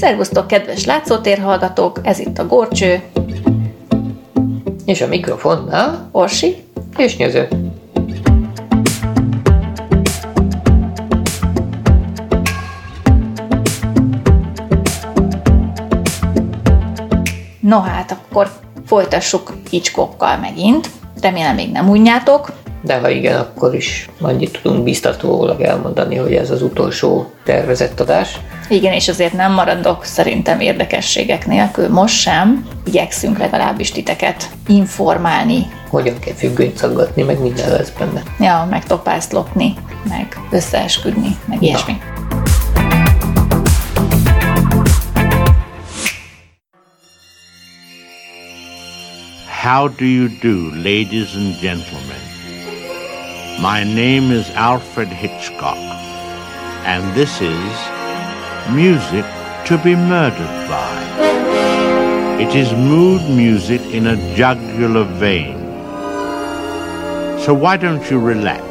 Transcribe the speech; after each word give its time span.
Szervusztok, 0.00 0.46
kedves 0.46 0.84
látszótérhallgatók, 0.84 2.00
ez 2.02 2.18
itt 2.18 2.38
a 2.38 2.46
Gorcső. 2.46 3.02
És 4.84 5.00
a 5.00 5.06
mikrofonnál 5.06 6.08
Orsi. 6.12 6.64
És 6.96 7.16
nyöző. 7.16 7.48
No 17.60 17.80
hát, 17.80 18.10
akkor 18.10 18.50
folytassuk 18.86 19.52
Hitchcockkal 19.70 20.36
megint. 20.36 20.90
Remélem 21.20 21.54
még 21.54 21.70
nem 21.70 21.88
unjátok. 21.88 22.52
De 22.82 22.98
ha 22.98 23.08
igen, 23.08 23.40
akkor 23.40 23.74
is 23.74 24.08
annyit 24.20 24.60
tudunk 24.62 24.84
biztatólag 24.84 25.60
elmondani, 25.60 26.16
hogy 26.16 26.34
ez 26.34 26.50
az 26.50 26.62
utolsó 26.62 27.30
tervezett 27.44 28.00
adás. 28.00 28.40
Igen, 28.72 28.92
és 28.92 29.08
azért 29.08 29.32
nem 29.32 29.52
maradok 29.52 30.04
szerintem 30.04 30.60
érdekességek 30.60 31.46
nélkül 31.46 31.88
most 31.88 32.20
sem. 32.20 32.66
Igyekszünk 32.84 33.38
legalábbis 33.38 33.90
titeket 33.90 34.50
informálni. 34.66 35.66
Hogyan 35.88 36.18
kell 36.18 36.34
függönyt 36.34 36.76
szaggatni, 36.76 37.22
meg 37.22 37.40
minden 37.40 37.70
lesz 37.70 37.90
benne. 37.98 38.22
Ja, 38.38 38.66
meg 38.70 38.84
topázt 38.84 39.32
lopni, 39.32 39.74
meg 40.08 40.38
összeesküdni, 40.50 41.36
meg 41.44 41.62
ilyesmi. 41.62 41.96
How 49.62 49.88
do 49.88 50.04
you 50.04 50.28
do, 50.40 50.70
ladies 50.74 51.34
and 51.34 51.60
gentlemen? 51.60 52.20
My 53.60 53.84
name 53.84 54.34
is 54.38 54.46
Alfred 54.56 55.08
Hitchcock, 55.08 55.78
and 56.86 57.12
this 57.12 57.40
is 57.40 57.89
Music 58.74 59.24
to 59.66 59.78
be 59.78 59.96
Murdered 59.96 60.68
by. 60.68 60.94
It 62.38 62.54
is 62.54 62.72
mood 62.72 63.20
music 63.28 63.80
in 63.92 64.06
a 64.06 64.16
jugular 64.34 65.04
vein. 65.18 65.58
So 67.38 67.52
why 67.52 67.76
don't 67.76 68.10
you 68.10 68.18
relax, 68.20 68.64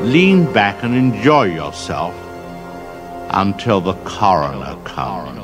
lean 0.00 0.52
back 0.52 0.82
and 0.82 0.94
enjoy 0.94 1.54
yourself 1.54 2.14
until 3.30 3.80
the 3.80 3.94
coroner 4.04 4.76
comes. 4.84 5.42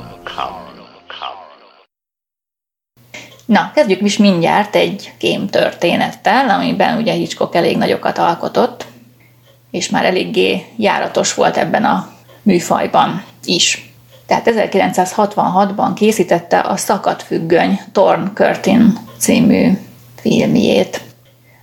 Na, 3.45 3.71
kezdjük 3.73 4.01
is 4.01 4.17
mindjárt 4.17 4.75
egy 4.75 5.13
kém 5.17 5.47
történettel, 5.47 6.49
amiben 6.49 6.97
ugye 6.97 7.13
Hitchcock 7.13 7.55
elég 7.55 7.77
nagyokat 7.77 8.17
alkotott, 8.17 8.85
és 9.71 9.89
már 9.89 10.05
eléggé 10.05 10.65
járatos 10.77 11.33
volt 11.33 11.57
ebben 11.57 11.83
a 11.83 12.09
műfajban 12.49 13.23
is. 13.45 13.93
Tehát 14.25 14.51
1966-ban 14.53 15.91
készítette 15.95 16.59
a 16.59 16.77
Szakadt 16.77 17.23
függöny 17.23 17.79
Torn 17.91 18.31
Curtin 18.33 18.97
című 19.17 19.71
filmjét. 20.15 21.01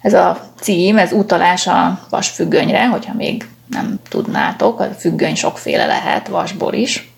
Ez 0.03 0.15
a 0.15 0.41
cím, 0.61 0.99
ez 0.99 1.13
utalás 1.13 1.67
a 1.67 2.07
vasfüggönyre, 2.11 2.87
hogyha 2.87 3.15
még 3.15 3.49
nem 3.71 3.99
tudnátok, 4.09 4.81
a 4.81 4.85
függöny 4.85 5.35
sokféle 5.35 5.87
lehet, 5.87 6.29
vasból 6.29 6.73
is. 6.73 7.11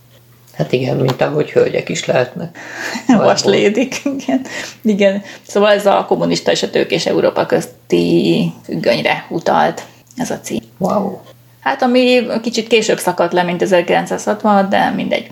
Hát 0.54 0.72
igen, 0.72 0.96
mint 0.96 1.20
ahogy 1.20 1.50
hölgyek 1.50 1.88
is 1.88 2.04
lehetnek. 2.04 2.58
Vaslédik, 3.06 4.00
igen. 4.04 4.40
igen. 4.82 5.22
Szóval 5.46 5.72
ez 5.72 5.86
a 5.86 6.04
kommunista 6.08 6.50
és 6.50 6.62
a 6.62 6.70
tőkés 6.70 7.06
Európa 7.06 7.46
közti 7.46 8.52
függönyre 8.64 9.26
utalt 9.28 9.84
ez 10.16 10.30
a 10.30 10.40
cím. 10.40 10.62
Wow. 10.78 11.18
Hát 11.68 11.82
ami 11.82 12.26
kicsit 12.42 12.66
később 12.66 12.98
szakadt 12.98 13.32
le, 13.32 13.42
mint 13.42 13.62
1966, 13.62 14.68
de 14.68 14.92
mindegy. 14.96 15.30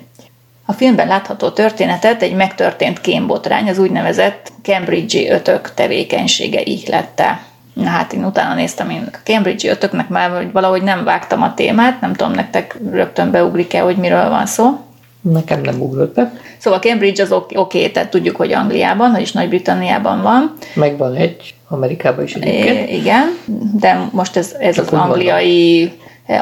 A 0.66 0.72
filmben 0.72 1.06
látható 1.06 1.48
történetet 1.48 2.22
egy 2.22 2.34
megtörtént 2.34 3.00
kémbotrány, 3.00 3.68
az 3.68 3.78
úgynevezett 3.78 4.52
Cambridge-i 4.62 5.28
ötök 5.28 5.74
tevékenysége 5.74 6.60
ihlette. 6.62 7.40
Na 7.72 7.88
hát 7.88 8.12
én 8.12 8.24
utána 8.24 8.54
néztem, 8.54 8.90
én 8.90 9.08
a 9.12 9.16
Cambridge-i 9.24 9.70
ötöknek 9.70 10.08
már 10.08 10.50
valahogy 10.52 10.82
nem 10.82 11.04
vágtam 11.04 11.42
a 11.42 11.54
témát, 11.54 12.00
nem 12.00 12.14
tudom, 12.14 12.32
nektek 12.32 12.78
rögtön 12.90 13.30
beugrik-e, 13.30 13.80
hogy 13.80 13.96
miről 13.96 14.28
van 14.28 14.46
szó. 14.46 14.80
Nekem 15.20 15.60
nem 15.60 15.80
ugrott 15.80 16.14
be. 16.14 16.32
Szóval 16.58 16.78
Cambridge 16.78 17.22
az 17.22 17.32
oké, 17.32 17.56
okay, 17.56 17.90
tehát 17.90 18.10
tudjuk, 18.10 18.36
hogy 18.36 18.52
Angliában, 18.52 19.10
vagyis 19.10 19.32
Nagy-Britanniában 19.32 20.22
van. 20.22 20.52
Megvan 20.74 21.14
egy, 21.14 21.54
Amerikában 21.68 22.24
is 22.24 22.34
egyébként. 22.34 22.90
igen, 22.90 23.38
de 23.80 24.08
most 24.12 24.36
ez, 24.36 24.54
ez 24.58 24.78
az 24.78 24.88
angliai, 24.88 25.92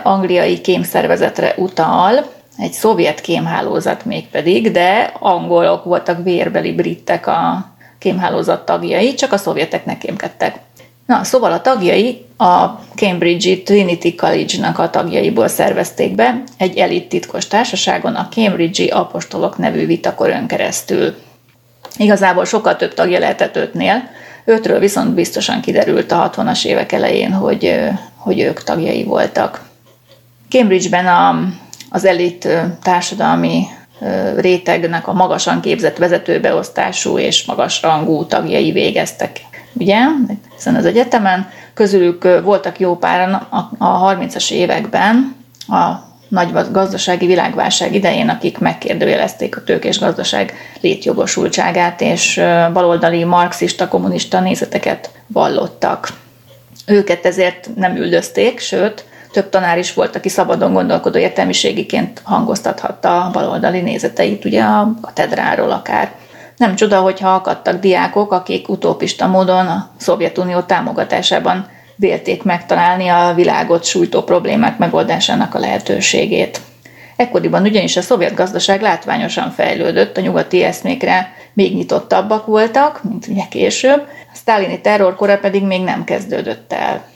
angliai 0.03 0.61
kémszervezetre 0.61 1.55
utal, 1.57 2.33
egy 2.59 2.73
szovjet 2.73 3.21
kémhálózat 3.21 4.05
mégpedig, 4.05 4.71
de 4.71 5.13
angolok 5.19 5.85
voltak 5.85 6.23
vérbeli 6.23 6.73
britek 6.73 7.27
a 7.27 7.73
kémhálózat 7.99 8.65
tagjai, 8.65 9.15
csak 9.15 9.33
a 9.33 9.37
szovjeteknek 9.37 9.99
kémkedtek. 9.99 10.59
Na, 11.07 11.25
szóval 11.25 11.53
a 11.53 11.61
tagjai 11.61 12.25
a 12.37 12.67
Cambridge 12.95 13.57
Trinity 13.63 14.15
College-nak 14.17 14.79
a 14.79 14.91
tagjaiból 14.91 15.49
szervezték 15.49 16.15
be 16.15 16.43
egy 16.59 16.77
elit 16.79 17.09
titkos 17.09 17.47
társaságon 17.47 18.15
a 18.15 18.29
Cambridge 18.31 18.95
Apostolok 18.95 19.59
nevű 19.59 19.87
vitakörön 19.87 20.47
keresztül. 20.47 21.15
Igazából 21.97 22.45
sokkal 22.45 22.77
több 22.77 22.95
tagja 22.95 23.19
lehetett 23.19 23.57
ötnél, 23.57 24.09
ötről 24.45 24.79
viszont 24.79 25.15
biztosan 25.15 25.61
kiderült 25.61 26.13
a 26.13 26.31
60-as 26.31 26.65
évek 26.65 26.93
elején, 26.93 27.33
hogy, 27.33 27.81
hogy 28.17 28.41
ők 28.41 28.63
tagjai 28.63 29.05
voltak. 29.05 29.61
Cambridge-ben 30.49 31.07
a, 31.07 31.39
az 31.91 32.05
elit 32.05 32.49
társadalmi 32.83 33.67
rétegnek 34.37 35.09
a 35.09 35.13
magasan 35.13 35.61
képzett 35.61 35.97
vezetőbeosztású 35.97 37.19
és 37.19 37.45
magas 37.45 37.83
rangú 37.83 38.25
tagjai 38.27 38.73
végeztek 38.73 39.41
ugye, 39.73 39.99
hiszen 40.55 40.75
az 40.75 40.85
egyetemen, 40.85 41.51
közülük 41.75 42.41
voltak 42.43 42.79
jó 42.79 42.97
páran 42.97 43.33
a 43.79 44.15
30-as 44.15 44.51
években, 44.51 45.37
a 45.69 46.13
nagy 46.29 46.71
gazdasági 46.71 47.27
világválság 47.27 47.95
idején, 47.95 48.29
akik 48.29 48.59
megkérdőjelezték 48.59 49.57
a 49.57 49.65
tőkés 49.65 49.99
gazdaság 49.99 50.53
létjogosultságát, 50.81 52.01
és 52.01 52.41
baloldali 52.73 53.25
marxista, 53.25 53.89
kommunista 53.89 54.41
nézeteket 54.41 55.11
vallottak. 55.27 56.09
Őket 56.87 57.27
ezért 57.27 57.71
nem 57.77 57.97
üldözték, 57.97 58.61
sőt, 58.61 59.05
több 59.35 59.49
tanár 59.49 59.79
is 59.79 59.95
volt, 59.95 60.17
aki 60.17 60.29
szabadon 60.29 60.73
gondolkodó 60.73 61.19
értelmiségiként 61.19 62.21
hangoztathatta 62.25 63.25
a 63.25 63.31
baloldali 63.31 63.81
nézeteit, 63.81 64.45
ugye 64.45 64.63
a 64.63 64.95
katedráról 65.01 65.71
akár. 65.71 66.13
Nem 66.57 66.75
csoda, 66.75 67.01
hogyha 67.01 67.35
akadtak 67.35 67.81
diákok, 67.81 68.33
akik 68.33 68.69
utópista 68.69 69.27
módon 69.27 69.67
a 69.67 69.91
Szovjetunió 69.97 70.61
támogatásában 70.61 71.67
vélték 71.97 72.43
megtalálni 72.43 73.09
a 73.09 73.33
világot 73.35 73.85
sújtó 73.85 74.23
problémák 74.23 74.79
megoldásának 74.79 75.55
a 75.55 75.59
lehetőségét. 75.59 76.61
Ekkoriban 77.17 77.63
ugyanis 77.63 77.97
a 77.97 78.03
szovjet 78.03 78.35
gazdaság 78.35 78.81
látványosan 78.81 79.51
fejlődött, 79.51 80.17
a 80.17 80.21
nyugati 80.21 80.63
eszmékre 80.63 81.33
még 81.53 81.75
nyitottabbak 81.75 82.47
voltak, 82.47 83.01
mint 83.03 83.27
ugye 83.27 83.45
később, 83.51 84.01
a 84.33 84.37
sztálini 84.37 84.81
terrorkora 84.81 85.39
pedig 85.39 85.63
még 85.63 85.83
nem 85.83 86.05
kezdődött 86.05 86.73
el 86.73 87.13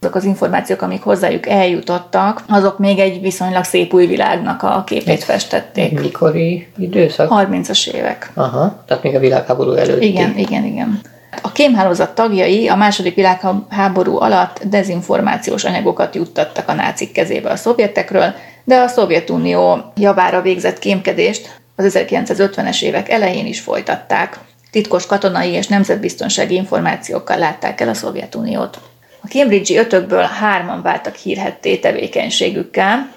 azok 0.00 0.14
az 0.14 0.24
információk, 0.24 0.82
amik 0.82 1.02
hozzájuk 1.02 1.48
eljutottak, 1.48 2.42
azok 2.48 2.78
még 2.78 2.98
egy 2.98 3.20
viszonylag 3.20 3.64
szép 3.64 3.94
új 3.94 4.06
világnak 4.06 4.62
a 4.62 4.82
képét 4.86 5.24
festették. 5.24 6.00
Mikori 6.00 6.66
időszak? 6.78 7.28
30-as 7.30 7.88
évek. 7.88 8.30
Aha, 8.34 8.82
tehát 8.86 9.02
még 9.02 9.14
a 9.14 9.18
világháború 9.18 9.72
előtt. 9.72 10.02
Igen, 10.02 10.38
igen, 10.38 10.64
igen. 10.64 11.00
A 11.42 11.52
kémhálózat 11.52 12.14
tagjai 12.14 12.68
a 12.68 12.76
második 12.76 13.14
világháború 13.14 14.20
alatt 14.20 14.62
dezinformációs 14.64 15.64
anyagokat 15.64 16.14
juttattak 16.14 16.68
a 16.68 16.74
nácik 16.74 17.12
kezébe 17.12 17.50
a 17.50 17.56
szovjetekről, 17.56 18.34
de 18.64 18.76
a 18.76 18.88
Szovjetunió 18.88 19.92
javára 19.96 20.42
végzett 20.42 20.78
kémkedést 20.78 21.60
az 21.76 21.98
1950-es 21.98 22.82
évek 22.82 23.08
elején 23.08 23.46
is 23.46 23.60
folytatták. 23.60 24.38
Titkos 24.70 25.06
katonai 25.06 25.50
és 25.50 25.66
nemzetbiztonsági 25.66 26.54
információkkal 26.54 27.38
látták 27.38 27.80
el 27.80 27.88
a 27.88 27.94
Szovjetuniót. 27.94 28.78
A 29.22 29.26
Cambridge-i 29.26 29.76
ötökből 29.76 30.22
hárman 30.22 30.82
váltak 30.82 31.14
hírhetté 31.14 31.76
tevékenységükkel. 31.76 33.12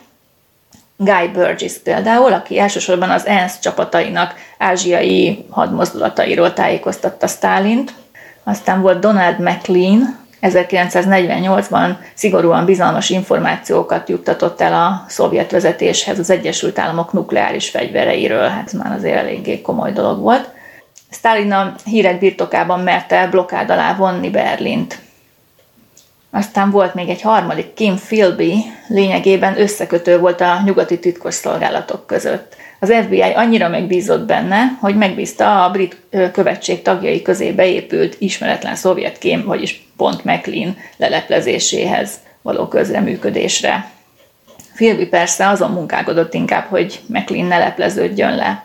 Guy 0.98 1.28
Burgess 1.34 1.78
például, 1.84 2.34
aki 2.34 2.60
elsősorban 2.60 3.10
az 3.10 3.26
ENSZ 3.26 3.60
csapatainak 3.60 4.34
ázsiai 4.58 5.46
hadmozdulatairól 5.50 6.54
tájékoztatta 6.54 7.28
Stálint. 7.28 7.94
Aztán 8.44 8.82
volt 8.82 9.00
Donald 9.00 9.40
McLean, 9.40 10.22
1948-ban 10.42 11.96
szigorúan 12.14 12.66
bizalmas 12.66 13.10
információkat 13.10 14.10
juttatott 14.10 14.62
el 14.62 14.74
a 14.74 15.06
szovjet 15.08 15.52
vezetéshez 15.52 16.20
az 16.20 16.30
Egyesült 16.30 16.80
Államok 16.80 17.14
nukleáris 17.14 17.70
fegyvereiről, 17.70 18.48
hát 18.48 18.66
ez 18.66 18.74
már 18.74 18.92
azért 18.92 19.18
eléggé 19.18 19.62
komoly 19.62 19.92
dolog 19.92 20.20
volt. 20.20 20.50
Stalin 21.12 21.52
a 21.52 21.76
hírek 21.86 22.20
birtokában 22.20 22.80
merte 22.80 23.28
blokkád 23.28 23.70
alá 23.70 23.96
vonni 23.96 24.30
Berlint. 24.30 25.03
Aztán 26.36 26.72
volt 26.72 26.94
még 26.94 27.10
egy 27.10 27.22
harmadik, 27.22 27.74
Kim 27.74 27.96
Philby, 27.96 28.54
lényegében 28.88 29.60
összekötő 29.60 30.20
volt 30.20 30.42
a 30.42 30.62
nyugati 30.66 31.00
titkosszolgálatok 31.00 32.08
között. 32.08 32.56
Az 32.80 32.94
FBI 33.04 33.22
annyira 33.22 33.70
megbízott 33.70 34.26
benne, 34.26 34.78
hogy 34.80 34.96
megbízta 34.96 35.64
a 35.64 35.72
brit 35.72 35.98
követség 36.32 36.82
tagjai 36.82 37.22
közé 37.22 37.52
beépült 37.52 38.16
ismeretlen 38.20 38.76
szovjet 38.76 39.18
kém, 39.18 39.46
vagyis 39.46 39.88
pont 39.98 40.24
McLean 40.24 40.78
leleplezéséhez 40.98 42.12
való 42.42 42.68
közreműködésre. 42.68 43.90
Philby 44.76 45.06
persze 45.06 45.48
azon 45.48 45.72
munkálkodott 45.72 46.34
inkább, 46.34 46.66
hogy 46.70 47.00
McLean 47.08 47.46
ne 47.46 47.58
lepleződjön 47.58 48.36
le. 48.36 48.64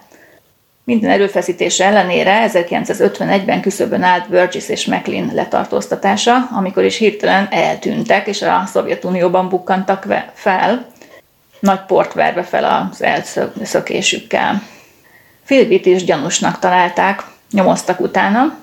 Minden 0.89 1.11
erőfeszítése 1.11 1.85
ellenére 1.85 2.51
1951-ben 2.53 3.61
küszöbön 3.61 4.03
állt 4.03 4.29
Burgess 4.29 4.69
és 4.69 4.87
McLean 4.87 5.31
letartóztatása, 5.35 6.49
amikor 6.53 6.85
is 6.85 6.97
hirtelen 6.97 7.49
eltűntek, 7.51 8.27
és 8.27 8.43
a 8.43 8.63
Szovjetunióban 8.67 9.49
bukkantak 9.49 10.07
fel, 10.33 10.87
nagy 11.61 11.81
port 11.87 12.13
verve 12.13 12.43
fel 12.43 12.91
az 12.91 13.03
elszökésükkel. 13.03 14.63
Philbit 15.45 15.87
is 15.87 16.05
gyanúsnak 16.05 16.59
találták, 16.59 17.23
nyomoztak 17.51 18.01
utána. 18.01 18.57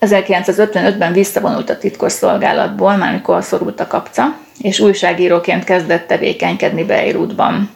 1955-ben 0.00 1.12
visszavonult 1.12 1.70
a 1.70 1.78
titkos 1.78 2.12
szolgálatból, 2.12 2.96
már 2.96 3.12
mikor 3.12 3.42
szorult 3.42 3.80
a 3.80 3.86
kapca, 3.86 4.36
és 4.58 4.80
újságíróként 4.80 5.64
kezdett 5.64 6.06
tevékenykedni 6.06 6.84
Beirutban. 6.84 7.70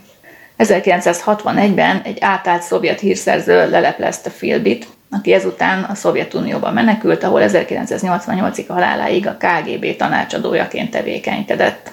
1961-ben 0.58 2.00
egy 2.04 2.18
átállt 2.20 2.62
szovjet 2.62 3.00
hírszerző 3.00 3.70
leleplezte 3.70 4.30
Philbit, 4.30 4.86
aki 5.10 5.32
ezután 5.32 5.82
a 5.82 5.94
Szovjetunióba 5.94 6.72
menekült, 6.72 7.24
ahol 7.24 7.42
1988-ig 7.44 8.64
haláláig 8.68 9.26
a 9.26 9.36
KGB 9.36 9.96
tanácsadójaként 9.96 10.90
tevékenykedett. 10.90 11.92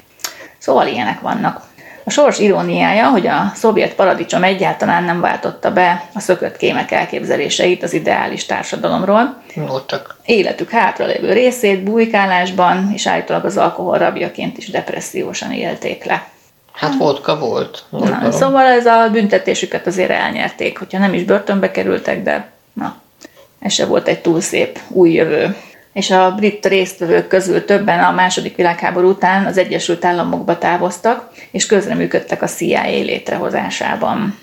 Szóval 0.57 0.87
ilyenek 0.87 1.19
vannak. 1.19 1.61
A 2.07 2.09
sors 2.09 2.39
iróniája, 2.39 3.09
hogy 3.09 3.27
a 3.27 3.51
szovjet 3.55 3.93
paradicsom 3.93 4.43
egyáltalán 4.43 5.03
nem 5.03 5.21
váltotta 5.21 5.71
be 5.71 6.09
a 6.13 6.19
szökött 6.19 6.57
kémek 6.57 6.91
elképzeléseit 6.91 7.83
az 7.83 7.93
ideális 7.93 8.45
társadalomról. 8.45 9.41
Voltak. 9.55 10.17
Életük 10.25 10.69
hátralévő 10.69 11.33
részét 11.33 11.83
bujkálásban 11.83 12.91
és 12.93 13.07
állítólag 13.07 13.45
az 13.45 13.57
alkohol 13.57 13.97
rabjaként 13.97 14.57
is 14.57 14.69
depressziósan 14.69 15.51
élték 15.51 16.03
le. 16.03 16.27
Hát 16.75 16.97
vodka 16.97 17.39
volt. 17.39 17.83
na, 17.89 18.31
szóval 18.31 18.65
ez 18.65 18.85
a 18.85 19.09
büntetésüket 19.11 19.87
azért 19.87 20.09
elnyerték, 20.09 20.77
hogyha 20.77 20.99
nem 20.99 21.13
is 21.13 21.23
börtönbe 21.23 21.71
kerültek, 21.71 22.23
de 22.23 22.51
na, 22.73 22.95
ez 23.59 23.73
se 23.73 23.85
volt 23.85 24.07
egy 24.07 24.21
túl 24.21 24.41
szép 24.41 24.79
új 24.87 25.11
jövő 25.11 25.55
és 25.95 26.11
a 26.11 26.31
brit 26.35 26.65
résztvevők 26.65 27.27
közül 27.27 27.65
többen 27.65 28.03
a 28.03 28.11
második 28.11 28.55
világháború 28.55 29.09
után 29.09 29.45
az 29.45 29.57
Egyesült 29.57 30.05
Államokba 30.05 30.57
távoztak, 30.57 31.31
és 31.51 31.65
közreműködtek 31.65 32.41
a 32.41 32.47
CIA 32.47 32.83
létrehozásában. 32.83 34.39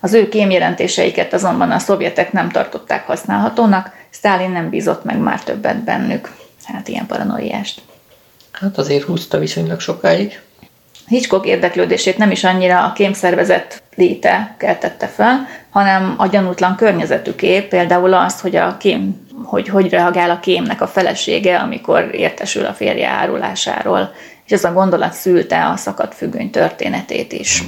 Az 0.00 0.12
ő 0.12 0.28
kémjelentéseiket 0.28 1.32
azonban 1.32 1.70
a 1.70 1.78
szovjetek 1.78 2.32
nem 2.32 2.48
tartották 2.48 3.06
használhatónak, 3.06 3.92
Stalin 4.10 4.50
nem 4.50 4.68
bízott 4.68 5.04
meg 5.04 5.18
már 5.18 5.42
többet 5.42 5.84
bennük. 5.84 6.34
Hát 6.64 6.88
ilyen 6.88 7.06
paranoiást. 7.06 7.80
Hát 8.50 8.78
azért 8.78 9.04
húzta 9.04 9.38
viszonylag 9.38 9.80
sokáig. 9.80 10.40
Hitchcock 11.06 11.46
érdeklődését 11.46 12.18
nem 12.18 12.30
is 12.30 12.44
annyira 12.44 12.84
a 12.84 12.92
kémszervezet 12.92 13.82
léte 13.94 14.54
keltette 14.58 15.06
fel, 15.06 15.48
hanem 15.70 16.14
a 16.16 16.26
gyanútlan 16.26 16.76
környezetüké, 16.76 17.60
például 17.60 18.14
az, 18.14 18.40
hogy 18.40 18.56
a 18.56 18.76
kém 18.76 19.30
hogy 19.44 19.68
hogy 19.68 19.90
reagál 19.90 20.30
a 20.30 20.40
kémnek 20.40 20.80
a 20.80 20.86
felesége, 20.86 21.58
amikor 21.58 22.08
értesül 22.12 22.64
a 22.64 22.72
férje 22.72 23.08
árulásáról, 23.08 24.12
és 24.44 24.52
ez 24.52 24.64
a 24.64 24.72
gondolat 24.72 25.12
szülte 25.12 25.66
a 25.66 25.76
szakadt 25.76 26.14
függöny 26.14 26.50
történetét 26.50 27.32
is. 27.32 27.62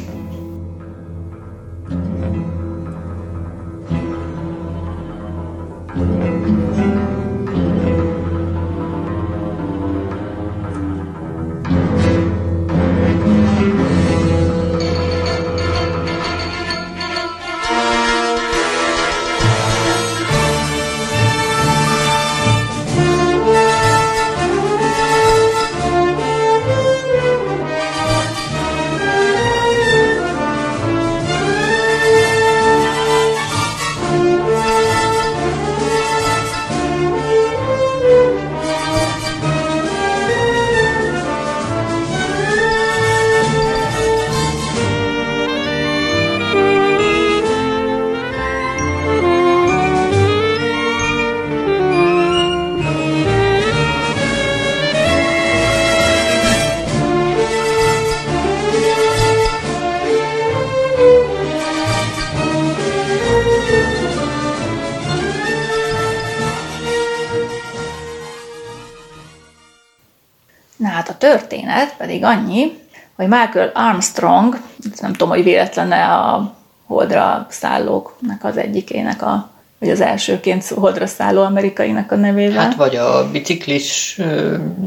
Történet 71.75 71.97
pedig 71.97 72.25
annyi, 72.25 72.73
hogy 73.17 73.29
Michael 73.29 73.71
Armstrong, 73.75 74.61
nem 75.01 75.13
tudom, 75.13 75.29
hogy 75.29 75.43
véletlene 75.43 76.05
a 76.05 76.55
holdra 76.87 77.47
szállóknak 77.51 78.45
az 78.45 78.57
egyikének 78.57 79.23
a 79.23 79.53
vagy 79.79 79.93
az 79.93 80.01
elsőként 80.01 80.67
holdra 80.67 81.07
szálló 81.07 81.43
amerikainak 81.43 82.13
a 82.13 82.17
nevével. 82.17 82.63
Hát 82.63 82.75
vagy 82.75 82.97
a 82.97 83.31
biciklis, 83.31 84.21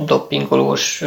doppingolós, 0.05 1.03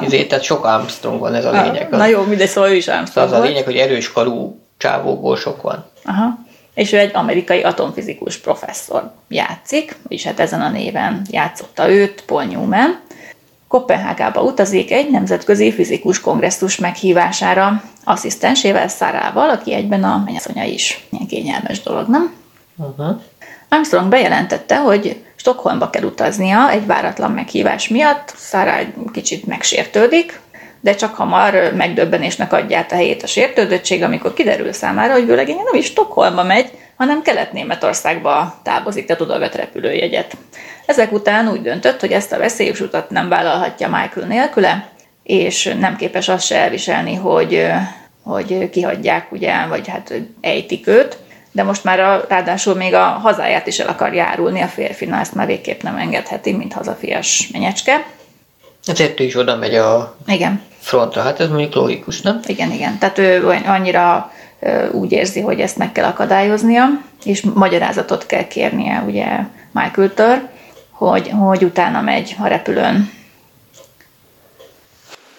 izé, 0.00 0.26
tehát 0.26 0.44
sok 0.44 0.64
Armstrong 0.64 1.20
van 1.20 1.34
ez 1.34 1.44
a 1.44 1.50
lényeg. 1.50 1.92
Az, 1.92 1.98
Na 1.98 2.06
jó, 2.06 2.22
mindegy, 2.22 2.48
szóval 2.48 2.70
ő 2.70 2.74
is 2.74 2.88
Armstrong 2.88 3.32
Az 3.32 3.38
a 3.38 3.42
lényeg, 3.42 3.64
hogy 3.64 3.76
erős 3.76 4.12
karú 4.12 4.60
csávókból 4.76 5.36
sok 5.36 5.62
van. 5.62 5.84
Aha. 6.04 6.38
És 6.74 6.92
ő 6.92 6.98
egy 6.98 7.10
amerikai 7.14 7.62
atomfizikus 7.62 8.36
professzor 8.36 9.10
játszik, 9.28 9.96
és 10.08 10.24
hát 10.24 10.40
ezen 10.40 10.60
a 10.60 10.70
néven 10.70 11.22
játszotta 11.30 11.90
őt 11.90 12.22
Paul 12.26 12.44
Newman, 12.44 13.00
Kopenhágába 13.74 14.42
utazik 14.42 14.92
egy 14.92 15.10
nemzetközi 15.10 15.72
fizikus 15.72 16.20
kongresszus 16.20 16.76
meghívására, 16.76 17.82
asszisztensével, 18.04 18.88
Szárával, 18.88 19.50
aki 19.50 19.74
egyben 19.74 20.04
a 20.04 20.22
mennyasszonya 20.24 20.62
is. 20.64 21.06
Ilyen 21.10 21.26
kényelmes 21.26 21.82
dolog, 21.82 22.08
nem? 22.08 22.34
Uh-huh. 22.76 23.20
Armstrong 23.68 24.08
bejelentette, 24.08 24.76
hogy 24.76 25.24
Stockholmba 25.36 25.90
kell 25.90 26.02
utaznia 26.02 26.70
egy 26.70 26.86
váratlan 26.86 27.30
meghívás 27.30 27.88
miatt. 27.88 28.32
Szára 28.36 28.76
egy 28.76 28.94
kicsit 29.12 29.46
megsértődik, 29.46 30.40
de 30.80 30.94
csak 30.94 31.14
hamar 31.14 31.72
megdöbbenésnek 31.76 32.52
adja 32.52 32.78
át 32.78 32.92
a 32.92 32.94
helyét 32.94 33.22
a 33.22 33.26
sértődöttség, 33.26 34.02
amikor 34.02 34.34
kiderül 34.34 34.72
számára, 34.72 35.12
hogy 35.12 35.26
vőlegénye 35.26 35.62
nem 35.62 35.74
is 35.74 35.86
Stockholmba 35.86 36.42
megy, 36.42 36.70
hanem 36.96 37.22
Kelet-Németországba 37.22 38.60
távozik, 38.62 39.06
tehát 39.06 39.22
oda 39.22 39.38
vett 39.38 39.54
repülőjegyet. 39.54 40.36
Ezek 40.86 41.12
után 41.12 41.48
úgy 41.48 41.62
döntött, 41.62 42.00
hogy 42.00 42.12
ezt 42.12 42.32
a 42.32 42.38
veszélyes 42.38 42.80
utat 42.80 43.10
nem 43.10 43.28
vállalhatja 43.28 43.88
Michael 43.88 44.26
nélküle, 44.26 44.88
és 45.22 45.74
nem 45.78 45.96
képes 45.96 46.28
azt 46.28 46.46
se 46.46 46.58
elviselni, 46.58 47.14
hogy, 47.14 47.66
hogy 48.22 48.70
kihagyják, 48.70 49.32
ugye, 49.32 49.66
vagy 49.66 49.88
hát 49.88 50.14
ejtik 50.40 50.86
őt, 50.86 51.18
de 51.52 51.62
most 51.62 51.84
már 51.84 52.00
a, 52.00 52.24
ráadásul 52.28 52.74
még 52.74 52.94
a 52.94 53.04
hazáját 53.04 53.66
is 53.66 53.78
el 53.78 53.88
akar 53.88 54.14
járulni, 54.14 54.60
a 54.60 54.66
férfinál 54.66 55.20
ezt 55.20 55.34
már 55.34 55.46
végképp 55.46 55.82
nem 55.82 55.96
engedheti, 55.96 56.52
mint 56.52 56.72
hazafias 56.72 57.48
menyecske. 57.52 58.06
Ezért 58.86 59.20
ő 59.20 59.24
is 59.24 59.36
oda 59.36 59.56
megy 59.56 59.74
a 59.74 60.16
igen. 60.26 60.62
frontra, 60.78 61.22
hát 61.22 61.40
ez 61.40 61.48
mondjuk 61.48 61.74
logikus, 61.74 62.20
nem? 62.20 62.40
Igen, 62.46 62.70
igen. 62.70 62.98
Tehát 62.98 63.18
ő 63.18 63.48
annyira 63.66 64.32
úgy 64.90 65.12
érzi, 65.12 65.40
hogy 65.40 65.60
ezt 65.60 65.76
meg 65.76 65.92
kell 65.92 66.04
akadályoznia, 66.04 66.84
és 67.24 67.42
magyarázatot 67.54 68.26
kell 68.26 68.46
kérnie 68.46 69.02
ugye 69.06 69.26
Michael-től, 69.72 70.48
hogy, 71.10 71.30
hogy 71.30 71.64
utána 71.64 72.00
megy 72.00 72.36
a 72.38 72.46
repülőn. 72.46 73.10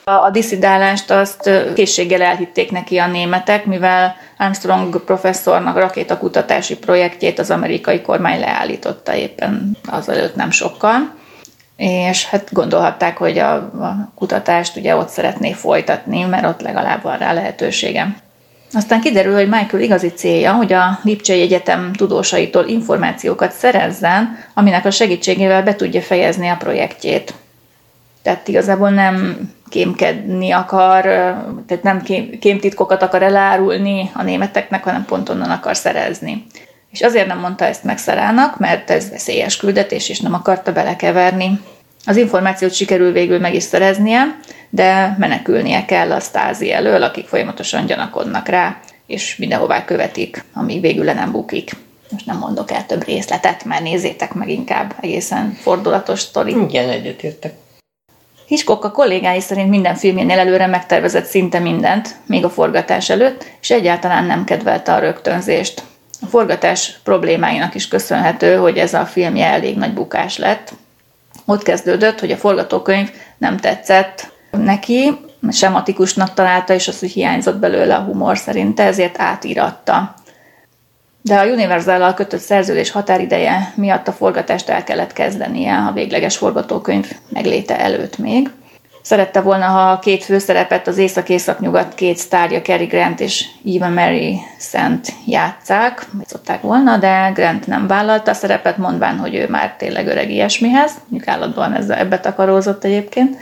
A 0.08 0.30
diszidálást 0.30 1.12
azt 1.12 1.50
készséggel 1.76 2.22
elhitték 2.22 2.72
neki 2.72 2.98
a 2.98 3.08
németek, 3.08 3.66
mivel 3.66 4.16
Armstrong 4.38 5.04
professzornak 5.04 5.78
rakétakutatási 5.78 6.78
projektjét 6.78 7.40
az 7.40 7.52
amerikai 7.52 8.02
kormány 8.02 8.40
leállította 8.40 9.16
éppen 9.16 9.78
azelőtt 9.86 10.36
nem 10.36 10.52
sokkal. 10.52 11.14
és 11.78 12.26
hát 12.26 12.54
gondolhatták, 12.54 13.18
hogy 13.18 13.38
a, 13.38 13.54
a 13.56 14.12
kutatást 14.16 14.78
ugye 14.78 14.96
ott 14.96 15.10
szeretné 15.10 15.54
folytatni, 15.54 16.24
mert 16.24 16.46
ott 16.46 16.62
legalább 16.62 17.02
van 17.02 17.18
rá 17.18 17.34
lehetősége. 17.34 18.16
Aztán 18.76 19.02
kiderül, 19.02 19.34
hogy 19.34 19.50
Michael 19.50 19.84
igazi 19.84 20.08
célja, 20.08 20.54
hogy 20.54 20.74
a 20.74 21.00
Lipcsei 21.04 21.42
Egyetem 21.42 21.94
tudósaitól 21.94 22.66
információkat 22.68 23.52
szerezzen, 23.52 24.38
aminek 24.54 24.86
a 24.86 24.92
segítségével 24.92 25.64
be 25.64 25.76
tudja 25.76 26.02
fejezni 26.02 26.48
a 26.48 26.56
projektjét. 26.56 27.34
Tehát 28.22 28.48
igazából 28.48 28.90
nem 28.90 29.38
kémkedni 29.70 30.52
akar, 30.52 31.02
tehát 31.68 31.84
nem 31.84 32.02
kém, 32.02 32.40
kémtitkokat 32.40 33.02
akar 33.02 33.24
elárulni 33.24 34.12
a 34.14 34.24
németeknek, 34.24 34.84
hanem 34.84 35.06
pont 35.06 35.30
onnan 35.30 35.50
akar 35.50 35.76
szerezni. 35.76 36.46
És 36.92 37.02
azért 37.02 37.28
nem 37.28 37.40
mondta 37.40 37.66
ezt 37.66 37.84
meg 37.84 37.98
Szarának, 37.98 38.60
mert 38.60 38.90
ez 38.90 39.10
veszélyes 39.10 39.58
küldetés, 39.58 40.10
és 40.10 40.20
nem 40.20 40.34
akarta 40.34 40.72
belekeverni. 40.72 41.60
Az 42.06 42.18
információt 42.18 42.74
sikerül 42.74 43.12
végül 43.12 43.40
meg 43.40 43.54
is 43.54 43.64
szereznie, 43.64 44.40
de 44.70 45.16
menekülnie 45.20 45.86
kell 45.86 46.12
a 46.12 46.20
stázi 46.20 46.72
elől, 46.72 47.04
akik 47.04 47.28
folyamatosan 47.28 47.86
gyanakodnak 47.86 48.48
rá, 48.48 48.80
és 49.08 49.36
mindenhová 49.36 49.86
követik, 49.86 50.44
amíg 50.54 50.82
végül 50.82 51.06
le 51.06 51.14
nem 51.14 51.32
bukik. 51.32 51.72
Most 52.10 52.26
nem 52.26 52.38
mondok 52.38 52.72
el 52.72 52.86
több 52.86 53.04
részletet, 53.04 53.64
mert 53.64 53.84
nézzétek 53.84 54.34
meg 54.34 54.50
inkább 54.50 54.96
egészen 55.02 55.58
fordulatos 55.62 56.20
sztori. 56.20 56.52
Igen, 56.52 56.90
egyetértek. 56.90 57.54
Hitchcock 58.46 58.84
a 58.84 58.92
kollégái 58.92 59.40
szerint 59.40 59.70
minden 59.70 59.96
filmjénél 59.96 60.40
előre 60.40 60.68
megtervezett 60.68 61.26
szinte 61.26 61.60
mindent, 61.60 62.16
még 62.26 62.46
a 62.46 62.50
forgatás 62.50 63.10
előtt, 63.10 63.46
és 63.62 63.72
egyáltalán 63.72 64.26
nem 64.26 64.44
kedvelte 64.44 64.94
a 64.94 65.00
rögtönzést. 65.00 65.84
A 66.22 66.26
forgatás 66.26 67.00
problémáinak 67.04 67.76
is 67.76 67.88
köszönhető, 67.88 68.56
hogy 68.56 68.78
ez 68.78 68.94
a 68.94 69.06
filmje 69.06 69.46
elég 69.46 69.78
nagy 69.78 69.94
bukás 69.94 70.38
lett. 70.38 70.74
Ott 71.46 71.64
kezdődött, 71.64 72.20
hogy 72.20 72.32
a 72.32 72.38
forgatókönyv 72.38 73.12
nem 73.38 73.58
tetszett 73.58 74.32
neki, 74.52 75.18
sematikusnak 75.52 76.34
találta, 76.34 76.74
és 76.74 76.88
az, 76.88 77.00
hogy 77.00 77.12
hiányzott 77.12 77.58
belőle 77.58 77.96
a 77.96 78.02
humor 78.02 78.38
szerinte, 78.38 78.84
ezért 78.84 79.20
átíratta. 79.20 80.14
De 81.22 81.40
a 81.40 81.46
universal 81.46 82.14
kötött 82.14 82.40
szerződés 82.40 82.92
határideje 82.92 83.74
miatt 83.76 84.08
a 84.08 84.12
forgatást 84.12 84.70
el 84.70 84.84
kellett 84.84 85.14
kezdenie 85.14 85.76
a 85.78 85.92
végleges 85.92 86.38
forgatókönyv 86.38 87.12
megléte 87.30 87.80
előtt 87.80 88.18
még. 88.18 88.50
Szerette 89.06 89.42
volna, 89.42 89.66
ha 89.66 89.92
a 89.92 90.00
két 90.00 90.24
főszerepet 90.24 90.88
az 90.88 90.98
Észak-Észak-Nyugat 90.98 91.96
két 91.96 92.18
sztárja, 92.18 92.62
Cary 92.62 92.86
Grant 92.86 93.20
és 93.20 93.46
Eva 93.76 93.90
Mary 93.90 94.40
Szent 94.58 95.14
játszák, 95.26 96.08
szokták 96.26 96.62
volna, 96.62 96.98
de 96.98 97.32
Grant 97.34 97.68
nem 97.68 97.88
vállalta 97.88 98.32
a 98.32 98.34
szerepet, 98.34 98.78
mondván, 98.78 99.18
hogy 99.18 99.36
ő 99.36 99.48
már 99.50 99.76
tényleg 99.78 100.08
öreg 100.08 100.32
ilyesmihez, 100.32 100.92
mondjuk 101.08 101.30
állatban 101.30 101.74
ezzel 101.74 101.98
ebbe 101.98 102.20
takarózott 102.20 102.84
egyébként, 102.84 103.38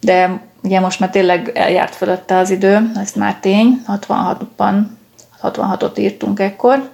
de 0.00 0.40
ugye 0.62 0.80
most 0.80 1.00
már 1.00 1.10
tényleg 1.10 1.50
eljárt 1.54 1.94
fölötte 1.94 2.36
az 2.36 2.50
idő, 2.50 2.90
ez 3.00 3.12
már 3.12 3.36
tény, 3.40 3.82
66-ban, 3.88 4.80
66-ot 5.42 5.98
írtunk 5.98 6.40
ekkor, 6.40 6.90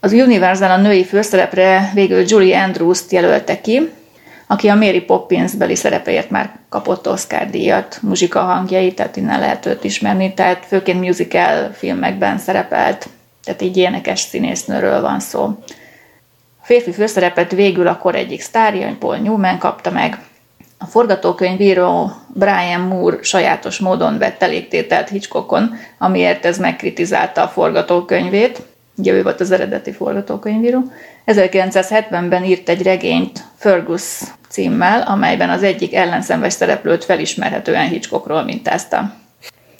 az 0.00 0.12
Universal 0.12 0.70
a 0.70 0.76
női 0.76 1.04
főszerepre 1.04 1.90
végül 1.94 2.24
Julie 2.26 2.62
Andrews-t 2.62 3.12
jelölte 3.12 3.60
ki, 3.60 3.90
aki 4.54 4.68
a 4.68 4.74
Mary 4.74 5.00
Poppins 5.00 5.52
beli 5.52 5.74
szerepeért 5.74 6.30
már 6.30 6.58
kapott 6.68 7.08
Oscar 7.08 7.50
díjat, 7.50 7.98
muzsika 8.02 8.40
hangjai, 8.40 8.94
tehát 8.94 9.16
innen 9.16 9.40
lehet 9.40 9.66
őt 9.66 9.84
ismerni, 9.84 10.34
tehát 10.34 10.64
főként 10.66 11.00
musical 11.00 11.70
filmekben 11.72 12.38
szerepelt, 12.38 13.08
tehát 13.44 13.62
így 13.62 13.76
énekes 13.76 14.20
színésznőről 14.20 15.00
van 15.00 15.20
szó. 15.20 15.42
A 16.60 16.66
férfi 16.66 16.92
főszerepet 16.92 17.52
végül 17.52 17.86
a 17.86 17.98
kor 17.98 18.14
egyik 18.14 18.40
sztárja, 18.40 18.96
Paul 18.98 19.16
Newman 19.16 19.58
kapta 19.58 19.90
meg. 19.90 20.18
A 20.78 20.84
forgatókönyvíró 20.84 22.10
Brian 22.26 22.80
Moore 22.80 23.22
sajátos 23.22 23.78
módon 23.78 24.18
vett 24.18 24.42
elégtételt 24.42 25.08
Hitchcockon, 25.08 25.74
amiért 25.98 26.44
ez 26.44 26.58
megkritizálta 26.58 27.42
a 27.42 27.48
forgatókönyvét, 27.48 28.62
ugye 28.96 29.12
ő 29.12 29.22
volt 29.22 29.40
az 29.40 29.50
eredeti 29.50 29.92
forgatókönyvíró. 29.92 30.82
1970-ben 31.26 32.44
írt 32.44 32.68
egy 32.68 32.82
regényt 32.82 33.44
Fergus 33.56 34.20
címmel, 34.48 35.02
amelyben 35.02 35.50
az 35.50 35.62
egyik 35.62 35.94
ellenszenves 35.94 36.52
szereplőt 36.52 37.04
felismerhetően 37.04 37.88
Hitchcockról 37.88 38.42
mintázta. 38.42 39.14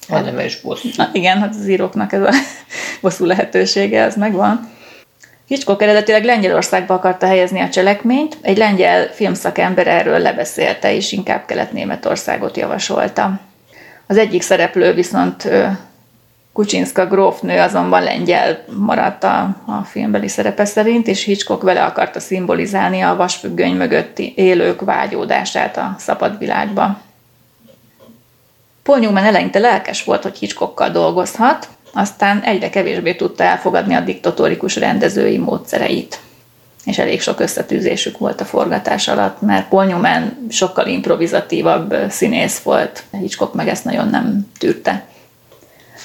A 0.09 0.19
nemes 0.19 0.61
bosszú. 0.61 0.89
Na, 0.97 1.11
igen, 1.13 1.39
hát 1.39 1.55
az 1.55 1.69
íróknak 1.69 2.13
ez 2.13 2.23
a 2.23 2.31
bosszú 3.03 3.25
lehetősége, 3.25 4.05
az 4.05 4.17
megvan. 4.17 4.73
Hitchcock 5.47 5.83
eredetileg 5.83 6.25
Lengyelországba 6.25 6.95
akarta 6.95 7.27
helyezni 7.27 7.61
a 7.61 7.69
cselekményt, 7.69 8.37
egy 8.41 8.57
lengyel 8.57 9.07
filmszakember 9.07 9.87
erről 9.87 10.19
lebeszélte, 10.19 10.95
és 10.95 11.13
inkább 11.13 11.47
Kelet-Németországot 11.47 12.57
javasolta. 12.57 13.41
Az 14.07 14.17
egyik 14.17 14.43
szereplő 14.43 14.95
viszont 14.95 15.49
Kucsinska 16.55 17.07
grófnő 17.07 17.59
azonban 17.59 18.03
lengyel 18.03 18.65
maradt 18.77 19.25
a, 19.25 19.57
a 19.67 19.85
filmbeli 19.85 20.29
szerepe 20.29 20.65
szerint, 20.65 21.07
és 21.07 21.25
Hitchcock 21.25 21.63
vele 21.63 21.85
akarta 21.85 22.21
szimbolizálni 22.21 23.01
a 23.01 23.17
vasfüggöny 23.17 23.75
mögötti 23.75 24.33
élők 24.37 24.81
vágyódását 24.81 25.77
a 25.77 25.95
szabad 25.99 26.39
világba. 26.39 27.01
Paul 28.83 28.99
Newman 28.99 29.25
eleinte 29.25 29.59
lelkes 29.59 30.05
volt, 30.05 30.23
hogy 30.23 30.39
Hitchcockkal 30.39 30.91
dolgozhat, 30.91 31.69
aztán 31.93 32.41
egyre 32.41 32.71
kevésbé 32.71 33.15
tudta 33.15 33.45
elfogadni 33.45 33.95
a 33.95 34.01
diktatórikus 34.01 34.77
rendezői 34.77 35.39
módszereit. 35.39 36.19
És 36.85 36.99
elég 36.99 37.21
sok 37.21 37.41
összetűzésük 37.41 38.19
volt 38.19 38.41
a 38.41 38.45
forgatás 38.45 39.09
alatt, 39.09 39.41
mert 39.41 39.69
Paul 39.69 39.85
Newman 39.85 40.47
sokkal 40.51 40.87
improvizatívabb 40.87 41.95
színész 42.09 42.59
volt, 42.59 43.05
Hitchcock 43.11 43.55
meg 43.55 43.69
ezt 43.69 43.85
nagyon 43.85 44.09
nem 44.09 44.51
tűrte. 44.59 45.05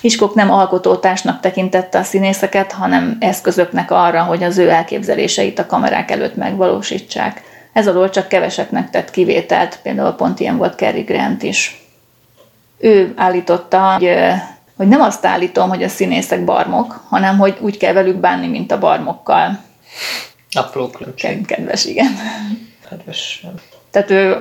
Hitchcock 0.02 0.36
nem 0.36 0.52
alkotótársnak 0.52 1.40
tekintette 1.40 1.98
a 1.98 2.04
színészeket, 2.04 2.72
hanem 2.72 3.18
eszközöknek 3.20 3.92
arra, 3.92 4.24
hogy 4.24 4.44
az 4.44 4.58
ő 4.58 4.70
elképzeléseit 4.70 5.60
a 5.60 5.66
kamerák 5.66 6.12
előtt 6.12 6.36
megvalósítsák. 6.36 7.44
Ez 7.74 7.88
alól 7.88 8.10
csak 8.10 8.28
keveseknek 8.28 8.90
tett 8.90 9.12
kivételt, 9.12 9.80
például 9.84 10.12
pont 10.12 10.40
ilyen 10.40 10.58
volt 10.58 10.78
Cary 10.78 11.02
Grant 11.02 11.44
is. 11.44 11.84
Ő 12.78 13.14
állította, 13.16 13.94
hogy, 13.94 14.12
hogy 14.78 14.88
nem 14.88 15.02
azt 15.02 15.26
állítom, 15.26 15.70
hogy 15.70 15.84
a 15.84 15.90
színészek 15.90 16.46
barmok, 16.46 17.04
hanem 17.10 17.38
hogy 17.38 17.58
úgy 17.60 17.78
kell 17.78 17.94
velük 17.94 18.16
bánni, 18.16 18.48
mint 18.48 18.72
a 18.72 18.80
barmokkal. 18.80 19.60
Apró 20.52 20.88
különbség. 20.88 21.46
Kedves, 21.46 21.86
igen. 21.86 22.18
Kedves. 22.90 23.46
Tehát 23.92 24.10
ő 24.10 24.38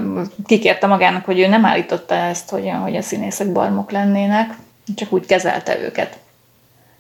kikérte 0.47 0.87
magának, 0.87 1.25
hogy 1.25 1.39
ő 1.39 1.47
nem 1.47 1.65
állította 1.65 2.15
ezt, 2.15 2.51
hogy, 2.51 2.71
hogy 2.83 2.97
a 2.97 3.03
színészek 3.03 3.53
barmok 3.53 3.91
lennének, 3.91 4.55
csak 4.95 5.13
úgy 5.13 5.27
kezelte 5.27 5.79
őket. 5.81 6.19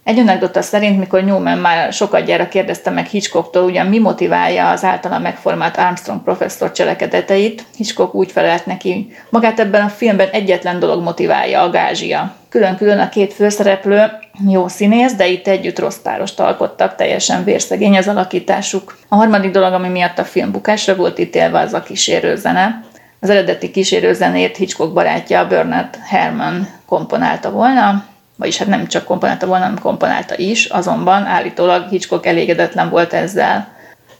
Egy 0.08 0.18
anekdota 0.18 0.62
szerint, 0.62 0.98
mikor 0.98 1.24
Newman 1.24 1.58
már 1.58 1.92
sokadjára 1.92 2.48
kérdezte 2.48 2.90
meg 2.90 3.06
Hitchcocktól, 3.06 3.64
ugyan 3.64 3.86
mi 3.86 3.98
motiválja 3.98 4.70
az 4.70 4.84
általa 4.84 5.18
megformált 5.18 5.76
Armstrong 5.76 6.22
professzor 6.22 6.72
cselekedeteit, 6.72 7.64
Hitchcock 7.76 8.14
úgy 8.14 8.32
felelt 8.32 8.66
neki, 8.66 9.16
magát 9.30 9.60
ebben 9.60 9.84
a 9.84 9.88
filmben 9.88 10.28
egyetlen 10.28 10.78
dolog 10.78 11.02
motiválja, 11.02 11.62
a 11.62 11.70
gázsia. 11.70 12.34
Külön-külön 12.48 12.98
a 12.98 13.08
két 13.08 13.32
főszereplő 13.32 14.10
jó 14.48 14.68
színész, 14.68 15.14
de 15.14 15.26
itt 15.26 15.46
együtt 15.46 15.78
rossz 15.78 15.98
párost 15.98 16.40
alkottak, 16.40 16.94
teljesen 16.94 17.44
vérszegény 17.44 17.96
az 17.96 18.08
alakításuk. 18.08 18.98
A 19.08 19.16
harmadik 19.16 19.50
dolog, 19.50 19.72
ami 19.72 19.88
miatt 19.88 20.18
a 20.18 20.24
film 20.24 20.50
bukásra 20.50 20.96
volt 20.96 21.18
ítélve, 21.18 21.60
az 21.60 21.72
a 21.72 21.82
kísérőzene. 21.82 22.84
Az 23.20 23.30
eredeti 23.30 23.70
kísérőzenét 23.70 24.56
Hitchcock 24.56 24.92
barátja 24.92 25.46
Bernard 25.46 25.96
Herrmann 25.96 26.62
komponálta 26.86 27.50
volna, 27.50 28.04
vagyis 28.36 28.58
hát 28.58 28.68
nem 28.68 28.86
csak 28.86 29.04
komponálta 29.04 29.46
volna, 29.46 29.62
hanem 29.62 29.78
komponálta 29.78 30.36
is, 30.36 30.64
azonban 30.64 31.24
állítólag 31.24 31.88
Hitchcock 31.88 32.26
elégedetlen 32.26 32.90
volt 32.90 33.12
ezzel. 33.12 33.68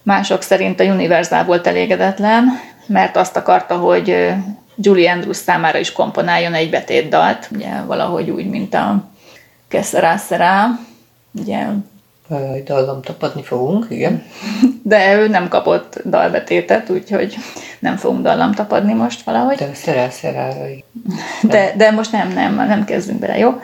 Mások 0.03 0.43
szerint 0.43 0.81
a 0.81 0.85
Universal 0.85 1.45
volt 1.45 1.67
elégedetlen, 1.67 2.61
mert 2.87 3.17
azt 3.17 3.37
akarta, 3.37 3.77
hogy 3.77 4.35
Julie 4.77 5.13
Andrews 5.13 5.37
számára 5.37 5.79
is 5.79 5.93
komponáljon 5.93 6.55
egy 6.55 6.71
betétdalt, 6.71 7.49
ugye 7.55 7.83
valahogy 7.87 8.31
úgy, 8.31 8.47
mint 8.47 8.75
a 8.75 9.05
Kesszerá 9.69 10.69
ugye 11.33 11.67
dallam 12.65 13.03
tapadni 13.03 13.43
fogunk, 13.43 13.87
igen. 13.89 14.23
De 14.83 15.15
ő 15.15 15.29
nem 15.29 15.49
kapott 15.49 16.03
dalbetétet, 16.05 16.91
úgyhogy 16.91 17.37
nem 17.79 17.97
fogunk 17.97 18.23
dallam 18.23 18.53
tapadni 18.53 18.93
most 18.93 19.23
valahogy. 19.23 19.57
De 19.57 19.71
szerel, 19.75 20.11
szerel. 20.11 20.55
De, 21.43 21.73
de 21.77 21.91
most 21.91 22.13
nem, 22.13 22.33
nem, 22.33 22.55
nem 22.55 22.85
kezdünk 22.85 23.19
bele, 23.19 23.39
jó? 23.39 23.61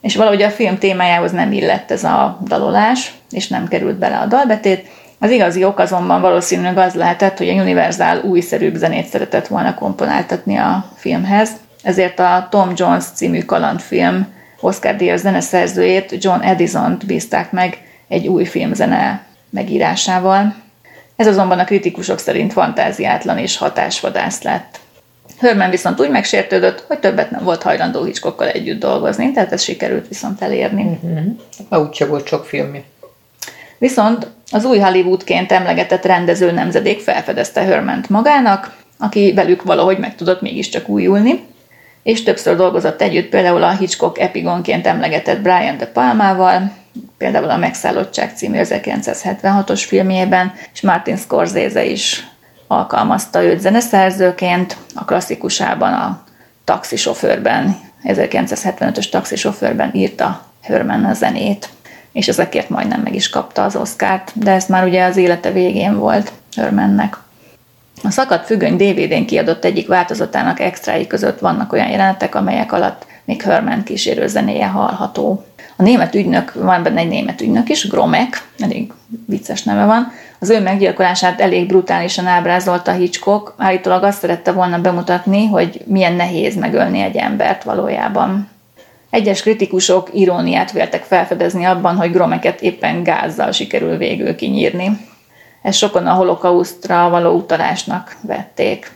És 0.00 0.16
valahogy 0.16 0.42
a 0.42 0.50
film 0.50 0.78
témájához 0.78 1.32
nem 1.32 1.52
illett 1.52 1.90
ez 1.90 2.04
a 2.04 2.38
dalolás, 2.44 3.14
és 3.30 3.48
nem 3.48 3.68
került 3.68 3.96
bele 3.96 4.18
a 4.18 4.26
dalbetét. 4.26 4.88
Az 5.18 5.30
igazi 5.30 5.64
ok 5.64 5.78
azonban 5.78 6.20
valószínűleg 6.20 6.78
az 6.78 6.94
lehetett, 6.94 7.38
hogy 7.38 7.48
a 7.48 7.52
Universal 7.52 8.20
újszerűbb 8.20 8.74
zenét 8.74 9.06
szeretett 9.06 9.46
volna 9.46 9.74
komponáltatni 9.74 10.56
a 10.56 10.84
filmhez, 10.96 11.50
ezért 11.82 12.18
a 12.18 12.46
Tom 12.50 12.72
Jones 12.76 13.04
című 13.14 13.42
kalandfilm 13.42 14.26
Oscar 14.60 14.96
díjas 14.96 15.20
zeneszerzőjét, 15.20 16.16
John 16.24 16.40
Edison-t 16.40 17.06
bízták 17.06 17.52
meg 17.52 17.78
egy 18.10 18.26
új 18.26 18.44
filmzene 18.44 19.24
megírásával. 19.50 20.54
Ez 21.16 21.26
azonban 21.26 21.58
a 21.58 21.64
kritikusok 21.64 22.18
szerint 22.18 22.52
fantáziátlan 22.52 23.38
és 23.38 23.56
hatásvadász 23.56 24.42
lett. 24.42 24.78
Hörmen 25.38 25.70
viszont 25.70 26.00
úgy 26.00 26.10
megsértődött, 26.10 26.84
hogy 26.88 26.98
többet 26.98 27.30
nem 27.30 27.44
volt 27.44 27.62
hajlandó 27.62 28.04
Hitchcockkal 28.04 28.48
együtt 28.48 28.80
dolgozni, 28.80 29.32
tehát 29.32 29.52
ez 29.52 29.62
sikerült 29.62 30.08
viszont 30.08 30.42
elérni. 30.42 30.98
Uh-huh. 31.02 31.86
Úgyse 31.86 32.06
volt 32.06 32.26
sok 32.26 32.44
filmje. 32.44 32.82
Viszont 33.78 34.26
az 34.50 34.64
új 34.64 34.78
Hollywoodként 34.78 35.52
emlegetett 35.52 36.04
rendező 36.04 36.52
nemzedék 36.52 37.00
felfedezte 37.00 37.64
Hörment 37.64 38.08
magának, 38.08 38.76
aki 38.98 39.32
velük 39.32 39.62
valahogy 39.62 39.98
meg 39.98 40.16
tudott 40.16 40.40
mégiscsak 40.40 40.88
újulni, 40.88 41.44
és 42.02 42.22
többször 42.22 42.56
dolgozott 42.56 43.02
együtt 43.02 43.28
például 43.28 43.62
a 43.62 43.76
Hitchcock 43.76 44.18
epigonként 44.18 44.86
emlegetett 44.86 45.40
Brian 45.40 45.76
De 45.76 45.86
Palmával, 45.86 46.72
például 47.18 47.50
a 47.50 47.56
Megszállottság 47.56 48.32
című 48.36 48.58
1976-os 48.62 49.84
filmjében, 49.86 50.52
és 50.72 50.80
Martin 50.80 51.16
Scorsese 51.16 51.84
is 51.84 52.28
alkalmazta 52.66 53.42
őt 53.42 53.60
zeneszerzőként, 53.60 54.76
a 54.94 55.04
klasszikusában 55.04 55.92
a 55.92 56.24
taxisofőrben, 56.64 57.76
1975-ös 58.04 59.08
taxisofőrben 59.08 59.90
írta 59.94 60.44
Hörman 60.62 61.04
a 61.04 61.12
zenét, 61.12 61.68
és 62.12 62.28
ezekért 62.28 62.68
majdnem 62.68 63.00
meg 63.00 63.14
is 63.14 63.28
kapta 63.28 63.64
az 63.64 63.76
Oscárt, 63.76 64.32
de 64.34 64.50
ez 64.50 64.66
már 64.66 64.84
ugye 64.84 65.04
az 65.04 65.16
élete 65.16 65.50
végén 65.50 65.98
volt 65.98 66.32
Hörmannek. 66.56 67.16
A 68.02 68.10
szakadt 68.10 68.46
függöny 68.46 68.76
DVD-n 68.76 69.24
kiadott 69.24 69.64
egyik 69.64 69.88
változatának 69.88 70.60
extrái 70.60 71.06
között 71.06 71.38
vannak 71.38 71.72
olyan 71.72 71.88
jelenetek, 71.88 72.34
amelyek 72.34 72.72
alatt 72.72 73.06
még 73.24 73.42
Hörman 73.42 73.82
kísérő 73.82 74.26
zenéje 74.26 74.66
hallható. 74.66 75.44
A 75.80 75.82
német 75.82 76.14
ügynök, 76.14 76.52
van 76.52 76.82
benne 76.82 77.00
egy 77.00 77.08
német 77.08 77.40
ügynök 77.40 77.68
is, 77.68 77.88
Gromek, 77.88 78.48
elég 78.58 78.92
vicces 79.26 79.62
neve 79.62 79.84
van, 79.84 80.12
az 80.38 80.50
ő 80.50 80.60
meggyilkolását 80.60 81.40
elég 81.40 81.66
brutálisan 81.66 82.26
ábrázolta 82.26 82.92
Hitchcock, 82.92 83.54
állítólag 83.56 84.02
azt 84.02 84.18
szerette 84.18 84.52
volna 84.52 84.80
bemutatni, 84.80 85.46
hogy 85.46 85.82
milyen 85.86 86.12
nehéz 86.12 86.56
megölni 86.56 87.00
egy 87.00 87.16
embert 87.16 87.62
valójában. 87.62 88.48
Egyes 89.10 89.42
kritikusok 89.42 90.10
iróniát 90.12 90.72
véltek 90.72 91.02
felfedezni 91.02 91.64
abban, 91.64 91.96
hogy 91.96 92.12
Gromeket 92.12 92.60
éppen 92.60 93.02
gázzal 93.02 93.52
sikerül 93.52 93.96
végül 93.96 94.34
kinyírni. 94.34 95.06
Ezt 95.62 95.78
sokan 95.78 96.06
a 96.06 96.14
holokausztra 96.14 97.08
való 97.08 97.34
utalásnak 97.34 98.16
vették. 98.20 98.92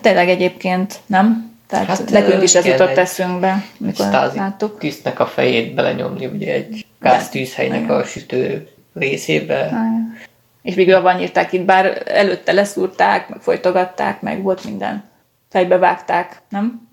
Tényleg 0.00 0.28
egyébként, 0.28 0.94
nem? 1.06 1.45
Tehát 1.66 1.86
hát, 1.86 2.10
nekünk 2.10 2.42
is 2.42 2.54
ez 2.54 2.64
jutott 2.64 2.96
eszünkbe, 2.96 3.64
mikor 3.78 4.06
láttuk. 4.10 4.78
tűznek 4.78 5.20
a 5.20 5.26
fejét 5.26 5.74
belenyomni 5.74 6.26
ugye 6.26 6.52
egy 6.52 6.86
gáztűzhelynek 7.00 7.90
a 7.90 8.04
sütő 8.04 8.68
részébe. 8.94 9.66
Igen. 9.66 10.16
És 10.62 10.74
végül 10.74 10.94
abban 10.94 11.20
írták 11.20 11.52
itt, 11.52 11.64
bár 11.64 12.02
előtte 12.06 12.52
leszúrták, 12.52 13.28
meg 13.28 13.40
folytogatták, 13.40 14.20
meg 14.20 14.42
volt 14.42 14.64
minden. 14.64 15.04
Fejbe 15.48 15.78
vágták, 15.78 16.42
nem? 16.48 16.88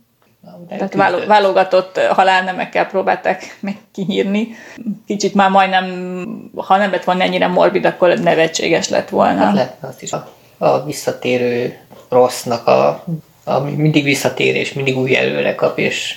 Tehát 0.69 0.93
válog, 0.93 1.25
válogatott 1.25 1.97
halálnemekkel 1.99 2.85
próbálták 2.85 3.57
meg 3.59 3.77
kinyírni. 3.91 4.55
Kicsit 5.05 5.33
már 5.33 5.49
majdnem, 5.49 5.85
ha 6.55 6.77
nem 6.77 6.91
lett 6.91 7.03
volna 7.03 7.23
ennyire 7.23 7.47
morbid, 7.47 7.85
akkor 7.85 8.19
nevetséges 8.19 8.89
lett 8.89 9.09
volna. 9.09 9.43
Hát 9.43 9.53
lehetne 9.53 9.87
azt 9.87 10.01
is 10.01 10.11
a, 10.13 10.29
a 10.57 10.83
visszatérő 10.83 11.77
rossznak 12.09 12.67
a, 12.67 13.03
ami 13.43 13.71
mindig 13.71 14.03
visszatér, 14.03 14.55
és 14.55 14.73
mindig 14.73 14.97
új 14.97 15.15
előre 15.15 15.55
kap, 15.55 15.79
és 15.79 16.15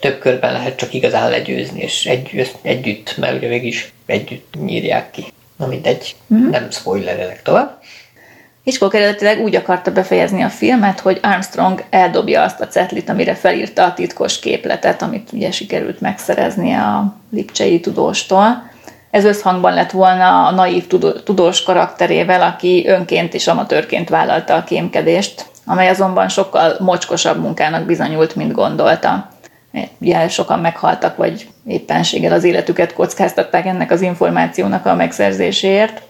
több 0.00 0.18
körben 0.18 0.52
lehet 0.52 0.76
csak 0.76 0.94
igazán 0.94 1.30
legyőzni, 1.30 1.80
és 1.80 2.06
egy, 2.06 2.50
együtt, 2.62 3.16
mert 3.16 3.36
ugye 3.36 3.48
mégis 3.48 3.92
együtt 4.06 4.54
nyírják 4.64 5.10
ki. 5.10 5.24
Na 5.56 5.66
mindegy, 5.66 6.16
mm-hmm. 6.34 6.50
nem 6.50 6.70
spoilerelek 6.70 7.42
tovább. 7.42 7.82
Hitchcock 8.64 8.94
eredetileg 8.94 9.40
úgy 9.40 9.56
akarta 9.56 9.92
befejezni 9.92 10.42
a 10.42 10.48
filmet, 10.48 11.00
hogy 11.00 11.18
Armstrong 11.22 11.84
eldobja 11.90 12.42
azt 12.42 12.60
a 12.60 12.68
cetlit, 12.68 13.08
amire 13.08 13.34
felírta 13.34 13.84
a 13.84 13.94
titkos 13.94 14.38
képletet, 14.38 15.02
amit 15.02 15.28
ugye 15.32 15.50
sikerült 15.50 16.00
megszereznie 16.00 16.80
a 16.80 17.16
lipcsei 17.30 17.80
tudóstól. 17.80 18.70
Ez 19.10 19.24
összhangban 19.24 19.74
lett 19.74 19.90
volna 19.90 20.46
a 20.46 20.50
naív 20.50 20.86
tudós 21.24 21.62
karakterével, 21.62 22.42
aki 22.42 22.84
önként 22.86 23.34
és 23.34 23.46
amatőrként 23.46 24.08
vállalta 24.08 24.54
a 24.54 24.64
kémkedést, 24.64 25.46
amely 25.66 25.88
azonban 25.88 26.28
sokkal 26.28 26.76
mocskosabb 26.78 27.40
munkának 27.40 27.86
bizonyult, 27.86 28.36
mint 28.36 28.52
gondolta. 28.52 29.28
Ugye 29.98 30.28
sokan 30.28 30.58
meghaltak, 30.58 31.16
vagy 31.16 31.48
éppenséggel 31.66 32.32
az 32.32 32.44
életüket 32.44 32.92
kockáztatták 32.92 33.66
ennek 33.66 33.90
az 33.90 34.00
információnak 34.00 34.86
a 34.86 34.94
megszerzéséért. 34.94 36.02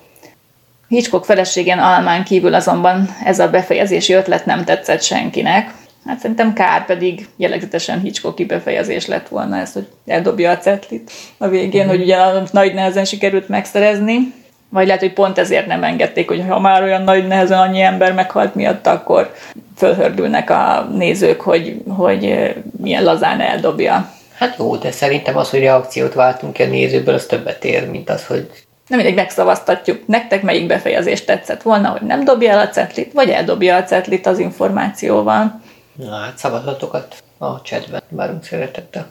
Hitchcock 0.88 1.24
feleségen 1.24 1.78
Almán 1.78 2.24
kívül 2.24 2.54
azonban 2.54 3.08
ez 3.24 3.38
a 3.38 3.50
befejezési 3.50 4.12
ötlet 4.12 4.46
nem 4.46 4.64
tetszett 4.64 5.02
senkinek. 5.02 5.74
Hát 6.06 6.18
szerintem 6.18 6.52
kár 6.52 6.86
pedig 6.86 7.28
jellegzetesen 7.36 8.00
Hitchcocki 8.00 8.44
befejezés 8.44 9.06
lett 9.06 9.28
volna 9.28 9.56
ez, 9.56 9.72
hogy 9.72 9.88
eldobja 10.06 10.50
a 10.50 10.58
cetlit 10.58 11.10
a 11.38 11.48
végén, 11.48 11.80
mm-hmm. 11.80 11.90
hogy 11.90 12.02
ugye 12.02 12.18
nagy 12.52 12.74
nehezen 12.74 13.04
sikerült 13.04 13.48
megszerezni. 13.48 14.34
Vagy 14.74 14.86
lehet, 14.86 15.00
hogy 15.00 15.12
pont 15.12 15.38
ezért 15.38 15.66
nem 15.66 15.84
engedték, 15.84 16.28
hogy 16.28 16.44
ha 16.48 16.60
már 16.60 16.82
olyan 16.82 17.02
nagy 17.02 17.26
nehezen 17.26 17.58
annyi 17.58 17.80
ember 17.80 18.12
meghalt 18.12 18.54
miatt, 18.54 18.86
akkor 18.86 19.34
fölhördülnek 19.76 20.50
a 20.50 20.88
nézők, 20.92 21.40
hogy, 21.40 21.82
hogy 21.88 22.54
milyen 22.80 23.04
lazán 23.04 23.40
eldobja. 23.40 24.10
Hát 24.38 24.56
jó, 24.58 24.76
de 24.76 24.90
szerintem 24.90 25.36
az, 25.36 25.50
hogy 25.50 25.60
reakciót 25.60 26.14
váltunk 26.14 26.52
ki 26.52 26.62
a 26.62 26.66
nézőből, 26.66 27.14
az 27.14 27.26
többet 27.26 27.64
ér, 27.64 27.90
mint 27.90 28.10
az, 28.10 28.26
hogy 28.26 28.50
nem 28.88 28.98
mindegy, 28.98 29.16
megszavaztatjuk. 29.16 30.06
Nektek 30.06 30.42
melyik 30.42 30.66
befejezés 30.66 31.24
tetszett 31.24 31.62
volna, 31.62 31.88
hogy 31.88 32.02
nem 32.02 32.24
dobja 32.24 32.50
el 32.50 32.66
a 32.66 32.68
cetlit, 32.68 33.12
vagy 33.12 33.28
eldobja 33.28 33.76
a 33.76 33.84
cetlit 33.84 34.26
az 34.26 34.38
információval? 34.38 35.60
Na 35.92 36.16
hát 36.16 36.38
szavazatokat 36.38 37.16
a 37.38 37.60
chatben 37.62 38.02
várunk 38.08 38.44
szeretettel. 38.44 39.06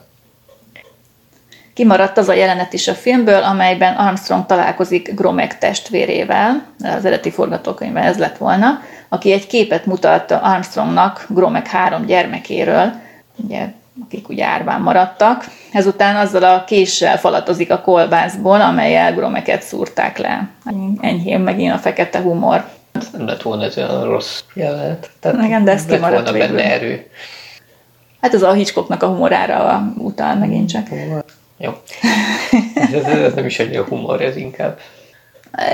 Kimaradt 1.73 2.17
az 2.17 2.29
a 2.29 2.33
jelenet 2.33 2.73
is 2.73 2.87
a 2.87 2.93
filmből, 2.93 3.43
amelyben 3.43 3.95
Armstrong 3.95 4.45
találkozik 4.45 5.13
Gromek 5.13 5.57
testvérével, 5.57 6.65
az 6.79 7.05
eredeti 7.05 7.31
forgatókönyvben 7.31 8.03
ez 8.03 8.17
lett 8.17 8.37
volna, 8.37 8.81
aki 9.09 9.31
egy 9.31 9.47
képet 9.47 9.85
mutat 9.85 10.31
Armstrongnak 10.31 11.25
Gromek 11.29 11.67
három 11.67 12.05
gyermekéről, 12.05 12.91
ugye 13.35 13.67
akik 14.05 14.29
ugye 14.29 14.45
árván 14.45 14.81
maradtak. 14.81 15.45
Ezután 15.71 16.15
azzal 16.15 16.43
a 16.43 16.63
késsel 16.63 17.17
falatozik 17.17 17.71
a 17.71 17.81
kolbászból, 17.81 18.61
amelyel 18.61 19.13
gromeket 19.13 19.61
szúrták 19.61 20.17
le. 20.17 20.49
Enyhén 21.01 21.39
megint 21.39 21.73
a 21.73 21.77
fekete 21.77 22.19
humor. 22.19 22.65
Nem 23.11 23.27
lett 23.27 23.41
volna 23.41 23.63
ez 23.63 23.77
olyan 23.77 24.03
rossz 24.03 24.41
jelenet. 24.53 25.09
Tehát 25.19 25.43
Igen, 25.43 25.63
de 25.63 25.71
ez 25.71 25.85
kimaradt 25.85 26.29
volna 26.29 26.45
benne 26.45 26.71
erő. 26.71 27.09
Hát 28.21 28.33
az 28.33 28.41
a 28.41 28.51
Hitchcocknak 28.51 29.03
a 29.03 29.07
humorára 29.07 29.93
utal 29.97 30.35
megint 30.35 30.69
csak. 30.69 30.87
Jó. 31.63 31.71
Ez, 32.75 32.93
ez, 32.93 33.19
ez 33.19 33.33
nem 33.33 33.45
is 33.45 33.59
egy 33.59 33.77
humor, 33.77 34.21
ez 34.21 34.35
inkább 34.35 34.79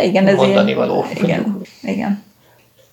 igen, 0.04 0.28
ez 0.28 0.36
mondani 0.36 0.72
ilyen, 0.72 0.78
való. 0.78 1.06
Igen, 1.22 1.62
igen. 1.82 2.24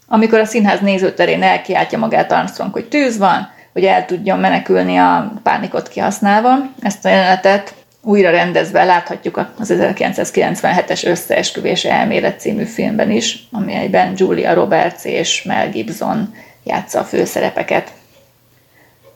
Amikor 0.08 0.38
a 0.38 0.44
színház 0.44 0.80
nézőterén 0.80 1.42
elkiáltja 1.42 1.98
magát 1.98 2.32
Armstrong, 2.32 2.72
hogy 2.72 2.88
tűz 2.88 3.18
van, 3.18 3.50
hogy 3.72 3.84
el 3.84 4.04
tudjon 4.04 4.38
menekülni 4.38 4.96
a 4.96 5.32
pánikot 5.42 5.88
kihasználva. 5.88 6.56
Ezt 6.80 7.04
a 7.04 7.08
jelenetet 7.08 7.74
újra 8.02 8.30
rendezve 8.30 8.84
láthatjuk 8.84 9.36
az 9.58 9.74
1997-es 9.78 11.06
Összeesküvés 11.06 11.84
elmélet 11.84 12.40
című 12.40 12.64
filmben 12.64 13.10
is, 13.10 13.48
amelyben 13.52 14.12
Julia 14.16 14.54
Roberts 14.54 15.04
és 15.04 15.42
Mel 15.42 15.70
Gibson 15.70 16.34
játsza 16.64 16.98
a 16.98 17.04
főszerepeket. 17.04 17.92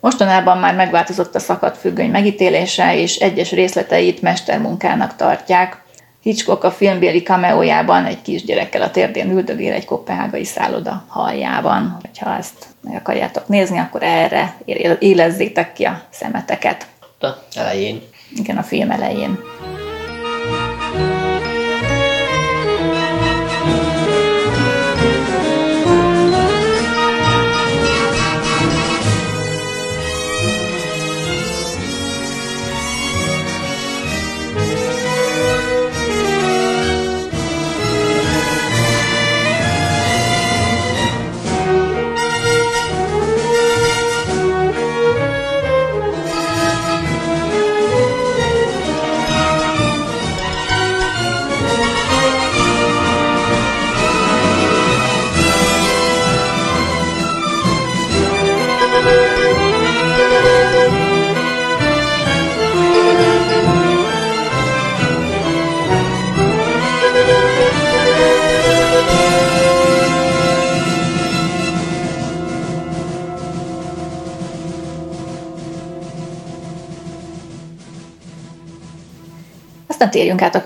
Mostanában 0.00 0.58
már 0.58 0.74
megváltozott 0.74 1.34
a 1.34 1.38
szakadt 1.38 1.76
függöny 1.76 2.10
megítélése, 2.10 2.96
és 2.96 3.16
egyes 3.16 3.50
részleteit 3.52 4.22
mestermunkának 4.22 5.16
tartják. 5.16 5.82
Hitchcock 6.22 6.64
a 6.64 6.70
filmbéli 6.70 7.22
kameójában 7.22 8.04
egy 8.04 8.22
kisgyerekkel 8.22 8.82
a 8.82 8.90
térdén 8.90 9.30
üldögél 9.30 9.72
egy 9.72 9.84
kopenhágai 9.84 10.44
szálloda 10.44 11.04
haljában. 11.08 12.00
Ha 12.20 12.36
ezt 12.36 12.66
meg 12.80 12.94
akarjátok 12.94 13.48
nézni, 13.48 13.78
akkor 13.78 14.02
erre 14.02 14.56
élezzétek 14.98 15.72
ki 15.72 15.84
a 15.84 16.02
szemeteket. 16.10 16.86
A 17.20 17.26
elején. 17.54 18.02
Igen, 18.36 18.56
a 18.56 18.62
film 18.62 18.90
elején. 18.90 19.38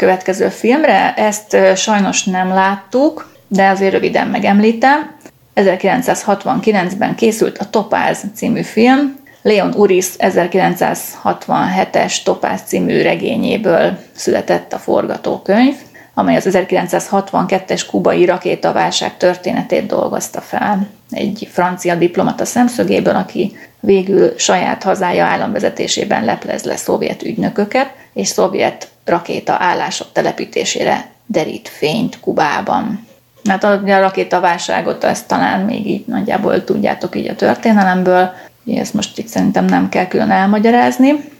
Következő 0.04 0.48
filmre, 0.48 1.14
ezt 1.14 1.56
sajnos 1.76 2.24
nem 2.24 2.48
láttuk, 2.48 3.32
de 3.48 3.68
azért 3.68 3.92
röviden 3.92 4.26
megemlítem. 4.26 5.16
1969-ben 5.54 7.14
készült 7.14 7.58
a 7.58 7.70
Topáz 7.70 8.24
című 8.34 8.62
film, 8.62 9.16
Leon 9.42 9.74
Uris 9.74 10.06
1967-es 10.18 12.22
Topáz 12.22 12.60
című 12.66 13.02
regényéből 13.02 13.98
született 14.12 14.72
a 14.72 14.78
forgatókönyv, 14.78 15.74
amely 16.14 16.36
az 16.36 16.48
1962-es 16.50 17.82
kubai 17.90 18.24
rakétaválság 18.24 19.16
történetét 19.16 19.86
dolgozta 19.86 20.40
fel. 20.40 20.86
Egy 21.10 21.48
francia 21.52 21.94
diplomata 21.94 22.44
szemszögéből, 22.44 23.16
aki 23.16 23.56
végül 23.80 24.34
saját 24.36 24.82
hazája 24.82 25.24
államvezetésében 25.24 26.24
leplez 26.24 26.64
le 26.64 26.76
szovjet 26.76 27.22
ügynököket, 27.22 27.90
és 28.12 28.28
szovjet 28.28 28.88
rakéta 29.04 29.56
állások 29.58 30.06
telepítésére 30.12 31.10
derít 31.26 31.68
fényt 31.68 32.20
Kubában. 32.20 33.06
Mert 33.44 33.64
a 33.64 33.80
rakétaválságot 33.84 35.04
ezt 35.04 35.28
talán 35.28 35.60
még 35.60 35.86
így 35.86 36.06
nagyjából 36.06 36.64
tudjátok 36.64 37.16
így 37.16 37.28
a 37.28 37.34
történelemből, 37.34 38.32
ezt 38.74 38.94
most 38.94 39.18
itt 39.18 39.26
szerintem 39.26 39.64
nem 39.64 39.88
kell 39.88 40.06
külön 40.06 40.30
elmagyarázni, 40.30 41.32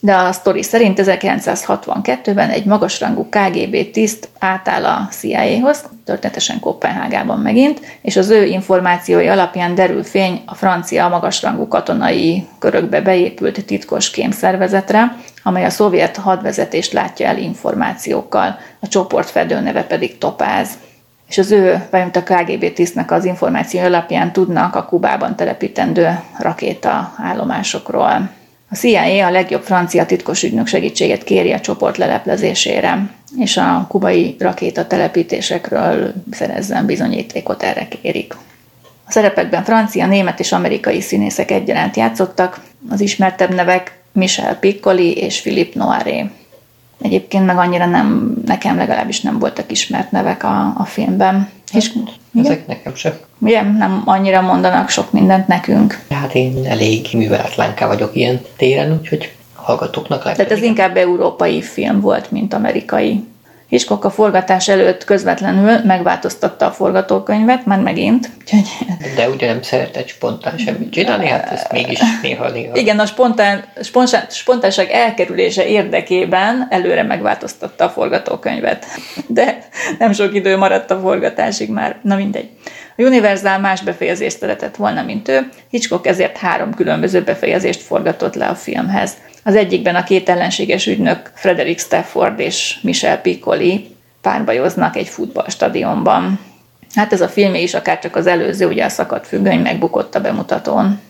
de 0.00 0.14
a 0.14 0.32
sztori 0.32 0.62
szerint 0.62 1.00
1962-ben 1.02 2.50
egy 2.50 2.64
magasrangú 2.64 3.28
KGB 3.28 3.90
tiszt 3.90 4.28
átáll 4.38 4.84
a 4.84 5.08
CIA-hoz, 5.10 5.84
történetesen 6.04 6.60
Kopenhágában 6.60 7.38
megint, 7.38 7.80
és 8.02 8.16
az 8.16 8.30
ő 8.30 8.44
információi 8.44 9.28
alapján 9.28 9.74
derül 9.74 10.04
fény 10.04 10.42
a 10.46 10.54
francia 10.54 11.08
magasrangú 11.08 11.68
katonai 11.68 12.46
körökbe 12.58 13.00
beépült 13.00 13.64
titkos 13.64 14.10
kémszervezetre, 14.10 15.16
amely 15.42 15.64
a 15.64 15.70
szovjet 15.70 16.16
hadvezetést 16.16 16.92
látja 16.92 17.26
el 17.26 17.38
információkkal, 17.38 18.58
a 18.80 18.88
csoport 18.88 19.30
fedőneve 19.30 19.82
pedig 19.82 20.18
Topáz 20.18 20.68
és 21.28 21.38
az 21.38 21.50
ő, 21.50 21.86
vagy 21.90 22.00
a 22.12 22.22
KGB 22.22 22.72
tisztnek 22.72 23.10
az 23.10 23.24
információ 23.24 23.80
alapján 23.80 24.32
tudnak 24.32 24.74
a 24.74 24.84
Kubában 24.84 25.36
telepítendő 25.36 26.20
rakéta 26.38 27.14
állomásokról. 27.16 28.39
A 28.72 28.74
CIA 28.74 29.26
a 29.26 29.30
legjobb 29.30 29.62
francia 29.62 30.06
titkos 30.06 30.42
ügynök 30.42 30.66
segítséget 30.66 31.24
kéri 31.24 31.52
a 31.52 31.60
csoport 31.60 31.96
leleplezésére, 31.96 33.10
és 33.36 33.56
a 33.56 33.86
kubai 33.88 34.36
rakéta 34.38 34.86
telepítésekről 34.86 36.12
szerezzen 36.30 36.86
bizonyítékot 36.86 37.62
erre 37.62 37.88
kérik. 37.88 38.34
A 39.06 39.12
szerepekben 39.12 39.64
francia, 39.64 40.06
német 40.06 40.40
és 40.40 40.52
amerikai 40.52 41.00
színészek 41.00 41.50
egyaránt 41.50 41.96
játszottak, 41.96 42.60
az 42.90 43.00
ismertebb 43.00 43.54
nevek 43.54 44.00
Michel 44.12 44.58
Piccoli 44.58 45.16
és 45.16 45.40
Philippe 45.40 45.78
Noiré. 45.78 46.30
Egyébként 47.00 47.46
meg 47.46 47.56
annyira 47.56 47.86
nem, 47.86 48.34
nekem 48.46 48.76
legalábbis 48.76 49.20
nem 49.20 49.38
voltak 49.38 49.70
ismert 49.70 50.10
nevek 50.10 50.44
a, 50.44 50.74
a 50.76 50.84
filmben. 50.84 51.48
És, 51.72 51.92
ezek 52.34 52.52
igen? 52.52 52.64
nekem 52.66 52.94
sem. 52.94 53.12
Igen, 53.46 53.66
nem 53.66 54.02
annyira 54.04 54.40
mondanak 54.40 54.88
sok 54.88 55.12
mindent 55.12 55.46
nekünk. 55.46 56.04
Hát 56.10 56.34
én 56.34 56.66
elég 56.66 57.06
műveletlenká 57.12 57.86
vagyok 57.86 58.16
ilyen 58.16 58.40
téren, 58.56 58.92
úgyhogy 58.92 59.32
hallgatóknak 59.54 60.22
lehet. 60.22 60.38
Tehát 60.38 60.52
ez 60.52 60.62
inkább 60.62 60.96
európai 60.96 61.62
film 61.62 62.00
volt, 62.00 62.30
mint 62.30 62.54
amerikai. 62.54 63.24
Hitchcock 63.70 64.04
a 64.04 64.10
forgatás 64.10 64.68
előtt 64.68 65.04
közvetlenül 65.04 65.78
megváltoztatta 65.84 66.66
a 66.66 66.70
forgatókönyvet, 66.70 67.66
már 67.66 67.78
megint. 67.78 68.30
Úgyhogy... 68.40 68.68
De 69.16 69.28
ugye 69.28 69.46
nem 69.46 69.62
szeretett 69.62 70.08
spontán 70.08 70.58
semmit 70.58 70.92
csinálni, 70.92 71.28
hát 71.28 71.50
ez 71.50 71.66
mégis 71.72 72.00
néha-néha. 72.22 72.76
Igen, 72.76 72.98
a 72.98 73.06
spontán, 73.06 73.64
spontán, 73.82 74.24
spontánság 74.30 74.90
elkerülése 74.90 75.66
érdekében 75.66 76.66
előre 76.70 77.02
megváltoztatta 77.02 77.84
a 77.84 77.88
forgatókönyvet. 77.88 78.86
De 79.26 79.58
nem 79.98 80.12
sok 80.12 80.34
idő 80.34 80.56
maradt 80.56 80.90
a 80.90 81.00
forgatásig 81.00 81.70
már, 81.70 81.98
na 82.02 82.16
mindegy. 82.16 82.48
A 83.00 83.02
Universal 83.02 83.58
más 83.58 83.82
befejezést 83.82 84.38
szeretett 84.38 84.76
volna, 84.76 85.02
mint 85.02 85.28
ő, 85.28 85.48
Hitchcock 85.70 86.06
ezért 86.06 86.36
három 86.36 86.74
különböző 86.74 87.22
befejezést 87.22 87.80
forgatott 87.80 88.34
le 88.34 88.46
a 88.46 88.54
filmhez. 88.54 89.12
Az 89.44 89.56
egyikben 89.56 89.94
a 89.94 90.04
két 90.04 90.28
ellenséges 90.28 90.86
ügynök 90.86 91.30
Frederick 91.34 91.80
Stafford 91.80 92.40
és 92.40 92.78
Michel 92.82 93.20
Piccoli 93.20 93.96
párbajoznak 94.20 94.96
egy 94.96 95.08
futballstadionban. 95.08 96.38
Hát 96.94 97.12
ez 97.12 97.20
a 97.20 97.28
film 97.28 97.54
is, 97.54 97.74
akár 97.74 97.98
csak 97.98 98.16
az 98.16 98.26
előző, 98.26 98.66
ugye 98.66 98.84
a 98.84 98.88
szakadt 98.88 99.26
függöny 99.26 99.60
megbukott 99.60 100.14
a 100.14 100.20
bemutatón. 100.20 101.00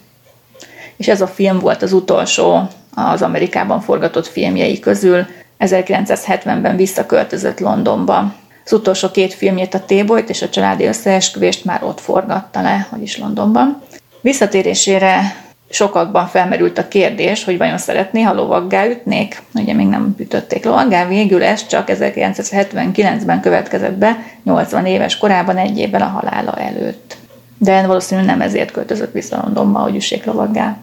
És 0.97 1.09
ez 1.09 1.21
a 1.21 1.27
film 1.27 1.59
volt 1.59 1.83
az 1.83 1.93
utolsó 1.93 2.69
az 2.95 3.23
Amerikában 3.23 3.81
forgatott 3.81 4.27
filmjei 4.27 4.81
közül. 4.81 5.27
1970-ben 5.61 6.77
visszaköltözött 6.77 7.61
Londonba. 7.61 8.35
Az 8.65 8.73
utolsó 8.73 9.11
két 9.11 9.35
filmjét, 9.35 9.75
a 9.75 9.85
Tébolyt 9.85 10.29
és 10.29 10.43
a 10.43 10.49
családi 10.49 10.85
összeesküvést 10.85 11.65
már 11.65 11.83
ott 11.85 12.01
forgatta 12.01 12.63
le, 12.63 12.89
vagyis 12.91 13.19
Londonban. 13.19 13.83
Visszatérésére 14.21 15.35
sokakban 15.71 16.27
felmerült 16.27 16.79
a 16.79 16.89
kérdés, 16.89 17.45
hogy 17.45 17.59
vajon 17.59 17.79
szeretné, 17.79 18.23
ha 18.23 18.35
lovaggá 18.35 18.87
ütnék. 18.87 19.43
Ugye 19.55 19.75
még 19.75 19.87
nem 19.87 20.15
ütötték 20.19 20.65
lovaggá, 20.65 21.07
végül 21.07 21.43
ez 21.43 21.67
csak 21.67 21.89
1979-ben 21.93 23.41
következett 23.41 23.97
be, 23.97 24.25
80 24.45 24.87
éves 24.87 25.19
korában, 25.19 25.57
egy 25.57 25.79
évvel 25.79 26.03
a 26.03 26.07
halála 26.07 26.53
előtt. 26.53 27.17
De 27.59 27.87
valószínűleg 27.87 28.31
nem 28.31 28.41
ezért 28.41 28.71
költözött 28.71 29.13
vissza 29.13 29.41
Londonba, 29.45 29.79
hogy 29.79 29.97
üssék 29.97 30.25
lovaggá. 30.25 30.77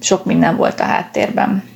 Sok 0.00 0.24
minden 0.24 0.56
volt 0.56 0.80
a 0.80 0.84
háttérben. 0.84 1.71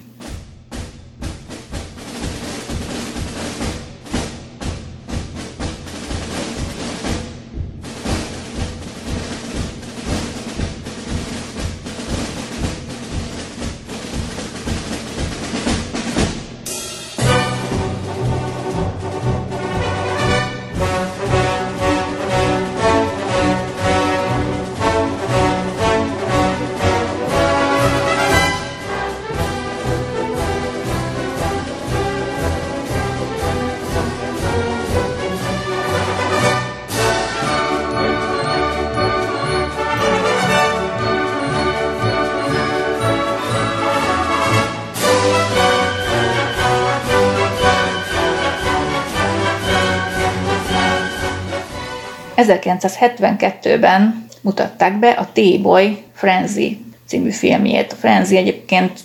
1972-ben 52.37 54.27
mutatták 54.41 54.99
be 54.99 55.11
a 55.11 55.29
T-Boy 55.33 56.03
Frenzy 56.15 56.85
című 57.07 57.31
filmjét. 57.31 57.93
A 57.93 57.97
Frenzy 57.97 58.37
egyébként 58.37 59.01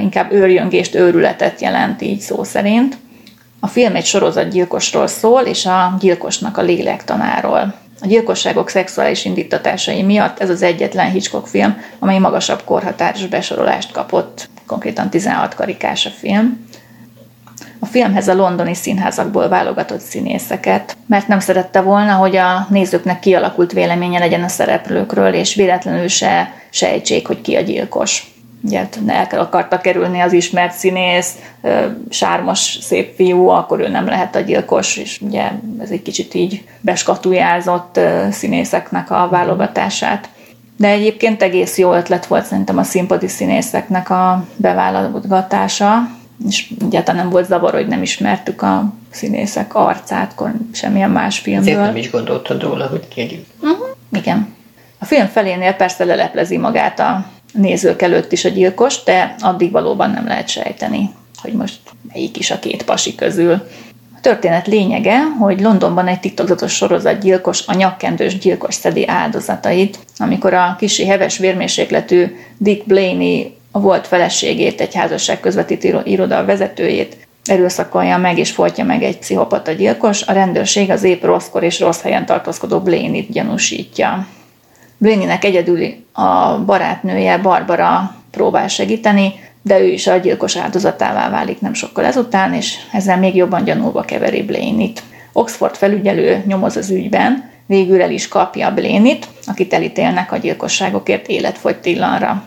inkább 0.00 0.32
őrjöngést, 0.32 0.94
őrületet 0.94 1.60
jelent 1.60 2.02
így 2.02 2.20
szó 2.20 2.44
szerint. 2.44 2.96
A 3.60 3.66
film 3.66 3.94
egy 3.94 4.04
sorozatgyilkosról 4.04 5.06
szól, 5.06 5.42
és 5.42 5.66
a 5.66 5.96
gyilkosnak 6.00 6.58
a 6.58 6.62
lélektanáról. 6.62 7.74
A 8.00 8.06
gyilkosságok 8.06 8.68
szexuális 8.68 9.24
indítatásai 9.24 10.02
miatt 10.02 10.38
ez 10.40 10.50
az 10.50 10.62
egyetlen 10.62 11.10
Hitchcock 11.10 11.46
film, 11.46 11.80
amely 11.98 12.18
magasabb 12.18 12.64
korhatáros 12.64 13.26
besorolást 13.26 13.92
kapott, 13.92 14.48
konkrétan 14.66 15.10
16 15.10 15.54
karikás 15.54 16.06
a 16.06 16.10
film 16.10 16.66
a 17.78 17.86
filmhez 17.86 18.28
a 18.28 18.34
londoni 18.34 18.74
színházakból 18.74 19.48
válogatott 19.48 20.00
színészeket, 20.00 20.96
mert 21.06 21.28
nem 21.28 21.40
szerette 21.40 21.80
volna, 21.80 22.12
hogy 22.12 22.36
a 22.36 22.66
nézőknek 22.70 23.18
kialakult 23.18 23.72
véleménye 23.72 24.18
legyen 24.18 24.42
a 24.42 24.48
szereplőkről, 24.48 25.32
és 25.34 25.54
véletlenül 25.54 26.08
se 26.08 26.52
sejtsék, 26.70 27.26
hogy 27.26 27.40
ki 27.40 27.56
a 27.56 27.60
gyilkos. 27.60 28.34
Ugye 28.62 28.78
hát 28.78 28.98
el 29.30 29.40
akarta 29.40 29.80
kerülni 29.80 30.20
az 30.20 30.32
ismert 30.32 30.72
színész, 30.72 31.34
sármos 32.08 32.78
szép 32.80 33.14
fiú, 33.14 33.48
akkor 33.48 33.80
ő 33.80 33.88
nem 33.88 34.06
lehet 34.06 34.36
a 34.36 34.40
gyilkos, 34.40 34.96
és 34.96 35.20
ugye 35.20 35.50
ez 35.80 35.90
egy 35.90 36.02
kicsit 36.02 36.34
így 36.34 36.64
beskatujázott 36.80 38.00
színészeknek 38.30 39.10
a 39.10 39.28
válogatását. 39.30 40.28
De 40.76 40.88
egyébként 40.88 41.42
egész 41.42 41.78
jó 41.78 41.92
ötlet 41.92 42.26
volt 42.26 42.44
szerintem 42.44 42.78
a 42.78 42.82
színpadi 42.82 43.28
színészeknek 43.28 44.10
a 44.10 44.44
beválogatása, 44.56 46.08
és 46.48 46.72
egyáltalán 46.80 47.20
nem 47.22 47.30
volt 47.30 47.46
zavar, 47.46 47.72
hogy 47.72 47.86
nem 47.86 48.02
ismertük 48.02 48.62
a 48.62 48.92
színészek 49.10 49.74
arcát, 49.74 50.42
semmilyen 50.72 51.10
más 51.10 51.38
filmből. 51.38 51.68
Ezért 51.68 51.86
nem 51.86 51.96
is 51.96 52.10
gondoltad 52.10 52.62
róla, 52.62 52.86
hogy 52.86 53.08
kérjük. 53.08 53.44
Uh-huh. 53.60 53.86
Igen. 54.12 54.54
A 54.98 55.04
film 55.04 55.26
felénél 55.26 55.72
persze 55.72 56.04
leleplezi 56.04 56.56
magát 56.56 57.00
a 57.00 57.26
nézők 57.52 58.02
előtt 58.02 58.32
is 58.32 58.44
a 58.44 58.48
gyilkos, 58.48 59.02
de 59.04 59.34
addig 59.40 59.70
valóban 59.70 60.10
nem 60.10 60.26
lehet 60.26 60.48
sejteni, 60.48 61.10
hogy 61.42 61.52
most 61.52 61.78
melyik 62.12 62.38
is 62.38 62.50
a 62.50 62.58
két 62.58 62.82
pasi 62.82 63.14
közül. 63.14 63.52
A 64.14 64.20
történet 64.20 64.66
lényege, 64.66 65.22
hogy 65.22 65.60
Londonban 65.60 66.06
egy 66.06 66.20
titokzatos 66.20 66.72
sorozatgyilkos 66.72 67.66
a 67.66 67.74
nyakkendős 67.74 68.38
gyilkos 68.38 68.74
szedi 68.74 69.06
áldozatait, 69.08 69.98
amikor 70.18 70.54
a 70.54 70.76
kisi 70.78 71.06
heves 71.06 71.38
vérmérsékletű 71.38 72.36
Dick 72.58 72.86
Blaney 72.86 73.55
a 73.76 73.80
volt 73.80 74.06
feleségét, 74.06 74.80
egy 74.80 74.94
házasság 74.94 75.40
közvetítő 75.40 76.00
iroda 76.04 76.44
vezetőjét 76.44 77.16
erőszakolja 77.44 78.16
meg 78.16 78.38
és 78.38 78.50
folytja 78.50 78.84
meg 78.84 79.02
egy 79.02 79.18
pszichopata 79.18 79.72
gyilkos, 79.72 80.22
a 80.22 80.32
rendőrség 80.32 80.90
az 80.90 81.02
épp 81.02 81.24
rosszkor 81.24 81.62
és 81.62 81.80
rossz 81.80 82.00
helyen 82.00 82.26
tartózkodó 82.26 82.80
Blaney-t 82.80 83.32
gyanúsítja. 83.32 84.26
Blaney-nek 84.98 85.44
egyedül 85.44 85.86
a 86.12 86.58
barátnője 86.58 87.38
Barbara 87.38 88.14
próbál 88.30 88.68
segíteni, 88.68 89.32
de 89.62 89.80
ő 89.80 89.86
is 89.86 90.06
a 90.06 90.16
gyilkos 90.16 90.56
áldozatává 90.56 91.30
válik 91.30 91.60
nem 91.60 91.74
sokkal 91.74 92.04
ezután, 92.04 92.54
és 92.54 92.76
ezzel 92.92 93.18
még 93.18 93.34
jobban 93.34 93.64
gyanúba 93.64 94.02
keveri 94.02 94.42
Blaney-t. 94.42 95.02
Oxford 95.32 95.74
felügyelő 95.74 96.42
nyomoz 96.46 96.76
az 96.76 96.90
ügyben, 96.90 97.50
végül 97.66 98.02
el 98.02 98.10
is 98.10 98.28
kapja 98.28 98.74
Blaney-t, 98.74 99.28
akit 99.46 99.72
elítélnek 99.72 100.32
a 100.32 100.36
gyilkosságokért 100.36 101.28
életfogytillanra. 101.28 102.44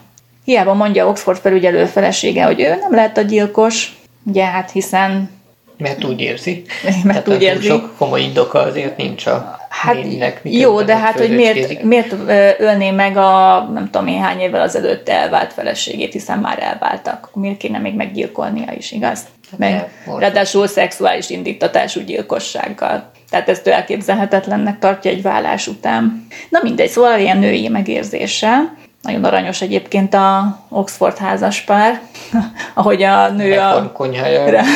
Hiába 0.50 0.74
mondja 0.74 1.08
Oxford 1.08 1.38
felügyelő 1.38 1.86
felesége, 1.86 2.44
hogy 2.44 2.62
ő 2.62 2.76
nem 2.80 2.92
lehet 2.92 3.18
a 3.18 3.22
gyilkos, 3.22 3.96
ugye 4.26 4.46
hát 4.46 4.72
hiszen... 4.72 5.30
Mert 5.78 6.04
úgy 6.04 6.22
érzi. 6.22 6.64
Mert 7.04 7.28
úgy 7.28 7.42
érzi. 7.42 7.68
Sok 7.68 7.98
komoly 7.98 8.22
indoka 8.22 8.60
azért 8.60 8.98
nincs 8.98 9.26
a 9.26 9.60
Hát 9.70 9.94
néninek, 9.94 10.42
jó, 10.44 10.82
de 10.82 10.98
hát, 10.98 11.20
hogy 11.20 11.36
miért, 11.36 11.84
miért 11.84 12.16
ölné 12.60 12.92
meg 12.92 13.18
a 13.18 13.60
nem 13.74 13.90
tudom 13.92 14.08
én 14.08 14.22
hány 14.22 14.40
évvel 14.40 14.62
azelőtt 14.62 15.10
elvált 15.10 15.54
feleségét, 15.54 16.12
hiszen 16.12 16.40
már 16.40 16.60
elváltak. 16.64 17.30
Miért 17.34 17.58
kéne 17.58 17.78
még 17.78 17.96
meggyilkolnia 17.96 18.74
is, 18.78 18.92
igaz? 18.92 19.20
Hát 19.50 19.60
meg, 19.60 19.90
ráadásul 20.18 20.68
szexuális 20.68 21.30
indítatású 21.30 22.02
gyilkossággal. 22.02 23.12
Tehát 23.30 23.50
ezt 23.50 23.68
ő 23.68 23.72
elképzelhetetlennek 23.72 24.80
tartja 24.80 25.12
egy 25.12 25.22
vállás 25.22 25.68
után. 25.68 26.28
Na 26.50 26.60
mindegy, 26.64 26.90
szóval 26.90 27.20
ilyen 27.20 27.38
női 27.38 27.68
megérzéssel. 27.68 28.78
Nagyon 29.02 29.24
aranyos 29.24 29.62
egyébként 29.62 30.14
a 30.14 30.60
Oxford 30.70 31.18
házaspár, 31.18 32.02
ahogy 32.74 33.04
a 33.04 33.30
nő 33.30 33.58
a, 33.58 33.92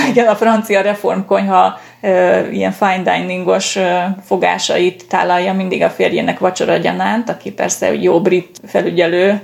igen, 0.12 0.28
a 0.28 0.36
francia 0.36 0.82
reformkonyha 0.82 1.80
ilyen 2.52 2.72
fine 2.72 3.02
diningos 3.04 3.78
fogásait 4.24 5.06
tálalja 5.08 5.54
mindig 5.54 5.82
a 5.82 5.90
férjének 5.90 6.40
vacsora 6.40 6.78
gyanánt, 6.78 7.30
aki 7.30 7.52
persze 7.52 7.94
jó 7.94 8.22
brit 8.22 8.60
felügyelő, 8.68 9.42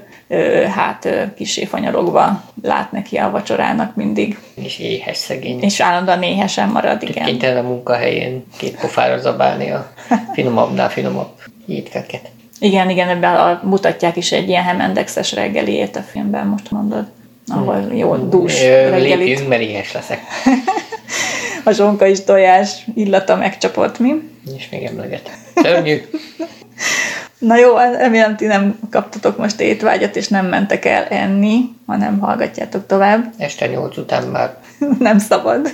hát 0.76 1.10
kisé 1.36 1.66
fanyarogva 1.66 2.44
lát 2.62 2.92
neki 2.92 3.18
a 3.18 3.30
vacsorának 3.30 3.96
mindig. 3.96 4.40
És 4.56 4.80
éhes 4.80 5.18
szegény. 5.18 5.60
És 5.62 5.80
állandóan 5.80 6.24
éhesen 6.24 6.70
marad, 6.70 7.02
igen. 7.02 7.26
Kénytelen 7.26 7.66
a 7.66 7.68
munkahelyén 7.68 8.46
két 8.58 8.80
pofára 8.80 9.18
zabálni 9.18 9.72
a 9.72 9.92
finomabbnál 10.34 10.90
finomabb 10.90 11.32
étkeket. 11.68 12.30
Igen, 12.60 12.90
igen, 12.90 13.10
ebben 13.10 13.36
a, 13.36 13.62
mutatják 13.64 14.16
is 14.16 14.32
egy 14.32 14.50
ilyen 14.50 14.64
hemendexes 14.64 15.32
reggeliét 15.32 15.96
a 15.96 16.02
filmben, 16.02 16.48
most 16.48 16.72
mondod. 16.72 17.06
Ahol 17.48 17.76
hmm. 17.76 17.96
jó 17.96 18.16
dús 18.16 18.62
reggelit. 18.62 19.18
Lépjünk, 19.18 19.48
mert 19.48 19.62
éhes 19.62 19.94
leszek. 19.94 20.22
a 21.66 21.72
zsonka 21.72 22.06
is 22.06 22.24
tojás 22.24 22.86
illata 22.96 23.36
megcsapott, 23.36 24.00
mi? 24.00 24.14
És 24.58 24.70
még 24.70 24.84
emleget. 24.84 25.30
Szörnyű. 25.56 26.02
Na 27.40 27.58
jó, 27.58 27.78
remélem 27.78 28.36
ti 28.36 28.46
nem 28.46 28.80
kaptatok 28.90 29.38
most 29.38 29.60
étvágyat, 29.60 30.16
és 30.16 30.28
nem 30.28 30.46
mentek 30.46 30.86
el 30.86 31.04
enni, 31.04 31.60
hanem 31.86 32.20
hallgatjátok 32.20 32.86
tovább. 32.86 33.34
Este 33.38 33.68
nyolc 33.68 33.98
után 33.98 34.28
már. 34.28 34.58
nem 35.00 35.20
szabad. 35.20 35.74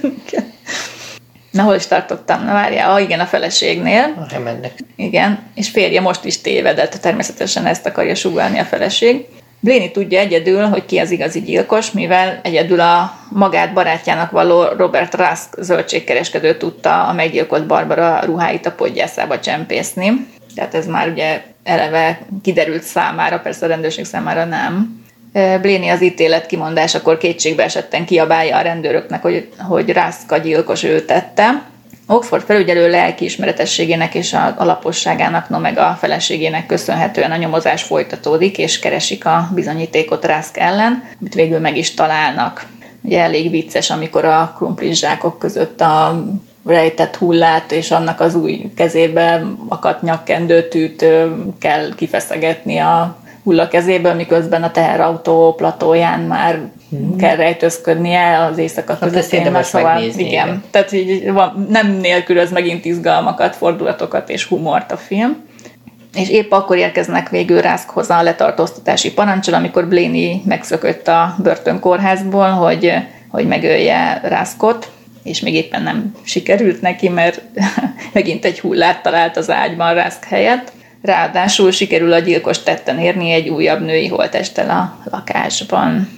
Na, 1.55 1.63
hol 1.63 1.75
is 1.75 1.87
tartottam? 1.87 2.45
Na 2.45 2.53
várjál, 2.53 2.91
ah, 2.91 3.01
igen, 3.01 3.19
a 3.19 3.25
feleségnél. 3.25 4.27
Nem 4.31 4.41
mennek. 4.41 4.71
Igen, 4.95 5.39
és 5.53 5.69
férje 5.69 6.01
most 6.01 6.25
is 6.25 6.41
tévedett, 6.41 6.93
természetesen 6.93 7.65
ezt 7.65 7.85
akarja 7.85 8.15
sugalni 8.15 8.59
a 8.59 8.63
feleség. 8.63 9.25
Bléni 9.59 9.91
tudja 9.91 10.19
egyedül, 10.19 10.65
hogy 10.65 10.85
ki 10.85 10.97
az 10.97 11.11
igazi 11.11 11.41
gyilkos, 11.41 11.91
mivel 11.91 12.39
egyedül 12.43 12.79
a 12.79 13.19
magát 13.29 13.73
barátjának 13.73 14.31
való 14.31 14.63
Robert 14.63 15.15
Rusk 15.15 15.61
zöldségkereskedő 15.61 16.57
tudta 16.57 17.07
a 17.07 17.13
meggyilkolt 17.13 17.67
Barbara 17.67 18.19
ruháit 18.25 18.65
a 18.65 18.71
podgyászába 18.71 19.39
csempészni. 19.39 20.27
Tehát 20.55 20.73
ez 20.73 20.87
már 20.87 21.07
ugye 21.07 21.41
eleve 21.63 22.19
kiderült 22.41 22.83
számára, 22.83 23.39
persze 23.39 23.65
a 23.65 23.69
rendőrség 23.69 24.05
számára 24.05 24.45
nem. 24.45 25.04
Bléni 25.61 25.89
az 25.89 26.01
ítélet 26.01 26.45
kimondásakor 26.45 27.17
kétségbe 27.17 27.63
esetten 27.63 28.05
kiabálja 28.05 28.57
a 28.57 28.61
rendőröknek, 28.61 29.21
hogy, 29.21 29.49
hogy 29.57 29.93
Rusk 29.93 30.31
a 30.31 30.37
gyilkos 30.37 30.83
ő 30.83 31.01
tette, 31.01 31.63
Oxford 32.07 32.43
felügyelő 32.43 32.89
lelkiismeretességének 32.89 34.15
és 34.15 34.33
a 34.33 34.53
alaposságának, 34.57 35.49
no 35.49 35.59
meg 35.59 35.77
a 35.77 35.97
feleségének 35.99 36.65
köszönhetően 36.65 37.31
a 37.31 37.35
nyomozás 37.35 37.83
folytatódik, 37.83 38.57
és 38.57 38.79
keresik 38.79 39.25
a 39.25 39.49
bizonyítékot 39.53 40.25
Rask 40.25 40.57
ellen, 40.57 41.03
amit 41.19 41.33
végül 41.33 41.59
meg 41.59 41.77
is 41.77 41.93
találnak. 41.93 42.65
Ugye 43.01 43.21
elég 43.21 43.49
vicces, 43.49 43.89
amikor 43.89 44.25
a 44.25 44.53
krumplis 44.57 44.97
zsákok 44.97 45.39
között 45.39 45.81
a 45.81 46.23
rejtett 46.65 47.15
hullát 47.15 47.71
és 47.71 47.91
annak 47.91 48.19
az 48.19 48.35
új 48.35 48.71
kezébe 48.75 49.43
akadt 49.67 50.01
nyakkendőtűt 50.01 51.05
kell 51.59 51.95
kifeszegetni 51.95 52.77
a 52.77 53.17
hulla 53.45 53.67
kezéből, 53.67 54.13
miközben 54.13 54.63
a 54.63 54.71
teherautó 54.71 55.53
platóján 55.53 56.19
már 56.19 56.59
hmm. 56.89 57.15
kell 57.15 57.35
rejtőzködnie 57.35 58.45
az 58.45 58.57
éjszaka 58.57 58.91
hát 58.91 59.01
között. 59.01 59.31
Hát 59.31 59.63
szóval, 59.63 60.01
igen. 60.01 60.19
igen. 60.19 60.63
Tehát 60.71 60.91
így 60.91 61.31
van, 61.31 61.67
nem 61.69 61.91
nélkülöz 61.91 62.51
megint 62.51 62.85
izgalmakat, 62.85 63.55
fordulatokat 63.55 64.29
és 64.29 64.45
humort 64.45 64.91
a 64.91 64.97
film. 64.97 65.43
És 66.15 66.29
épp 66.29 66.51
akkor 66.51 66.77
érkeznek 66.77 67.29
végül 67.29 67.61
Rászkhoz 67.61 68.09
a 68.09 68.21
letartóztatási 68.21 69.13
parancsal, 69.13 69.53
amikor 69.53 69.87
Blaney 69.87 70.41
megszökött 70.45 71.07
a 71.07 71.35
börtönkórházból, 71.43 72.49
hogy, 72.49 72.93
hogy 73.29 73.47
megölje 73.47 74.21
Rászkot, 74.23 74.91
és 75.23 75.39
még 75.39 75.53
éppen 75.53 75.83
nem 75.83 76.15
sikerült 76.23 76.81
neki, 76.81 77.09
mert 77.09 77.41
megint 78.13 78.45
egy 78.45 78.59
hullát 78.59 79.01
talált 79.01 79.37
az 79.37 79.49
ágyban 79.49 79.93
Rászk 79.93 80.23
helyett. 80.23 80.71
Ráadásul 81.05 81.71
sikerül 81.71 82.13
a 82.13 82.19
gyilkos 82.19 82.63
tetten 82.63 82.99
érni 82.99 83.31
egy 83.31 83.49
újabb 83.49 83.81
női 83.81 84.07
holtesttel 84.07 84.69
a 84.69 85.09
lakásban. 85.11 86.09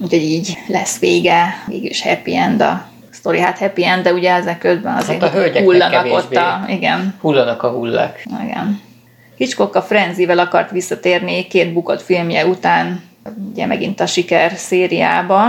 Úgyhogy 0.00 0.22
így 0.22 0.58
lesz 0.66 0.98
vége, 0.98 1.62
végülis 1.66 2.02
happy 2.02 2.36
end 2.36 2.60
a 2.60 2.86
sztori. 3.10 3.40
Hát 3.40 3.58
happy 3.58 3.84
end, 3.84 4.02
de 4.02 4.12
ugye 4.12 4.32
ezek 4.32 4.58
közben 4.58 4.96
azért 4.96 5.22
hát 5.22 5.34
a 5.34 5.60
hullanak 5.60 6.12
ott 6.12 6.36
a... 6.36 6.64
Igen. 6.68 7.14
Hullanak 7.20 7.62
a 7.62 7.70
hullák. 7.70 8.26
Igen. 8.44 8.80
Hitchcock 9.36 9.74
a 9.74 9.82
Frenzivel 9.82 10.38
akart 10.38 10.70
visszatérni 10.70 11.46
két 11.46 11.72
bukott 11.72 12.02
filmje 12.02 12.46
után, 12.46 13.02
ugye 13.50 13.66
megint 13.66 14.00
a 14.00 14.06
siker 14.06 14.52
szériába, 14.56 15.46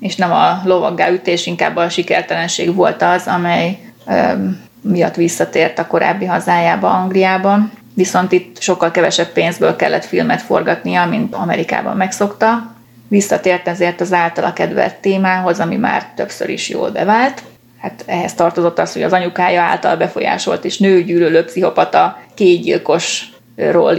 és 0.00 0.16
nem 0.16 0.32
a 0.32 0.60
lovaggá 0.64 1.10
ütés, 1.10 1.46
inkább 1.46 1.76
a 1.76 1.88
sikertelenség 1.88 2.74
volt 2.74 3.02
az, 3.02 3.26
amely 3.26 3.78
öm, 4.06 4.60
miatt 4.82 5.14
visszatért 5.14 5.78
a 5.78 5.86
korábbi 5.86 6.24
hazájába, 6.24 6.90
Angliába. 6.90 7.58
Viszont 7.98 8.32
itt 8.32 8.60
sokkal 8.60 8.90
kevesebb 8.90 9.32
pénzből 9.32 9.76
kellett 9.76 10.04
filmet 10.04 10.42
forgatnia, 10.42 11.06
mint 11.06 11.34
Amerikában 11.34 11.96
megszokta. 11.96 12.74
Visszatért 13.08 13.68
ezért 13.68 14.00
az 14.00 14.12
általa 14.12 14.52
kedvelt 14.52 14.94
témához, 14.94 15.60
ami 15.60 15.76
már 15.76 16.06
többször 16.14 16.48
is 16.48 16.68
jól 16.68 16.90
bevált. 16.90 17.42
Hát 17.80 18.04
ehhez 18.06 18.34
tartozott 18.34 18.78
az, 18.78 18.92
hogy 18.92 19.02
az 19.02 19.12
anyukája 19.12 19.62
által 19.62 19.96
befolyásolt 19.96 20.64
és 20.64 20.78
nőgyűlölő 20.78 21.44
pszichopata 21.44 22.22
kétgyilkosról 22.34 23.98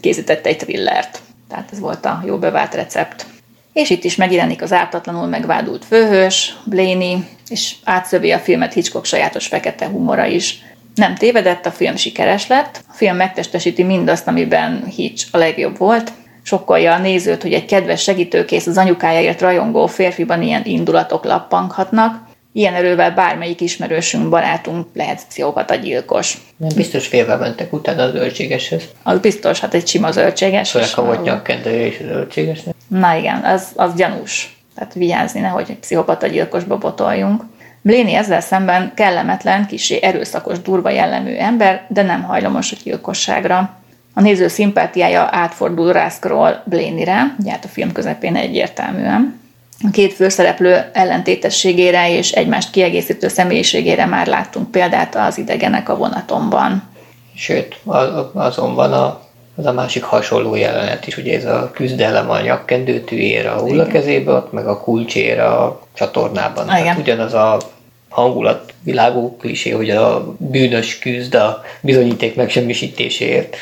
készített 0.00 0.46
egy 0.46 0.56
thrillert. 0.56 1.20
Tehát 1.48 1.68
ez 1.72 1.80
volt 1.80 2.04
a 2.04 2.22
jó 2.26 2.38
bevált 2.38 2.74
recept. 2.74 3.26
És 3.72 3.90
itt 3.90 4.04
is 4.04 4.16
megjelenik 4.16 4.62
az 4.62 4.72
ártatlanul 4.72 5.26
megvádult 5.26 5.84
főhős, 5.84 6.56
Blaney, 6.64 7.24
és 7.48 7.74
átszövi 7.84 8.30
a 8.30 8.38
filmet 8.38 8.72
Hitchcock 8.72 9.04
sajátos 9.04 9.46
fekete 9.46 9.86
humora 9.86 10.26
is. 10.26 10.62
Nem 10.94 11.14
tévedett, 11.14 11.66
a 11.66 11.70
film 11.70 11.96
sikeres 11.96 12.46
lett, 12.46 12.84
a 12.88 12.92
film 12.92 13.16
megtestesíti 13.16 13.82
mindazt, 13.82 14.26
amiben 14.26 14.84
Hitch 14.84 15.26
a 15.30 15.38
legjobb 15.38 15.78
volt, 15.78 16.12
sokkolja 16.42 16.94
a 16.94 16.98
nézőt, 16.98 17.42
hogy 17.42 17.52
egy 17.52 17.64
kedves 17.64 18.02
segítőkész 18.02 18.66
az 18.66 18.78
anyukájáért 18.78 19.40
rajongó 19.40 19.86
férfiban 19.86 20.42
ilyen 20.42 20.64
indulatok 20.64 21.24
lappanghatnak, 21.24 22.30
Ilyen 22.54 22.74
erővel 22.74 23.10
bármelyik 23.10 23.60
ismerősünk, 23.60 24.28
barátunk 24.28 24.86
lehet 24.94 25.26
pszichopata 25.28 25.74
gyilkos. 25.74 26.38
Nem 26.56 26.68
biztos 26.76 27.06
félve 27.06 27.36
mentek 27.36 27.72
utána 27.72 28.02
a 28.02 28.10
zöldségeshez. 28.10 28.82
Az 29.02 29.18
biztos, 29.18 29.60
hát 29.60 29.74
egy 29.74 29.86
sima 29.86 30.10
zöldséges. 30.10 30.70
Főleg, 30.70 30.94
ha 30.94 31.04
volt 31.04 31.22
nyakkendője 31.22 31.86
is 31.86 31.98
a 31.98 32.04
zöldségesnek. 32.04 32.74
Na 32.88 33.16
igen, 33.16 33.44
az, 33.44 33.68
az 33.74 33.94
gyanús. 33.94 34.56
Tehát 34.74 34.94
vigyázni 34.94 35.40
nehogy 35.40 35.66
egy 35.68 35.78
pszichopata 35.78 36.26
gyilkosba 36.26 36.78
botoljunk. 36.78 37.42
Bléni 37.82 38.14
ezzel 38.14 38.40
szemben 38.40 38.92
kellemetlen, 38.94 39.66
kisé 39.66 39.98
erőszakos, 40.02 40.60
durva 40.60 40.90
jellemű 40.90 41.34
ember, 41.34 41.84
de 41.88 42.02
nem 42.02 42.22
hajlamos 42.22 42.72
a 42.72 42.76
gyilkosságra. 42.84 43.76
A 44.14 44.20
néző 44.20 44.48
szimpátiája 44.48 45.28
átfordul 45.30 45.92
Raskról 45.92 46.62
Blénire, 46.64 47.34
ugye 47.38 47.50
hát 47.50 47.64
a 47.64 47.68
film 47.68 47.92
közepén 47.92 48.36
egyértelműen. 48.36 49.40
A 49.84 49.90
két 49.90 50.12
főszereplő 50.12 50.90
ellentétességére 50.92 52.10
és 52.16 52.30
egymást 52.30 52.70
kiegészítő 52.70 53.28
személyiségére 53.28 54.06
már 54.06 54.26
láttunk 54.26 54.70
példát 54.70 55.14
az 55.14 55.38
idegenek 55.38 55.88
a 55.88 55.96
vonatomban. 55.96 56.82
Sőt, 57.34 57.76
azon 58.32 58.74
van 58.74 58.92
a, 58.92 59.20
az 59.56 59.66
a 59.66 59.72
másik 59.72 60.02
hasonló 60.02 60.54
jelenet 60.54 61.06
is, 61.06 61.16
ugye 61.16 61.36
ez 61.36 61.44
a 61.44 61.70
küzdelem 61.74 62.30
a 62.30 62.40
nyakkendőtűjére 62.40 63.50
a 63.50 63.60
hullakezébe, 63.60 64.32
ott 64.32 64.52
meg 64.52 64.66
a 64.66 64.80
kulcséra 64.80 65.64
a 65.64 65.82
csatornában. 65.92 66.64
Igen. 66.64 66.82
Tehát 66.82 66.98
ugyanaz 66.98 67.34
a 67.34 67.60
hangulat 68.08 68.72
világú 68.82 69.36
klisé, 69.36 69.70
hogy 69.70 69.90
a 69.90 70.34
bűnös 70.38 70.98
küzd 70.98 71.34
a 71.34 71.62
bizonyíték 71.80 72.34
megsemmisítéséért. 72.34 73.56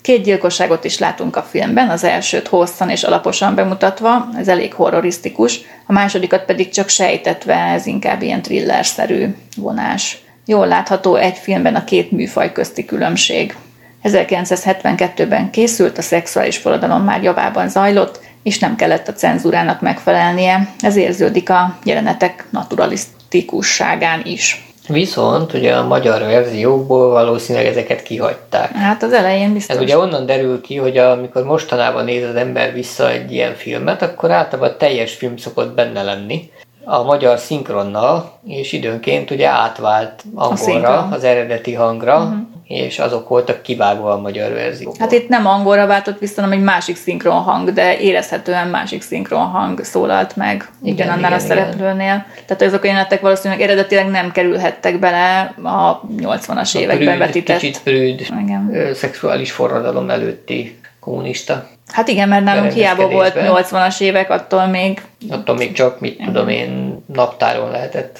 Két 0.00 0.22
gyilkosságot 0.22 0.84
is 0.84 0.98
látunk 0.98 1.36
a 1.36 1.42
filmben, 1.42 1.88
az 1.88 2.04
elsőt 2.04 2.48
hosszan 2.48 2.90
és 2.90 3.02
alaposan 3.02 3.54
bemutatva, 3.54 4.28
ez 4.38 4.48
elég 4.48 4.74
horrorisztikus, 4.74 5.60
a 5.86 5.92
másodikat 5.92 6.44
pedig 6.44 6.70
csak 6.70 6.88
sejtetve, 6.88 7.54
ez 7.54 7.86
inkább 7.86 8.22
ilyen 8.22 8.42
thrillerszerű 8.42 9.34
vonás. 9.56 10.18
Jól 10.46 10.66
látható 10.66 11.14
egy 11.14 11.36
filmben 11.36 11.74
a 11.74 11.84
két 11.84 12.10
műfaj 12.10 12.52
közti 12.52 12.84
különbség. 12.84 13.56
1972-ben 14.04 15.50
készült, 15.50 15.98
a 15.98 16.02
szexuális 16.02 16.56
forradalom 16.56 17.02
már 17.04 17.22
javában 17.22 17.68
zajlott, 17.68 18.20
és 18.42 18.58
nem 18.58 18.76
kellett 18.76 19.08
a 19.08 19.12
cenzúrának 19.12 19.80
megfelelnie, 19.80 20.68
ez 20.80 20.96
érződik 20.96 21.50
a 21.50 21.76
jelenetek 21.84 22.44
naturalisztikusságán 22.50 24.20
is. 24.24 24.66
Viszont 24.88 25.52
ugye 25.52 25.74
a 25.74 25.86
magyar 25.86 26.20
verziókból 26.20 27.10
valószínűleg 27.10 27.68
ezeket 27.68 28.02
kihagyták. 28.02 28.72
Hát 28.72 29.02
az 29.02 29.12
elején 29.12 29.52
biztos. 29.52 29.76
Ez 29.76 29.82
ugye 29.82 29.98
onnan 29.98 30.26
derül 30.26 30.60
ki, 30.60 30.76
hogy 30.76 30.96
amikor 30.96 31.44
mostanában 31.44 32.04
néz 32.04 32.28
az 32.28 32.34
ember 32.34 32.72
vissza 32.72 33.10
egy 33.10 33.32
ilyen 33.32 33.54
filmet, 33.54 34.02
akkor 34.02 34.30
általában 34.30 34.74
teljes 34.78 35.14
film 35.14 35.36
szokott 35.36 35.74
benne 35.74 36.02
lenni 36.02 36.50
a 36.84 37.02
magyar 37.02 37.38
szinkronnal, 37.38 38.38
és 38.46 38.72
időnként 38.72 39.30
ugye 39.30 39.48
átvált 39.48 40.24
angolra, 40.34 41.08
az 41.10 41.24
eredeti 41.24 41.74
hangra, 41.74 42.16
uh-huh. 42.16 42.38
és 42.66 42.98
azok 42.98 43.28
voltak 43.28 43.62
kivágva 43.62 44.12
a 44.12 44.20
magyar 44.20 44.52
verzió. 44.52 44.94
Hát 44.98 45.12
itt 45.12 45.28
nem 45.28 45.46
angolra 45.46 45.86
váltott 45.86 46.18
vissza, 46.18 46.40
hanem 46.40 46.58
egy 46.58 46.64
másik 46.64 46.96
szinkron 46.96 47.42
hang, 47.42 47.72
de 47.72 47.98
érezhetően 47.98 48.68
másik 48.68 49.02
szinkron 49.02 49.44
hang 49.44 49.84
szólalt 49.84 50.36
meg 50.36 50.70
igen, 50.82 51.08
annál 51.08 51.18
igen, 51.18 51.32
a 51.32 51.38
szereplőnél. 51.38 51.94
Igen. 51.94 52.26
Tehát 52.46 52.62
azok 52.62 52.82
a 52.82 52.86
jelenetek 52.86 53.20
valószínűleg 53.20 53.62
eredetileg 53.62 54.10
nem 54.10 54.32
kerülhettek 54.32 54.98
bele 54.98 55.54
a 55.62 56.00
80-as 56.00 56.74
a 56.74 56.78
években 56.78 57.06
prűd, 57.06 57.18
vetített. 57.18 57.58
Kicsit 57.58 57.82
prűd, 57.82 58.20
igen. 58.20 58.90
szexuális 58.94 59.52
forradalom 59.52 60.10
előtti 60.10 60.80
kommunista 61.00 61.66
Hát 61.92 62.08
igen, 62.08 62.28
mert 62.28 62.44
nálunk 62.44 62.72
hiába 62.72 63.08
volt 63.08 63.34
80-as 63.36 64.00
évek, 64.00 64.30
attól 64.30 64.66
még... 64.66 65.02
Attól 65.28 65.56
még 65.56 65.72
csak, 65.72 66.00
mit 66.00 66.22
tudom 66.24 66.48
én, 66.48 67.02
naptáron 67.06 67.70
lehetett, 67.70 68.18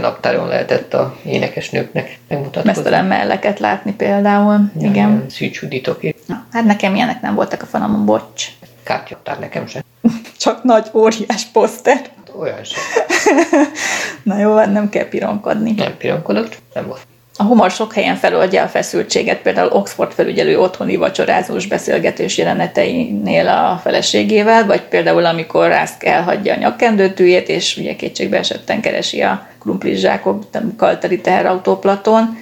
naptáron 0.00 0.48
lehetett 0.48 0.94
a 0.94 1.16
énekesnőknek 1.24 2.18
megmutatkozni. 2.28 2.70
Mesztelen 2.70 3.04
melleket 3.04 3.58
látni 3.58 3.92
például, 3.92 4.70
ja, 4.80 4.88
igen. 4.88 5.24
Szűcsudítok. 5.28 6.00
Na, 6.26 6.46
hát 6.52 6.64
nekem 6.64 6.94
ilyenek 6.94 7.20
nem 7.20 7.34
voltak 7.34 7.62
a 7.62 7.66
falamon, 7.66 8.04
bocs. 8.04 8.46
Kártyaptár 8.82 9.38
nekem 9.38 9.66
sem. 9.66 9.82
csak 10.38 10.62
nagy, 10.62 10.86
óriás 10.92 11.44
poszter. 11.52 12.00
Olyan 12.38 12.64
sem. 12.64 12.82
Na 14.22 14.38
jó, 14.38 14.56
hát 14.56 14.72
nem 14.72 14.88
kell 14.88 15.08
pironkodni. 15.08 15.72
Nem 15.72 15.96
pironkodok, 15.96 16.48
nem 16.74 16.86
volt. 16.86 17.06
A 17.40 17.44
humor 17.44 17.70
sok 17.70 17.92
helyen 17.92 18.16
feloldja 18.16 18.62
a 18.62 18.68
feszültséget, 18.68 19.42
például 19.42 19.72
Oxford 19.72 20.12
felügyelő 20.12 20.58
otthoni 20.58 20.96
vacsorázós 20.96 21.66
beszélgetés 21.66 22.38
jeleneteinél 22.38 23.48
a 23.48 23.80
feleségével, 23.82 24.66
vagy 24.66 24.82
például 24.82 25.24
amikor 25.24 25.68
Rask 25.68 26.04
elhagyja 26.04 26.54
a 26.54 26.58
nyakkendőtűjét, 26.58 27.48
és 27.48 27.76
ugye 27.76 27.96
kétségbe 27.96 28.38
esetten 28.38 28.80
keresi 28.80 29.20
a 29.22 29.46
krumplizsákokkal 29.60 30.98
teli 30.98 31.20
teherautóplaton, 31.20 32.38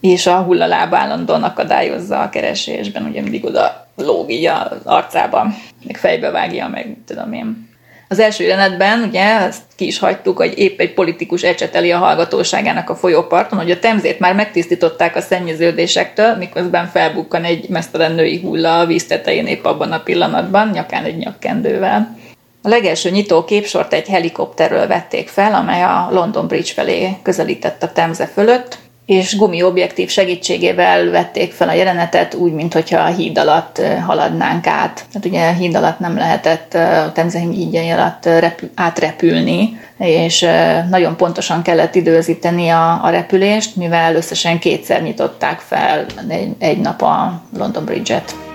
és 0.00 0.26
a 0.26 0.42
hullaláb 0.42 0.94
állandóan 0.94 1.42
akadályozza 1.42 2.20
a 2.20 2.28
keresésben, 2.28 3.04
ugye 3.04 3.22
mindig 3.22 3.44
oda 3.44 3.86
lóg 3.96 4.30
így 4.30 4.46
az 4.46 4.80
arcában, 4.84 5.54
meg 5.84 5.96
fejbe 5.96 6.30
vágja, 6.30 6.68
meg 6.68 6.96
tudom 7.06 7.32
én. 7.32 7.71
Az 8.12 8.18
első 8.18 8.44
jelenetben, 8.44 9.02
ugye, 9.02 9.40
ezt 9.40 9.62
ki 9.76 9.86
is 9.86 9.98
hagytuk, 9.98 10.36
hogy 10.36 10.58
épp 10.58 10.80
egy 10.80 10.94
politikus 10.94 11.42
ecseteli 11.42 11.90
a 11.90 11.98
hallgatóságának 11.98 12.90
a 12.90 12.94
folyóparton, 12.94 13.58
hogy 13.58 13.70
a 13.70 13.78
temzét 13.78 14.18
már 14.18 14.34
megtisztították 14.34 15.16
a 15.16 15.20
szennyeződésektől, 15.20 16.36
miközben 16.36 16.86
felbukkan 16.86 17.44
egy 17.44 17.68
mesztelen 17.68 18.12
női 18.12 18.40
hulla 18.40 18.78
a 18.78 18.86
víz 18.86 19.06
tetején 19.06 19.46
épp 19.46 19.64
abban 19.64 19.92
a 19.92 20.02
pillanatban, 20.02 20.68
nyakán 20.68 21.04
egy 21.04 21.16
nyakkendővel. 21.16 22.18
A 22.62 22.68
legelső 22.68 23.10
nyitó 23.10 23.44
képsort 23.44 23.92
egy 23.92 24.08
helikopterről 24.08 24.86
vették 24.86 25.28
fel, 25.28 25.54
amely 25.54 25.82
a 25.82 26.08
London 26.10 26.46
Bridge 26.46 26.72
felé 26.72 27.16
közelített 27.22 27.82
a 27.82 27.92
Temze 27.92 28.26
fölött, 28.26 28.78
és 29.12 29.36
gumiobjektív 29.36 30.10
segítségével 30.10 31.10
vették 31.10 31.52
fel 31.52 31.68
a 31.68 31.72
jelenetet 31.72 32.34
úgy, 32.34 32.52
mintha 32.52 32.98
a 32.98 33.06
híd 33.06 33.38
alatt 33.38 33.82
haladnánk 34.06 34.66
át. 34.66 35.04
Tehát 35.12 35.26
ugye 35.26 35.48
a 35.48 35.52
híd 35.52 35.76
alatt 35.76 35.98
nem 35.98 36.16
lehetett 36.16 36.74
a 36.74 37.12
Temzehim 37.12 37.50
hídjai 37.50 37.90
alatt 37.90 38.24
repü- 38.24 38.70
átrepülni, 38.74 39.80
és 39.98 40.46
nagyon 40.90 41.16
pontosan 41.16 41.62
kellett 41.62 41.94
időzíteni 41.94 42.68
a, 42.68 43.04
a 43.04 43.10
repülést, 43.10 43.76
mivel 43.76 44.14
összesen 44.14 44.58
kétszer 44.58 45.02
nyitották 45.02 45.58
fel 45.58 46.06
egy, 46.28 46.48
egy 46.58 46.78
nap 46.78 47.02
a 47.02 47.42
London 47.58 47.84
Bridge-et. 47.84 48.51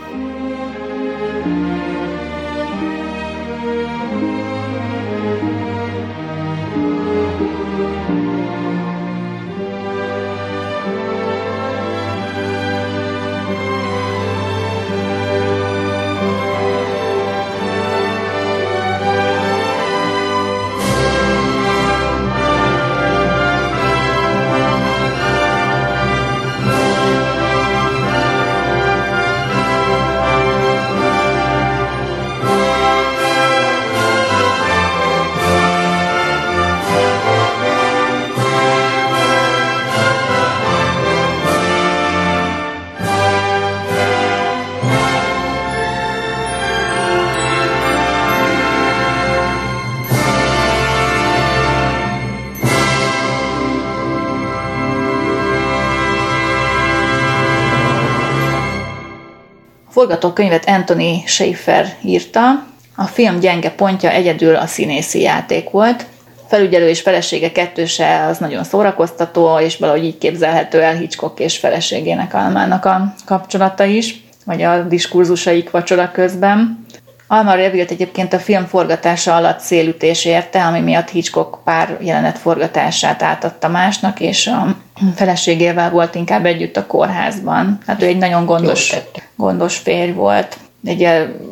Forgatókönyvet 60.28 60.68
Anthony 60.68 61.24
Schaefer 61.26 61.96
írta, 62.02 62.66
a 62.96 63.04
film 63.04 63.40
gyenge 63.40 63.72
pontja 63.72 64.10
egyedül 64.10 64.56
a 64.56 64.66
színészi 64.66 65.22
játék 65.22 65.70
volt. 65.70 66.06
Felügyelő 66.48 66.90
és 66.90 67.02
felesége 67.02 67.52
kettőse 67.52 68.26
az 68.26 68.38
nagyon 68.38 68.64
szórakoztató, 68.64 69.60
és 69.60 69.78
valahogy 69.78 70.04
így 70.04 70.18
képzelhető 70.18 70.82
el 70.82 70.96
Hitchcock 70.96 71.40
és 71.40 71.58
feleségének 71.58 72.34
Almának 72.34 72.86
a 72.86 73.14
kapcsolata 73.26 73.84
is, 73.84 74.24
vagy 74.46 74.62
a 74.62 74.84
diskurzusaik 74.84 75.72
vacsora 75.72 76.12
közben. 76.12 76.86
Alma 77.28 77.54
Revilt 77.54 77.92
egyébként 77.92 78.34
a 78.34 78.40
film 78.40 78.66
forgatása 78.66 79.36
alatt 79.36 79.60
szélütés 79.60 80.26
érte, 80.26 80.64
ami 80.64 80.80
miatt 80.80 81.10
Hitchcock 81.10 81.64
pár 81.64 81.98
jelenet 82.02 82.38
forgatását 82.38 83.22
átadta 83.22 83.68
másnak, 83.68 84.20
és 84.20 84.48
a 84.48 84.76
feleségével 85.16 85.90
volt 85.90 86.16
inkább 86.16 86.46
együtt 86.46 86.78
a 86.78 86.86
kórházban. 86.86 87.78
Hát 87.88 88.02
ő 88.02 88.06
egy 88.06 88.18
nagyon 88.18 88.46
gondos, 88.46 88.96
gondos 89.36 89.78
férj 89.78 90.12
volt. 90.12 90.58
Egy 90.86 91.08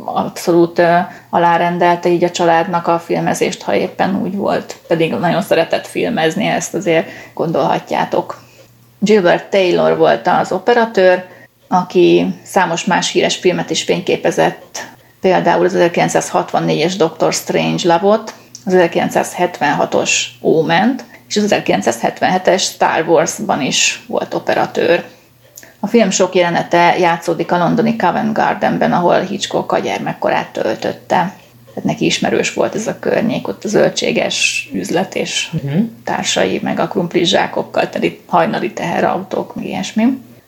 abszolút 0.05 0.82
alárendelte 1.30 2.09
így 2.09 2.23
a 2.23 2.32
családnak 2.32 2.88
a 2.88 2.99
filmezést, 2.99 3.61
ha 3.61 3.76
éppen 3.76 4.21
úgy 4.21 4.36
volt. 4.36 4.78
Pedig 4.88 5.13
nagyon 5.13 5.41
szeretett 5.41 5.88
filmezni, 5.88 6.45
ezt 6.45 6.73
azért 6.73 7.07
gondolhatjátok. 7.34 8.43
Gilbert 8.99 9.49
Taylor 9.49 9.97
volt 9.97 10.28
az 10.28 10.51
operatőr, 10.51 11.26
aki 11.67 12.36
számos 12.43 12.86
más 12.86 13.11
híres 13.11 13.36
filmet 13.36 13.69
is 13.69 13.84
fényképezett 13.84 14.93
például 15.26 15.65
az 15.65 15.76
1964-es 15.78 16.93
Doctor 16.97 17.34
Strange 17.34 17.88
Labot, 17.88 18.34
az 18.65 18.73
1976-os 18.78 20.11
Oment, 20.41 21.03
és 21.28 21.38
az 21.38 21.45
1977-es 21.49 22.59
Star 22.61 23.07
Wars-ban 23.07 23.61
is 23.61 24.03
volt 24.07 24.34
operatőr. 24.34 25.03
A 25.80 25.88
film 25.88 26.09
sok 26.09 26.36
jelenete 26.36 26.97
játszódik 26.99 27.51
a 27.51 27.57
londoni 27.57 27.95
Covent 27.95 28.34
Gardenben, 28.34 28.93
ahol 28.93 29.19
Hitchcock 29.19 29.71
a 29.71 29.80
gyermekkorát 29.80 30.47
töltötte. 30.47 31.36
tehát 31.67 31.84
neki 31.84 32.05
ismerős 32.05 32.53
volt 32.53 32.76
ez 32.76 32.88
a 32.88 32.99
környék, 32.99 33.47
ott 33.47 33.63
a 33.63 33.67
zöldséges 33.67 34.69
üzlet 34.73 35.15
és 35.15 35.49
uh-huh. 35.53 35.82
társai, 36.03 36.59
meg 36.63 36.80
a 36.80 36.88
krumplizsákokkal 36.88 37.89
teli 37.89 38.19
hajnali 38.26 38.73
teherautók, 38.73 39.55
meg 39.55 39.65
ilyesmi. 39.65 40.03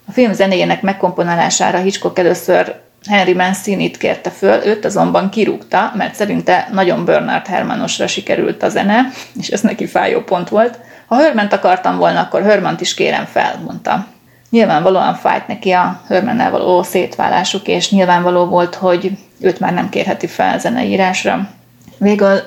A 0.07 0.11
film 0.11 0.33
zenéjének 0.33 0.81
megkomponálására 0.81 1.77
Hitchcock 1.77 2.19
először 2.19 2.85
Henry 3.05 3.33
Mancini-t 3.33 3.97
kérte 3.97 4.29
föl, 4.29 4.65
őt 4.65 4.85
azonban 4.85 5.29
kirúgta, 5.29 5.91
mert 5.95 6.15
szerinte 6.15 6.69
nagyon 6.71 7.05
Bernard 7.05 7.47
Hermanosra 7.47 8.07
sikerült 8.07 8.63
a 8.63 8.69
zene, 8.69 9.05
és 9.39 9.47
ez 9.47 9.61
neki 9.61 9.85
fájó 9.85 10.21
pont 10.21 10.49
volt. 10.49 10.79
Ha 11.07 11.15
Hörment 11.15 11.53
akartam 11.53 11.97
volna, 11.97 12.19
akkor 12.19 12.41
Hörmant 12.41 12.81
is 12.81 12.93
kérem 12.93 13.25
fel, 13.25 13.61
mondta. 13.65 14.07
Nyilvánvalóan 14.49 15.15
fájt 15.15 15.47
neki 15.47 15.71
a 15.71 16.01
Hörmennel 16.07 16.51
való 16.51 16.83
szétválásuk, 16.83 17.67
és 17.67 17.91
nyilvánvaló 17.91 18.45
volt, 18.45 18.75
hogy 18.75 19.11
őt 19.39 19.59
már 19.59 19.73
nem 19.73 19.89
kérheti 19.89 20.27
fel 20.27 20.59
zeneírásra. 20.59 21.49
Végül 21.97 22.39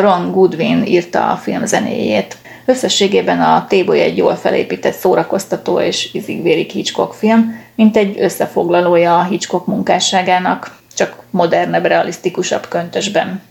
Ron 0.00 0.32
Goodwin 0.32 0.84
írta 0.86 1.30
a 1.30 1.36
film 1.36 1.66
zenéjét. 1.66 2.36
Összességében 2.64 3.40
a 3.40 3.66
Téboly 3.68 4.00
egy 4.00 4.16
jól 4.16 4.36
felépített, 4.36 4.94
szórakoztató 4.94 5.80
és 5.80 6.08
izigvérik 6.12 6.70
Hitchcock 6.70 7.14
film, 7.14 7.66
mint 7.78 7.96
egy 7.96 8.20
összefoglalója 8.20 9.18
a 9.18 9.22
Hitchcock 9.22 9.66
munkásságának, 9.66 10.76
csak 10.94 11.22
modernebb, 11.30 11.84
realisztikusabb 11.84 12.68
köntösben. 12.68 13.42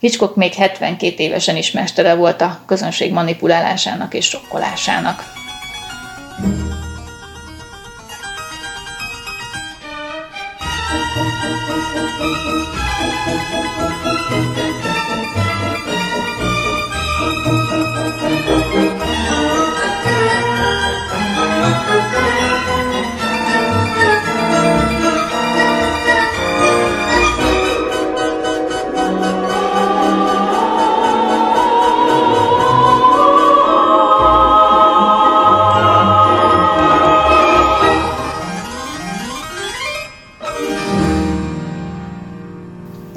Hitchcock 0.00 0.36
még 0.36 0.54
72 0.54 1.14
évesen 1.16 1.56
is 1.56 1.70
mestere 1.70 2.14
volt 2.14 2.40
a 2.40 2.60
közönség 2.66 3.12
manipulálásának 3.12 4.14
és 4.14 4.26
sokkolásának. 4.26 5.22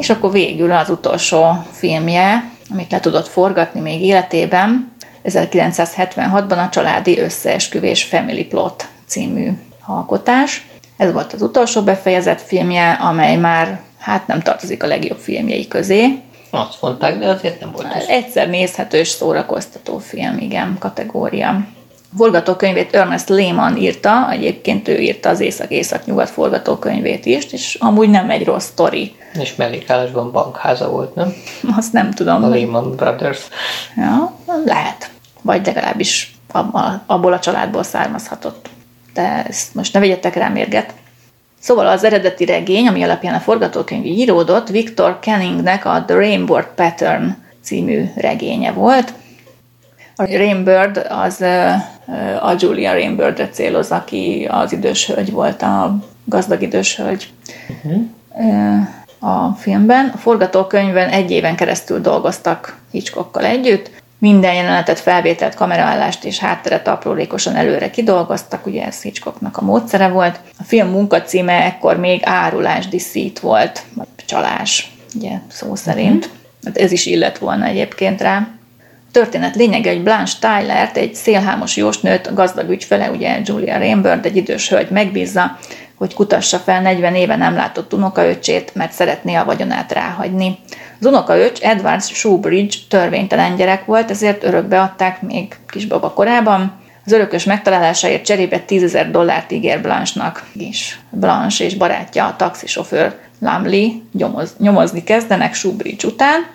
És 0.03 0.09
akkor 0.09 0.31
végül 0.31 0.71
az 0.71 0.89
utolsó 0.89 1.63
filmje, 1.71 2.51
amit 2.71 2.91
le 2.91 2.99
tudott 2.99 3.27
forgatni 3.27 3.79
még 3.79 4.01
életében, 4.01 4.91
1976-ban 5.25 6.65
a 6.65 6.69
Családi 6.69 7.19
Összeesküvés 7.19 8.03
Family 8.03 8.43
Plot 8.43 8.87
című 9.05 9.49
alkotás. 9.85 10.67
Ez 10.97 11.11
volt 11.11 11.33
az 11.33 11.41
utolsó 11.41 11.81
befejezett 11.81 12.41
filmje, 12.41 12.91
amely 12.91 13.35
már 13.35 13.79
hát 13.99 14.27
nem 14.27 14.41
tartozik 14.41 14.83
a 14.83 14.87
legjobb 14.87 15.19
filmjei 15.19 15.67
közé. 15.67 16.19
Azt 16.49 16.81
mondták, 16.81 17.19
de 17.19 17.27
azért 17.27 17.59
nem 17.59 17.71
volt. 17.71 17.93
Egyszer 18.07 18.49
nézhető 18.49 18.97
és 18.97 19.07
szórakoztató 19.07 19.97
film, 19.97 20.37
igen, 20.37 20.75
kategória 20.79 21.65
forgatókönyvét 22.17 22.95
Ernest 22.95 23.29
Lehman 23.29 23.77
írta, 23.77 24.31
egyébként 24.31 24.87
ő 24.87 24.97
írta 24.97 25.29
az 25.29 25.39
Észak-Észak-Nyugat 25.39 26.29
forgatókönyvét 26.29 27.25
is, 27.25 27.51
és 27.51 27.77
amúgy 27.79 28.09
nem 28.09 28.29
egy 28.29 28.45
rossz 28.45 28.65
sztori. 28.65 29.15
És 29.39 29.55
mellékállásban 29.55 30.31
bankháza 30.31 30.89
volt, 30.89 31.15
nem? 31.15 31.33
Azt 31.77 31.93
nem 31.93 32.11
tudom. 32.11 32.43
A 32.43 32.47
Lehman 32.47 32.95
Brothers. 32.95 33.41
Ja, 33.95 34.33
lehet. 34.65 35.09
Vagy 35.41 35.65
legalábbis 35.65 36.35
abból 37.05 37.33
a 37.33 37.39
családból 37.39 37.83
származhatott. 37.83 38.69
De 39.13 39.45
ezt 39.47 39.75
most 39.75 39.93
ne 39.93 39.99
vegyetek 39.99 40.35
rá 40.35 40.47
mérget. 40.47 40.93
Szóval 41.59 41.87
az 41.87 42.03
eredeti 42.03 42.45
regény, 42.45 42.87
ami 42.87 43.03
alapján 43.03 43.33
a 43.33 43.39
forgatókönyv 43.39 44.05
íródott, 44.05 44.69
Victor 44.69 45.19
Kenningnek 45.19 45.85
a 45.85 46.03
The 46.07 46.15
Rainbow 46.15 46.61
Pattern 46.75 47.35
című 47.63 48.03
regénye 48.15 48.71
volt, 48.71 49.13
a 50.15 50.25
Rainbird 50.25 51.05
az 51.09 51.45
a 52.41 52.55
Julia 52.57 52.91
Rainbirdre 52.91 53.49
céloz, 53.49 53.91
aki 53.91 54.47
az 54.51 54.71
idős 54.71 55.07
hölgy 55.07 55.31
volt, 55.31 55.61
a 55.61 55.95
gazdag 56.25 56.61
idős 56.61 56.95
hölgy 56.95 57.29
uh-huh. 57.69 58.87
a 59.19 59.55
filmben. 59.57 60.11
A 60.13 60.17
forgatókönyvben 60.17 61.09
egy 61.09 61.31
éven 61.31 61.55
keresztül 61.55 62.01
dolgoztak 62.01 62.77
Hitchcockkal 62.91 63.45
együtt, 63.45 63.91
minden 64.17 64.53
jelenetet, 64.53 64.99
felvételt, 64.99 65.55
kameraállást 65.55 66.23
és 66.23 66.39
hátteret 66.39 66.87
aprólékosan 66.87 67.55
előre 67.55 67.89
kidolgoztak, 67.89 68.65
ugye 68.65 68.85
ez 68.85 69.01
Hitchcocknak 69.01 69.57
a 69.57 69.61
módszere 69.61 70.07
volt. 70.07 70.39
A 70.59 70.63
film 70.63 70.87
munkacíme 70.87 71.63
ekkor 71.63 71.97
még 71.97 72.21
árulás, 72.23 72.87
diszít 72.87 73.39
volt, 73.39 73.83
vagy 73.93 74.07
csalás, 74.25 74.91
ugye 75.15 75.31
szó 75.47 75.75
szerint. 75.75 76.25
Uh-huh. 76.25 76.83
Ez 76.83 76.91
is 76.91 77.05
illet 77.05 77.37
volna 77.37 77.65
egyébként 77.65 78.21
rá 78.21 78.47
történet 79.13 79.55
lényege, 79.55 79.91
hogy 79.91 80.03
Blanche 80.03 80.37
Tylert, 80.39 80.97
egy 80.97 81.15
szélhámos 81.15 81.77
jósnőt, 81.77 82.33
gazdag 82.33 82.69
ügyfele, 82.69 83.09
ugye 83.09 83.39
Julia 83.43 83.77
Rainbird, 83.77 84.25
egy 84.25 84.35
idős 84.35 84.69
hölgy 84.69 84.89
megbízza, 84.89 85.57
hogy 85.95 86.13
kutassa 86.13 86.57
fel 86.57 86.81
40 86.81 87.15
éve 87.15 87.35
nem 87.35 87.55
látott 87.55 87.93
unokaöcsét, 87.93 88.75
mert 88.75 88.91
szeretné 88.91 89.33
a 89.35 89.45
vagyonát 89.45 89.91
ráhagyni. 89.91 90.57
Az 90.99 91.05
unokaöcs 91.05 91.59
Edward 91.61 92.03
Shoebridge 92.03 92.77
törvénytelen 92.89 93.55
gyerek 93.55 93.85
volt, 93.85 94.09
ezért 94.09 94.43
örökbe 94.43 94.81
adták 94.81 95.21
még 95.21 95.55
kisbaba 95.67 96.13
korában. 96.13 96.81
Az 97.05 97.11
örökös 97.11 97.43
megtalálásáért 97.43 98.25
cserébe 98.25 98.59
10 98.59 98.83
ezer 98.83 99.11
dollárt 99.11 99.51
ígér 99.51 99.81
Blanche-nak 99.81 100.43
is. 100.53 100.99
Blanche 101.09 101.63
és 101.63 101.75
barátja, 101.75 102.25
a 102.25 102.35
taxisofőr 102.35 103.15
Lumley 103.39 103.89
nyomoz, 104.13 104.55
nyomozni 104.57 105.03
kezdenek 105.03 105.53
Shoebridge 105.53 106.07
után, 106.07 106.45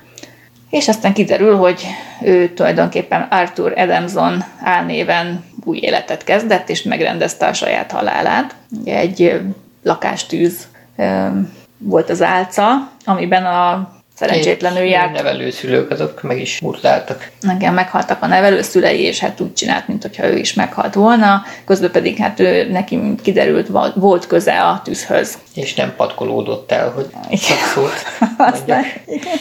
és 0.71 0.89
aztán 0.89 1.13
kiderül, 1.13 1.57
hogy 1.57 1.87
ő 2.23 2.49
tulajdonképpen 2.49 3.21
Arthur 3.31 3.73
Adamson 3.77 4.45
álnéven 4.63 5.45
új 5.65 5.79
életet 5.79 6.25
kezdett, 6.25 6.69
és 6.69 6.83
megrendezte 6.83 7.47
a 7.47 7.53
saját 7.53 7.91
halálát. 7.91 8.55
Egy 8.85 9.41
lakástűz 9.83 10.69
volt 11.79 12.11
az 12.11 12.23
álca, 12.23 12.91
amiben 13.05 13.45
a 13.45 13.97
szerencsétlenül 14.19 14.83
járt. 14.83 15.09
A 15.09 15.23
nevelőszülők 15.23 15.91
azok 15.91 16.23
meg 16.23 16.41
is 16.41 16.61
mutláltak. 16.61 17.31
Igen, 17.55 17.75
meghaltak 17.75 18.23
a 18.23 18.27
nevelőszülei, 18.27 19.01
és 19.01 19.19
hát 19.19 19.41
úgy 19.41 19.53
csinált, 19.53 19.89
mintha 19.89 20.27
ő 20.27 20.37
is 20.37 20.55
meghalt 20.55 20.95
volna, 20.95 21.43
közben 21.65 21.91
pedig 21.91 22.17
hát 22.17 22.41
ő, 22.41 22.71
neki 22.71 23.01
kiderült, 23.23 23.69
volt 23.95 24.27
köze 24.27 24.61
a 24.61 24.81
tűzhöz. 24.85 25.39
És 25.55 25.75
nem 25.75 25.95
patkolódott 25.97 26.73
el, 26.73 26.91
hogy 26.91 27.07
szólt. 27.75 28.07
Aztán, 28.53 28.85
igen, 29.07 29.37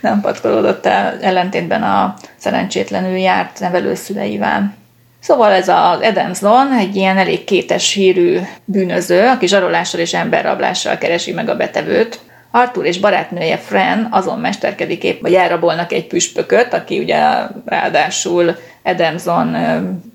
nem 0.00 0.20
patkolódott 0.20 0.86
el, 0.86 1.18
ellentétben 1.20 1.82
a 1.82 2.14
szerencsétlenül 2.36 3.16
járt 3.16 3.60
nevelőszüleivel. 3.60 4.74
Szóval 5.20 5.52
ez 5.52 5.68
az 5.68 6.00
Edemson 6.00 6.72
egy 6.72 6.96
ilyen 6.96 7.18
elég 7.18 7.44
kétes 7.44 7.92
hírű 7.92 8.38
bűnöző, 8.64 9.26
aki 9.26 9.46
zsarolással 9.46 10.00
és 10.00 10.14
emberrablással 10.14 10.98
keresi 10.98 11.32
meg 11.32 11.48
a 11.48 11.56
betevőt, 11.56 12.20
Arthur 12.50 12.84
és 12.84 12.98
barátnője 12.98 13.56
Fran 13.56 14.08
azon 14.10 14.38
mesterkedik 14.38 15.04
épp, 15.04 15.20
vagy 15.20 15.34
elrabolnak 15.34 15.92
egy 15.92 16.06
püspököt, 16.06 16.74
aki 16.74 16.98
ugye 16.98 17.18
ráadásul 17.64 18.56
Edemson 18.82 19.56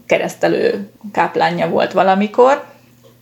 keresztelő 0.06 0.90
káplánja 1.12 1.70
volt 1.70 1.92
valamikor, 1.92 2.64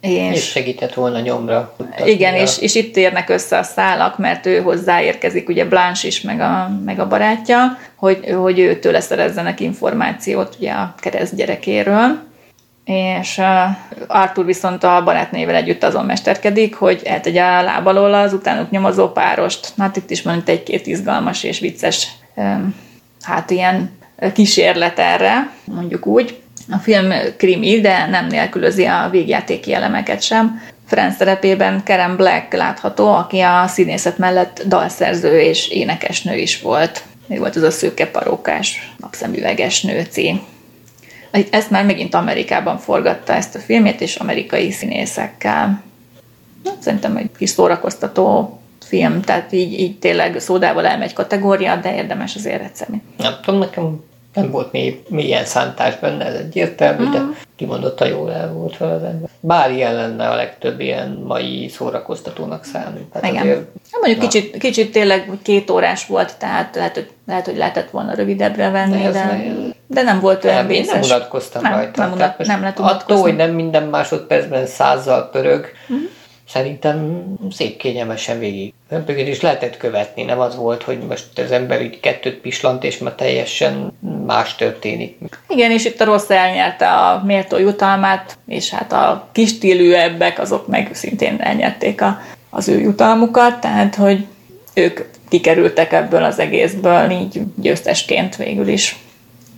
és, 0.01 0.33
és 0.33 0.49
segített 0.49 0.93
volna 0.93 1.19
nyomra. 1.19 1.75
Igen, 2.05 2.33
és, 2.33 2.57
és 2.59 2.75
itt 2.75 2.95
érnek 2.95 3.29
össze 3.29 3.57
a 3.57 3.63
szálak, 3.63 4.17
mert 4.17 4.45
ő 4.45 4.61
hozzáérkezik, 4.61 5.49
ugye 5.49 5.65
Blanche 5.65 6.07
is, 6.07 6.21
meg 6.21 6.39
a, 6.39 6.71
meg 6.85 6.99
a 6.99 7.07
barátja, 7.07 7.77
hogy, 7.95 8.35
hogy 8.37 8.59
őtől 8.59 8.99
szerezzenek 8.99 9.59
információt 9.59 10.55
ugye 10.59 10.71
a 10.71 10.95
kereszt 10.97 11.35
gyerekéről 11.35 12.29
és 12.85 13.41
Arthur 14.07 14.45
viszont 14.45 14.83
a 14.83 15.01
barátnével 15.03 15.55
együtt 15.55 15.83
azon 15.83 16.05
mesterkedik, 16.05 16.75
hogy 16.75 17.01
eltegye 17.03 17.43
a 17.43 17.61
láb 17.61 17.87
alól 17.87 18.13
az 18.13 18.33
utánuk 18.33 18.69
nyomozó 18.69 19.07
párost. 19.07 19.73
Hát 19.77 19.95
itt 19.95 20.09
is 20.09 20.21
van 20.21 20.37
itt 20.37 20.49
egy-két 20.49 20.87
izgalmas 20.87 21.43
és 21.43 21.59
vicces, 21.59 22.07
hát 23.21 23.49
ilyen 23.49 23.99
kísérlet 24.33 24.99
erre, 24.99 25.51
mondjuk 25.63 26.05
úgy. 26.05 26.39
A 26.71 26.77
film 26.77 27.11
krimi, 27.37 27.81
de 27.81 28.07
nem 28.07 28.27
nélkülözi 28.27 28.85
a 28.85 29.07
végjátéki 29.11 29.73
elemeket 29.73 30.21
sem. 30.21 30.61
Franz 30.87 31.15
szerepében 31.15 31.81
Karen 31.85 32.15
Black 32.15 32.53
látható, 32.53 33.13
aki 33.13 33.39
a 33.39 33.67
színészet 33.67 34.17
mellett 34.17 34.63
dalszerző 34.67 35.39
és 35.39 35.67
énekesnő 35.67 36.37
is 36.37 36.61
volt. 36.61 37.03
Még 37.27 37.39
volt 37.39 37.55
az 37.55 37.63
a 37.63 37.71
szőke 37.71 38.07
parókás 38.07 38.91
napszemüveges 38.97 39.81
nőci. 39.81 40.41
Ezt 41.49 41.69
már 41.69 41.85
megint 41.85 42.13
Amerikában 42.13 42.77
forgatta 42.77 43.33
ezt 43.33 43.55
a 43.55 43.59
filmét, 43.59 44.01
és 44.01 44.15
amerikai 44.15 44.71
színészekkel. 44.71 45.83
Na, 46.63 46.71
szerintem 46.79 47.15
egy 47.17 47.29
kis 47.37 47.49
szórakoztató 47.49 48.55
film, 48.85 49.21
tehát 49.21 49.51
így, 49.51 49.79
így 49.79 49.99
tényleg 49.99 50.39
szódával 50.39 50.85
elmegy 50.85 51.13
kategória, 51.13 51.75
de 51.75 51.95
érdemes 51.95 52.35
azért 52.35 52.63
egyszer. 52.63 52.87
Nem 53.17 53.33
tudom, 53.41 53.59
nekem 53.59 54.03
nem 54.33 54.51
volt 54.51 54.71
mély, 54.71 55.03
mélyen 55.07 55.45
szántás 55.45 55.99
benne, 55.99 56.25
ez 56.25 56.35
egyértelmű, 56.35 57.05
mm. 57.05 57.11
de 57.11 57.21
kimondottan 57.55 58.07
jól 58.07 58.31
el 58.33 58.53
volt 58.53 58.77
vele. 58.77 59.13
Bár 59.39 59.71
ilyen 59.71 59.95
lenne 59.95 60.29
a 60.29 60.35
legtöbb 60.35 60.79
ilyen 60.79 61.23
mai 61.25 61.67
szórakoztatónak 61.67 62.63
számít. 62.63 63.07
Hát 63.13 63.25
Igen. 63.25 63.41
Azért, 63.41 63.57
hát 63.91 64.01
mondjuk 64.01 64.29
kicsit, 64.29 64.57
kicsit 64.57 64.91
tényleg 64.91 65.29
két 65.41 65.69
órás 65.69 66.05
volt, 66.05 66.37
tehát 66.37 66.75
lehet, 66.75 66.93
hogy, 66.93 67.09
lehet, 67.27 67.45
hogy 67.45 67.57
lehetett 67.57 67.89
volna 67.89 68.13
rövidebbre 68.13 68.69
venni, 68.69 69.01
de, 69.01 69.11
de, 69.11 69.53
de 69.87 70.01
nem 70.01 70.19
volt 70.19 70.43
olyan 70.43 70.65
nem, 70.65 70.83
nem 70.85 71.01
unatkoztam 71.01 71.61
nem, 71.61 71.71
rajta. 71.71 72.01
Nem, 72.01 72.11
unat, 72.11 72.37
nem 72.37 72.61
lehet 72.61 72.79
Attól, 72.79 73.17
hogy 73.17 73.35
nem 73.35 73.51
minden 73.51 73.83
másodpercben 73.83 74.65
százzal 74.65 75.29
pörög, 75.29 75.65
mm 75.93 76.19
szerintem 76.51 77.23
szép 77.51 77.77
kényelmesen 77.77 78.39
végig. 78.39 78.73
Pörgét 78.89 79.27
is 79.27 79.41
lehetett 79.41 79.77
követni, 79.77 80.23
nem 80.23 80.39
az 80.39 80.55
volt, 80.55 80.83
hogy 80.83 80.99
most 80.99 81.39
az 81.39 81.51
ember 81.51 81.81
így 81.81 81.99
kettőt 81.99 82.37
pislant, 82.37 82.83
és 82.83 82.97
már 82.97 83.13
teljesen 83.13 83.93
más 84.25 84.55
történik. 84.55 85.17
Igen, 85.47 85.71
és 85.71 85.85
itt 85.85 86.01
a 86.01 86.05
rossz 86.05 86.29
elnyerte 86.29 86.87
a 86.87 87.23
méltó 87.25 87.57
jutalmát, 87.57 88.37
és 88.47 88.69
hát 88.69 88.91
a 88.91 89.27
kis 89.31 89.57
ebbek 89.93 90.39
azok 90.39 90.67
meg 90.67 90.89
szintén 90.93 91.41
elnyerték 91.41 92.01
a, 92.01 92.19
az 92.49 92.67
ő 92.67 92.79
jutalmukat, 92.79 93.61
tehát 93.61 93.95
hogy 93.95 94.25
ők 94.73 94.99
kikerültek 95.29 95.91
ebből 95.93 96.23
az 96.23 96.39
egészből 96.39 97.09
így 97.09 97.41
győztesként 97.55 98.35
végül 98.35 98.67
is. 98.67 98.99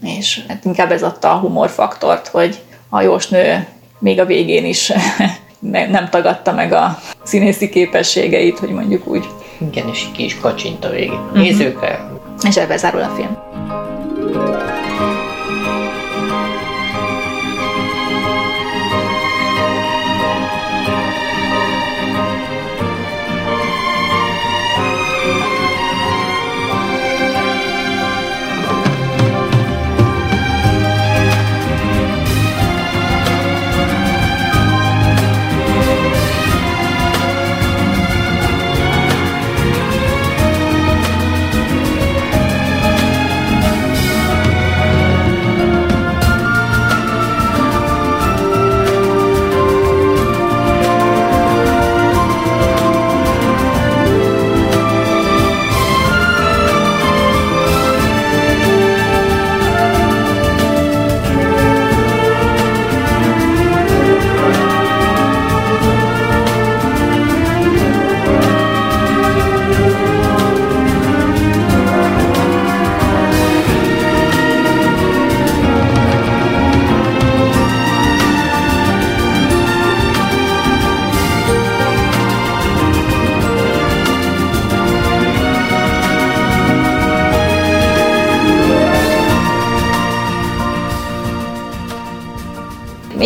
És 0.01 0.41
hát 0.47 0.65
inkább 0.65 0.91
ez 0.91 1.03
adta 1.03 1.31
a 1.31 1.37
humorfaktort, 1.37 2.27
hogy 2.27 2.59
a 2.89 3.01
jósnő 3.01 3.67
még 3.99 4.19
a 4.19 4.25
végén 4.25 4.65
is 4.65 4.91
nem 5.71 6.09
tagadta 6.09 6.53
meg 6.53 6.71
a 6.71 6.97
színészi 7.23 7.69
képességeit, 7.69 8.59
hogy 8.59 8.69
mondjuk 8.69 9.07
úgy. 9.07 9.25
Igen, 9.69 9.87
és 9.87 10.05
ki 10.13 10.23
is 10.23 10.39
kacsint 10.39 10.85
a 10.85 10.89
végén. 10.89 11.11
Uh-huh. 11.11 11.37
Nézőkre. 11.37 12.11
És 12.47 12.57
ebben 12.57 12.77
zárul 12.77 13.01
a 13.01 13.13
film. 13.15 13.52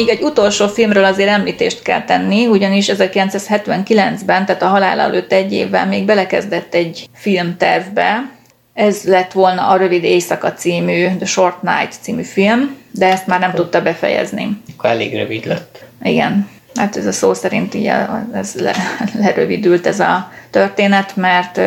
Még 0.07 0.15
egy 0.15 0.23
utolsó 0.23 0.67
filmről 0.67 1.03
azért 1.03 1.29
említést 1.29 1.81
kell 1.81 2.03
tenni, 2.03 2.47
ugyanis 2.47 2.91
1979-ben, 2.93 4.45
tehát 4.45 4.61
a 4.61 4.67
halál 4.67 4.99
előtt 4.99 5.31
egy 5.31 5.53
évvel 5.53 5.87
még 5.87 6.05
belekezdett 6.05 6.73
egy 6.73 7.09
filmtervbe, 7.13 8.31
ez 8.73 9.03
lett 9.03 9.31
volna 9.31 9.67
a 9.67 9.77
Rövid 9.77 10.03
Éjszaka 10.03 10.53
című, 10.53 11.07
The 11.15 11.25
Short 11.25 11.61
Night 11.61 11.93
című 12.01 12.23
film, 12.23 12.77
de 12.91 13.11
ezt 13.11 13.27
már 13.27 13.39
nem 13.39 13.53
tudta 13.53 13.81
befejezni. 13.81 14.61
Akkor 14.77 14.89
elég 14.89 15.15
rövid 15.15 15.45
lett. 15.45 15.83
Igen. 16.03 16.49
Hát 16.75 16.97
ez 16.97 17.05
a 17.05 17.11
szó 17.11 17.33
szerint 17.33 17.73
így 17.73 17.91
ez 18.33 18.53
le, 18.53 18.73
lerövidült 19.19 19.87
ez 19.87 19.99
a 19.99 20.31
történet, 20.49 21.15
mert 21.15 21.61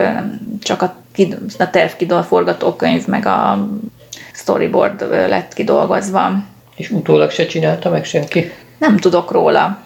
csak 0.62 0.82
a, 0.82 0.96
a 1.58 1.70
terv 1.70 1.92
forgatókönyv 2.28 3.06
meg 3.06 3.26
a 3.26 3.68
storyboard 4.32 5.00
lett 5.10 5.54
kidolgozva. 5.54 6.48
És 6.80 6.90
utólag 6.90 7.30
se 7.30 7.46
csinálta 7.46 7.90
meg 7.90 8.04
senki? 8.04 8.52
Nem 8.78 8.96
tudok 8.96 9.30
róla, 9.30 9.78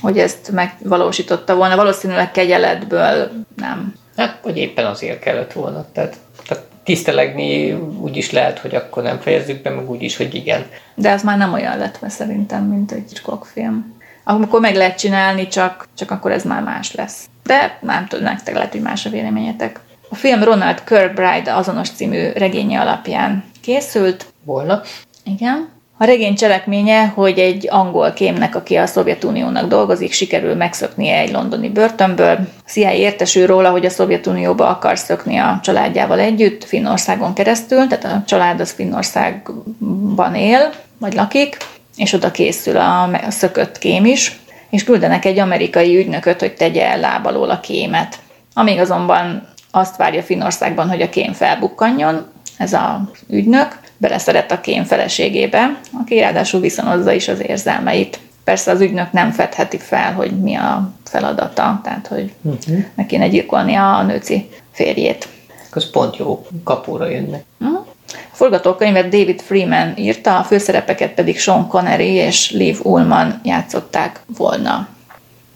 hogy 0.00 0.18
ezt 0.18 0.50
megvalósította 0.50 1.54
volna. 1.54 1.76
Valószínűleg 1.76 2.30
kegyeletből 2.30 3.30
nem. 3.56 3.94
Hát, 4.16 4.38
vagy 4.42 4.56
éppen 4.56 4.86
azért 4.86 5.18
kellett 5.18 5.52
volna. 5.52 5.86
Tehát, 5.92 6.16
tehát 6.46 6.64
tisztelegni 6.84 7.72
úgy 8.00 8.16
is 8.16 8.30
lehet, 8.30 8.58
hogy 8.58 8.74
akkor 8.74 9.02
nem 9.02 9.18
fejezzük 9.18 9.62
be, 9.62 9.70
meg 9.70 9.90
úgy 9.90 10.02
is, 10.02 10.16
hogy 10.16 10.34
igen. 10.34 10.64
De 10.94 11.10
az 11.10 11.22
már 11.22 11.38
nem 11.38 11.52
olyan 11.52 11.78
lett 11.78 11.98
be 12.00 12.08
szerintem, 12.08 12.64
mint 12.64 12.92
egy 12.92 13.04
Hitchcock 13.08 13.44
film. 13.44 13.96
Akkor 14.24 14.60
meg 14.60 14.74
lehet 14.74 14.98
csinálni, 14.98 15.48
csak, 15.48 15.88
csak 15.96 16.10
akkor 16.10 16.32
ez 16.32 16.44
már 16.44 16.62
más 16.62 16.94
lesz. 16.94 17.26
De 17.42 17.78
nem 17.80 18.06
tudom, 18.06 18.24
nektek 18.24 18.54
lehet, 18.54 18.72
hogy 18.72 18.80
más 18.80 19.06
a 19.06 19.10
véleményetek. 19.10 19.80
A 20.08 20.14
film 20.14 20.42
Ronald 20.42 20.84
Kirkbride 20.84 21.54
azonos 21.54 21.90
című 21.90 22.30
regénye 22.30 22.80
alapján 22.80 23.44
készült. 23.60 24.26
Volna. 24.44 24.82
Igen. 25.24 25.73
A 25.98 26.04
regény 26.04 26.34
cselekménye, 26.34 27.06
hogy 27.06 27.38
egy 27.38 27.68
angol 27.70 28.12
kémnek, 28.12 28.54
aki 28.54 28.76
a 28.76 28.86
Szovjetuniónak 28.86 29.68
dolgozik, 29.68 30.12
sikerül 30.12 30.54
megszöknie 30.54 31.18
egy 31.18 31.32
londoni 31.32 31.68
börtönből. 31.68 32.38
CIA 32.66 32.92
értesül 32.92 33.46
róla, 33.46 33.70
hogy 33.70 33.84
a 33.86 33.90
Szovjetunióba 33.90 34.68
akar 34.68 34.98
szökni 34.98 35.36
a 35.36 35.60
családjával 35.62 36.20
együtt, 36.20 36.64
Finnországon 36.64 37.34
keresztül, 37.34 37.86
tehát 37.86 38.04
a 38.04 38.22
család 38.26 38.60
az 38.60 38.70
Finnországban 38.70 40.34
él, 40.34 40.72
vagy 40.98 41.14
lakik, 41.14 41.56
és 41.96 42.12
oda 42.12 42.30
készül 42.30 42.76
a, 42.76 43.10
szökött 43.28 43.78
kém 43.78 44.04
is, 44.04 44.38
és 44.70 44.84
küldenek 44.84 45.24
egy 45.24 45.38
amerikai 45.38 45.96
ügynököt, 45.96 46.40
hogy 46.40 46.54
tegye 46.54 46.86
el 46.86 47.00
lábalól 47.00 47.50
a 47.50 47.60
kémet. 47.60 48.18
Amíg 48.54 48.78
azonban 48.78 49.48
azt 49.70 49.96
várja 49.96 50.22
Finnországban, 50.22 50.88
hogy 50.88 51.02
a 51.02 51.08
kém 51.08 51.32
felbukkanjon, 51.32 52.32
ez 52.56 52.72
a 52.72 53.10
ügynök, 53.30 53.78
beleszeret 53.96 54.52
a 54.52 54.60
kém 54.60 54.84
feleségébe, 54.84 55.80
aki 56.02 56.18
ráadásul 56.18 56.60
viszonozza 56.60 57.12
is 57.12 57.28
az 57.28 57.42
érzelmeit. 57.46 58.18
Persze 58.44 58.70
az 58.70 58.80
ügynök 58.80 59.12
nem 59.12 59.30
fedheti 59.30 59.78
fel, 59.78 60.12
hogy 60.12 60.40
mi 60.40 60.54
a 60.54 60.90
feladata, 61.04 61.80
tehát 61.84 62.06
hogy 62.06 62.32
uh-huh. 62.42 62.84
meg 62.94 63.06
kéne 63.06 63.28
gyilkolnia 63.28 63.96
a 63.96 64.02
nőci 64.02 64.48
férjét. 64.72 65.28
Az 65.70 65.90
pont 65.90 66.16
jó, 66.16 66.46
kapóra 66.64 67.08
jönnek. 67.08 67.44
Uh-huh. 67.60 67.86
A 68.08 68.36
forgatókönyvet 68.36 69.08
David 69.08 69.40
Freeman 69.40 69.92
írta, 69.96 70.38
a 70.38 70.42
főszerepeket 70.42 71.10
pedig 71.12 71.38
Sean 71.38 71.68
Connery 71.68 72.12
és 72.12 72.50
Liv 72.50 72.78
Ullman 72.82 73.40
játszották 73.44 74.20
volna. 74.36 74.88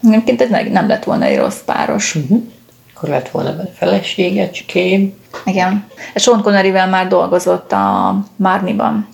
Egyébként 0.03 0.41
ez 0.41 0.49
nem 0.71 0.87
lett 0.87 1.03
volna 1.03 1.25
egy 1.25 1.37
rossz 1.37 1.59
páros. 1.65 2.15
Uh-huh. 2.15 2.43
Akkor 2.99 3.11
lett 3.11 3.29
volna 3.29 3.55
benne 3.55 3.69
felesége, 3.73 4.49
kém. 4.67 5.13
Igen. 5.45 5.87
Sean 6.15 6.41
Conneryvel 6.41 6.87
már 6.87 7.07
dolgozott 7.07 7.71
a 7.71 8.15
Márniban. 8.35 9.07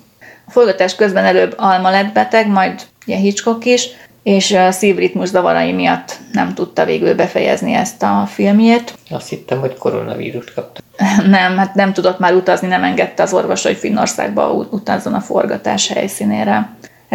A 0.48 0.52
forgatás 0.52 0.96
közben 0.96 1.26
előbb 1.26 1.54
Alma 1.58 1.90
lett 1.90 2.14
beteg, 2.14 2.48
majd 2.48 2.82
ugye 3.06 3.16
Hitchcock 3.16 3.66
is, 3.66 3.88
és 4.24 4.52
a 4.52 4.72
szívritmus 4.72 5.30
zavarai 5.30 5.72
miatt 5.72 6.18
nem 6.32 6.54
tudta 6.54 6.86
végül 6.86 7.16
befejezni 7.16 7.74
ezt 7.74 8.04
a 8.04 8.26
filmjét. 8.28 8.94
Azt 9.10 9.30
hittem, 9.30 9.60
hogy 9.60 9.78
koronavírust 9.78 10.54
kapta. 10.54 10.82
Nem, 11.38 11.58
hát 11.58 11.76
nem 11.76 11.94
tudott 11.94 12.20
már 12.20 12.34
utazni, 12.34 12.68
nem 12.68 12.84
engedte 12.84 13.24
az 13.24 13.34
orvos, 13.34 13.64
hogy 13.64 13.78
Finnországba 13.78 14.52
utazzon 14.52 15.14
a 15.14 15.22
forgatás 15.22 15.88
helyszínére. 15.88 16.70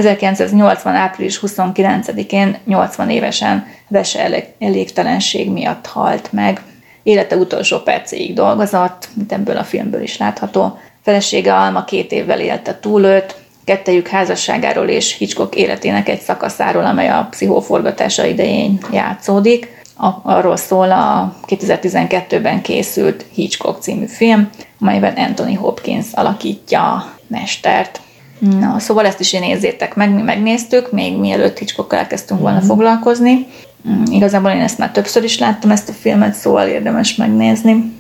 1980. 0.05 0.95
április 0.95 1.41
29-én 1.43 2.57
80 2.65 3.11
évesen 3.11 3.67
vese 3.89 4.47
elégtelenség 4.59 5.51
miatt 5.51 5.87
halt 5.87 6.33
meg. 6.33 6.61
Élete 7.03 7.37
utolsó 7.37 7.79
percéig 7.79 8.35
dolgozott, 8.35 9.09
mint 9.15 9.33
ebből 9.33 9.57
a 9.57 9.65
filmből 9.65 10.03
is 10.03 10.17
látható. 10.17 10.79
Felesége 11.03 11.55
Alma 11.55 11.85
két 11.85 12.13
évvel 12.13 12.41
élte 12.41 12.79
túl 12.81 13.05
őt, 13.05 13.37
kettejük 13.65 14.09
házasságáról 14.09 14.89
és 14.89 15.17
Hitchcock 15.17 15.55
életének 15.55 16.09
egy 16.09 16.21
szakaszáról, 16.21 16.85
amely 16.85 17.09
a 17.09 17.27
pszichóforgatása 17.31 18.25
idején 18.25 18.79
játszódik. 18.93 19.79
Arról 20.23 20.57
szól 20.57 20.91
a 20.91 21.35
2012-ben 21.47 22.63
készült 22.63 23.25
Hitchcock 23.33 23.83
című 23.83 24.07
film, 24.07 24.51
amelyben 24.81 25.15
Anthony 25.15 25.57
Hopkins 25.57 26.07
alakítja 26.13 26.93
a 26.93 27.13
mestert. 27.27 28.01
Na, 28.41 28.79
szóval 28.79 29.07
ezt 29.07 29.21
is 29.21 29.33
nézzétek 29.33 29.95
meg, 29.95 30.15
mi 30.15 30.23
megnéztük, 30.23 30.93
még 30.93 31.17
mielőtt 31.19 31.59
Hitchcock 31.59 31.93
elkezdtünk 31.93 32.41
volna 32.41 32.61
foglalkozni. 32.61 33.47
Mm, 33.89 34.03
Igazából 34.05 34.51
én 34.51 34.61
ezt 34.61 34.79
már 34.79 34.91
többször 34.91 35.25
is 35.25 35.39
láttam, 35.39 35.71
ezt 35.71 35.89
a 35.89 35.93
filmet, 35.93 36.35
szóval 36.35 36.69
érdemes 36.69 37.15
megnézni. 37.15 37.93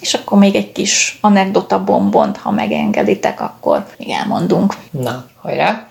És 0.00 0.14
akkor 0.14 0.38
még 0.38 0.54
egy 0.54 0.72
kis 0.72 1.18
anekdota 1.20 1.84
bombont, 1.84 2.36
ha 2.36 2.50
megengeditek, 2.50 3.40
akkor 3.40 3.86
még 3.98 4.10
elmondunk. 4.10 4.74
Na, 4.90 5.26
hajrá! 5.40 5.86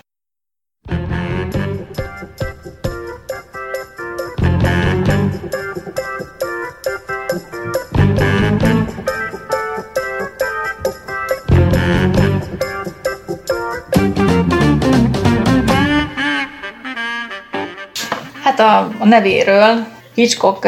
A, 18.64 18.88
a 18.98 19.04
nevéről 19.04 19.86
Hitchcock 20.14 20.64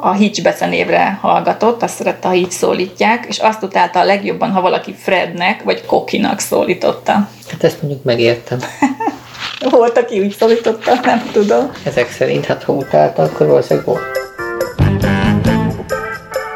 a 0.00 0.12
Hitch 0.12 0.42
becenévre 0.42 1.18
hallgatott, 1.20 1.82
azt 1.82 1.94
szerette, 1.94 2.28
ha 2.28 2.34
így 2.34 2.50
szólítják, 2.50 3.24
és 3.28 3.38
azt 3.38 3.62
utálta 3.62 4.00
a 4.00 4.04
legjobban, 4.04 4.50
ha 4.50 4.60
valaki 4.60 4.94
Frednek 4.94 5.62
vagy 5.62 5.84
Kokinak 5.86 6.38
szólította. 6.38 7.12
Hát 7.50 7.64
ezt 7.64 7.82
mondjuk 7.82 8.04
megértem. 8.04 8.58
Volt, 9.70 9.98
aki 9.98 10.20
úgy 10.20 10.36
szólította, 10.38 10.94
nem 11.02 11.30
tudom. 11.32 11.70
Ezek 11.84 12.10
szerint, 12.10 12.44
hát 12.44 12.62
ha 12.62 12.72
utálta, 12.72 13.22
akkor 13.22 13.46
valószínűleg 13.46 13.86
volt. 13.86 14.18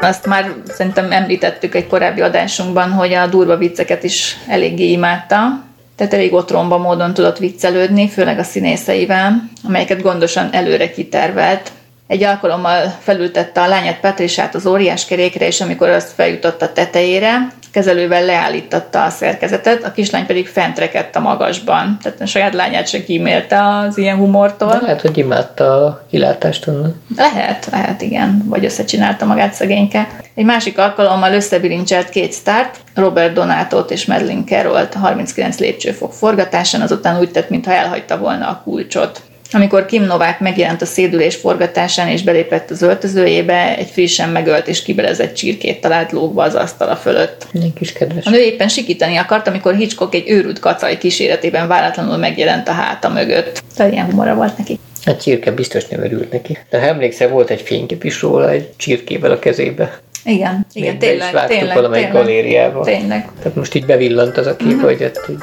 Azt 0.01 0.25
már 0.25 0.53
szerintem 0.67 1.11
említettük 1.11 1.75
egy 1.75 1.87
korábbi 1.87 2.21
adásunkban, 2.21 2.91
hogy 2.91 3.13
a 3.13 3.27
durva 3.27 3.57
vicceket 3.57 4.03
is 4.03 4.37
eléggé 4.47 4.91
imádta. 4.91 5.63
Tehát 5.95 6.13
elég 6.13 6.33
otromba 6.33 6.77
módon 6.77 7.13
tudott 7.13 7.37
viccelődni, 7.37 8.09
főleg 8.09 8.39
a 8.39 8.43
színészeivel, 8.43 9.49
amelyeket 9.63 10.01
gondosan 10.01 10.49
előre 10.51 10.91
kitervelt. 10.91 11.71
Egy 12.07 12.23
alkalommal 12.23 12.97
felültette 13.01 13.61
a 13.61 13.67
lányát 13.67 13.99
Patrisát 13.99 14.55
az 14.55 14.65
óriás 14.65 15.05
kerékre, 15.05 15.47
és 15.47 15.61
amikor 15.61 15.89
azt 15.89 16.11
feljutott 16.11 16.61
a 16.61 16.73
tetejére, 16.73 17.47
kezelővel 17.73 18.25
leállította 18.25 19.03
a 19.03 19.09
szerkezetet, 19.09 19.83
a 19.83 19.91
kislány 19.91 20.25
pedig 20.25 20.47
fentrekedt 20.47 21.15
a 21.15 21.19
magasban. 21.19 21.97
Tehát 22.01 22.21
a 22.21 22.25
saját 22.25 22.53
lányát 22.53 22.87
se 22.87 23.03
kímélte 23.03 23.67
az 23.67 23.97
ilyen 23.97 24.17
humortól. 24.17 24.69
De 24.69 24.81
lehet, 24.81 25.01
hogy 25.01 25.17
imádta 25.17 25.85
a 25.85 26.05
kilátást 26.09 26.67
onnan. 26.67 27.01
Lehet, 27.15 27.67
lehet, 27.71 28.01
igen. 28.01 28.43
Vagy 28.45 28.65
összecsinálta 28.65 29.25
magát 29.25 29.53
szegényke. 29.53 30.07
Egy 30.35 30.45
másik 30.45 30.77
alkalommal 30.77 31.33
összebilincselt 31.33 32.09
két 32.09 32.31
sztárt, 32.31 32.79
Robert 32.95 33.33
Donatot 33.33 33.91
és 33.91 34.05
Madeline 34.05 34.43
Carrollt 34.43 34.95
a 34.95 34.99
39 34.99 35.59
lépcsőfok 35.59 36.13
forgatásán, 36.13 36.81
azután 36.81 37.19
úgy 37.19 37.31
tett, 37.31 37.49
mintha 37.49 37.71
elhagyta 37.71 38.17
volna 38.17 38.47
a 38.47 38.61
kulcsot. 38.63 39.21
Amikor 39.53 39.85
Kim 39.85 40.03
Novák 40.03 40.39
megjelent 40.39 40.81
a 40.81 40.85
szédülés 40.85 41.35
forgatásán 41.35 42.07
és 42.07 42.23
belépett 42.23 42.69
az 42.69 42.81
öltözőjébe, 42.81 43.77
egy 43.77 43.89
frissen 43.89 44.29
megölt 44.29 44.67
és 44.67 44.81
kibelezett 44.83 45.33
csirkét 45.33 45.81
talált 45.81 46.11
lógva 46.11 46.43
az 46.43 46.55
asztala 46.55 46.95
fölött. 46.95 47.47
Egy 47.53 47.73
kis 47.75 47.93
kedves. 47.93 48.25
A 48.25 48.29
nő 48.29 48.39
éppen 48.39 48.67
sikítani 48.67 49.15
akart, 49.17 49.47
amikor 49.47 49.75
Hitchcock 49.75 50.15
egy 50.15 50.29
őrült 50.29 50.59
kacaj 50.59 50.97
kíséretében 50.97 51.67
váratlanul 51.67 52.17
megjelent 52.17 52.67
a 52.67 52.71
háta 52.71 53.09
mögött. 53.09 53.63
Tehát 53.75 53.91
ilyen 53.91 54.05
humora 54.05 54.35
volt 54.35 54.57
neki. 54.57 54.79
Hát 55.05 55.21
csirke 55.21 55.51
biztos 55.51 55.87
nem 55.87 56.03
örült 56.03 56.31
neki. 56.31 56.57
De 56.69 56.79
ha 56.79 56.85
emlékszel, 56.85 57.29
volt 57.29 57.49
egy 57.49 57.61
fénykép 57.61 58.03
is 58.03 58.21
róla, 58.21 58.49
egy 58.49 58.69
csirkével 58.77 59.31
a 59.31 59.39
kezébe. 59.39 59.99
Igen, 60.25 60.65
igen, 60.73 60.95
Még 60.95 60.99
be 60.99 61.13
is 61.13 61.19
tényleg, 61.21 61.47
tényleg, 61.47 61.75
valamelyik 61.75 62.05
tényleg, 62.05 62.23
galériába. 62.23 62.83
tényleg. 62.83 63.29
Tehát 63.39 63.55
most 63.55 63.73
így 63.73 63.85
bevillant 63.85 64.37
az 64.37 64.47
a 64.47 64.55
kép, 64.55 64.67
Mhm. 64.67 64.83
hogy 64.83 65.03
ott 65.03 65.25
így... 65.29 65.37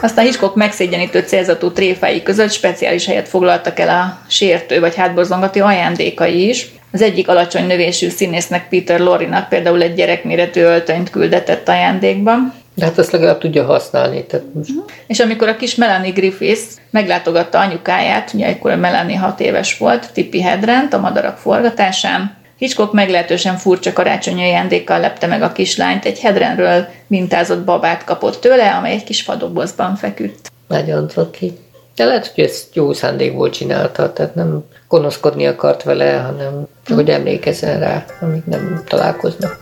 Aztán 0.00 0.24
Hitchcock 0.24 0.54
megszégyenítő 0.54 1.20
célzatú 1.20 1.70
tréfái 1.70 2.22
között 2.22 2.50
speciális 2.50 3.06
helyet 3.06 3.28
foglaltak 3.28 3.78
el 3.78 3.88
a 3.88 4.18
sértő 4.28 4.80
vagy 4.80 4.94
hátborzongató 4.94 5.64
ajándékai 5.64 6.48
is. 6.48 6.66
Az 6.92 7.02
egyik 7.02 7.28
alacsony 7.28 7.66
növésű 7.66 8.08
színésznek 8.08 8.68
Peter 8.68 9.00
Lorrinak 9.00 9.48
például 9.48 9.82
egy 9.82 9.94
gyerekméretű 9.94 10.60
öltönyt 10.60 11.10
küldetett 11.10 11.68
ajándékba, 11.68 12.32
De 12.74 12.84
hát 12.84 12.98
azt 12.98 13.10
legalább 13.10 13.38
tudja 13.38 13.64
használni. 13.64 14.24
Tehát 14.24 14.46
most 14.54 14.70
és 15.06 15.20
amikor 15.20 15.48
a 15.48 15.56
kis 15.56 15.74
Melanie 15.74 16.12
Griffiths 16.12 16.62
meglátogatta 16.90 17.58
anyukáját, 17.58 18.30
ugye 18.34 18.46
ekkor 18.46 18.70
a 18.70 18.76
Melanie 18.76 19.18
hat 19.18 19.40
éves 19.40 19.78
volt, 19.78 20.12
Tippi 20.12 20.42
Hedrent 20.42 20.92
a 20.92 20.98
madarak 20.98 21.38
forgatásán, 21.38 22.36
Hitchcock 22.58 22.92
meglehetősen 22.92 23.56
furcsa 23.56 23.92
karácsonyi 23.92 24.42
ajándékkal 24.42 25.00
lepte 25.00 25.26
meg 25.26 25.42
a 25.42 25.52
kislányt, 25.52 26.04
egy 26.04 26.20
Hedrenről 26.20 26.86
mintázott 27.06 27.64
babát 27.64 28.04
kapott 28.04 28.40
tőle, 28.40 28.74
amely 28.74 28.92
egy 28.92 29.04
kis 29.04 29.22
fadobozban 29.22 29.96
feküdt. 29.96 30.50
nagyon 30.68 31.10
ki. 31.30 31.58
De 31.96 32.04
lehet, 32.04 32.32
hogy 32.34 32.44
ezt 32.44 32.74
jó 32.74 32.92
szándékból 32.92 33.50
csinálta, 33.50 34.12
tehát 34.12 34.34
nem 34.34 34.64
gonoszkodni 34.88 35.46
akart 35.46 35.82
vele, 35.82 36.12
hanem 36.12 36.66
csak 36.86 36.96
hogy 36.96 37.10
emlékezzen 37.10 37.80
rá, 37.80 38.04
amíg 38.20 38.42
nem 38.44 38.82
találkoznak. 38.86 39.58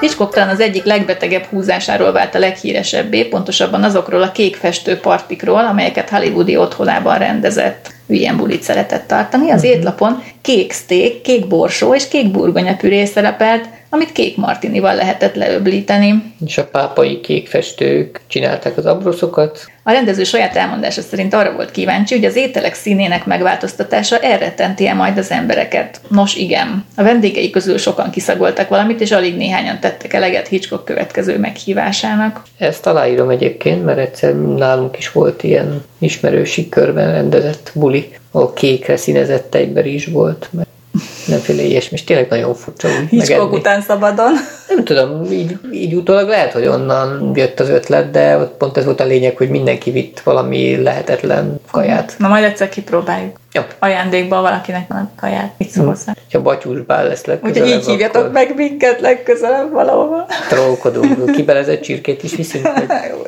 Hitchcock 0.00 0.34
talán 0.34 0.48
az 0.48 0.60
egyik 0.60 0.84
legbetegebb 0.84 1.44
húzásáról 1.44 2.12
vált 2.12 2.34
a 2.34 2.38
leghíresebbé, 2.38 3.24
pontosabban 3.24 3.82
azokról 3.84 4.22
a 4.22 4.32
kék 4.32 4.56
festő 4.56 4.98
partikról, 4.98 5.66
amelyeket 5.66 6.10
hollywoodi 6.10 6.56
otthonában 6.56 7.18
rendezett. 7.18 7.98
Ilyen 8.14 8.36
bulit 8.36 8.62
szeretett 8.62 9.06
tartani. 9.06 9.50
Az 9.50 9.64
étlapon 9.64 10.22
kék 10.40 10.72
steak, 10.72 11.22
kék 11.22 11.46
borsó 11.46 11.94
és 11.94 12.08
kék 12.08 12.30
burgonyapüré 12.30 13.04
szerepelt, 13.04 13.68
amit 13.88 14.12
kék 14.12 14.36
martinival 14.36 14.94
lehetett 14.94 15.34
leöblíteni. 15.34 16.22
És 16.46 16.58
a 16.58 16.66
pápai 16.66 17.20
kékfestők 17.20 18.20
csinálták 18.26 18.76
az 18.76 18.86
abroszokat, 18.86 19.66
A 19.90 19.92
rendező 19.92 20.24
saját 20.24 20.56
elmondása 20.56 21.02
szerint 21.02 21.34
arra 21.34 21.52
volt 21.52 21.70
kíváncsi, 21.70 22.14
hogy 22.14 22.24
az 22.24 22.36
ételek 22.36 22.74
színének 22.74 23.24
megváltoztatása 23.26 24.18
elrettenti-e 24.18 24.94
majd 24.94 25.18
az 25.18 25.30
embereket. 25.30 26.00
Nos 26.08 26.34
igen, 26.34 26.84
a 26.96 27.02
vendégei 27.02 27.50
közül 27.50 27.78
sokan 27.78 28.10
kiszagoltak 28.10 28.68
valamit, 28.68 29.00
és 29.00 29.10
alig 29.10 29.36
néhányan 29.36 29.80
tettek 29.80 30.12
eleget 30.12 30.48
Hitchcock 30.48 30.84
következő 30.84 31.38
meghívásának. 31.38 32.42
Ezt 32.58 32.86
aláírom 32.86 33.30
egyébként, 33.30 33.84
mert 33.84 33.98
egyszer 33.98 34.34
nálunk 34.34 34.98
is 34.98 35.12
volt 35.12 35.42
ilyen 35.42 35.84
ismerősi 35.98 36.68
körben 36.68 37.12
rendezett 37.12 37.70
buli, 37.74 38.08
ahol 38.30 38.52
kékre 38.52 38.96
színezett 38.96 39.54
egyber 39.54 39.86
is 39.86 40.06
volt, 40.06 40.48
mert 40.50 40.68
nemféle 41.26 41.62
ilyesmi, 41.62 41.96
és 41.96 42.04
tényleg 42.04 42.28
nagyon 42.28 42.54
furcsa 42.54 42.88
úgy 42.88 43.08
Hitchcock 43.08 43.52
után 43.52 43.80
szabadon. 43.80 44.32
Nem 44.68 44.84
tudom, 44.84 45.24
így, 45.24 45.58
így 45.72 45.94
utólag 45.94 46.28
lehet, 46.28 46.52
hogy 46.52 46.66
onnan 46.66 47.32
jött 47.34 47.60
az 47.60 47.68
ötlet, 47.68 48.10
de 48.10 48.36
ott 48.36 48.56
pont 48.56 48.76
ez 48.76 48.84
volt 48.84 49.00
a 49.00 49.04
lényeg, 49.04 49.36
hogy 49.36 49.48
mindenki 49.48 49.90
vitt 49.90 50.20
valami 50.20 50.82
lehetetlen 50.82 51.60
kaját. 51.70 52.14
Na 52.18 52.28
majd 52.28 52.44
egyszer 52.44 52.68
kipróbáljuk. 52.68 53.36
Jó. 53.52 53.62
Ajándékba 53.78 54.40
valakinek 54.40 54.88
van 54.88 55.10
kaját. 55.20 55.52
Mit 55.56 55.68
szól 55.68 55.86
hozzá? 55.86 56.14
Ha 56.32 56.40
batyúsbál 56.40 57.06
lesz 57.06 57.24
legközelebb, 57.24 57.66
Úgyhogy 57.66 57.80
így 57.80 57.86
hívjatok 57.86 58.20
akkor 58.22 58.32
meg 58.32 58.54
minket 58.56 59.00
legközelebb 59.00 59.72
valahova. 59.72 60.26
trollkodunk, 60.48 61.30
kibelezett 61.32 61.80
csirkét 61.80 62.22
is 62.22 62.34
viszünk. 62.34 62.66
Hogy... 62.66 62.86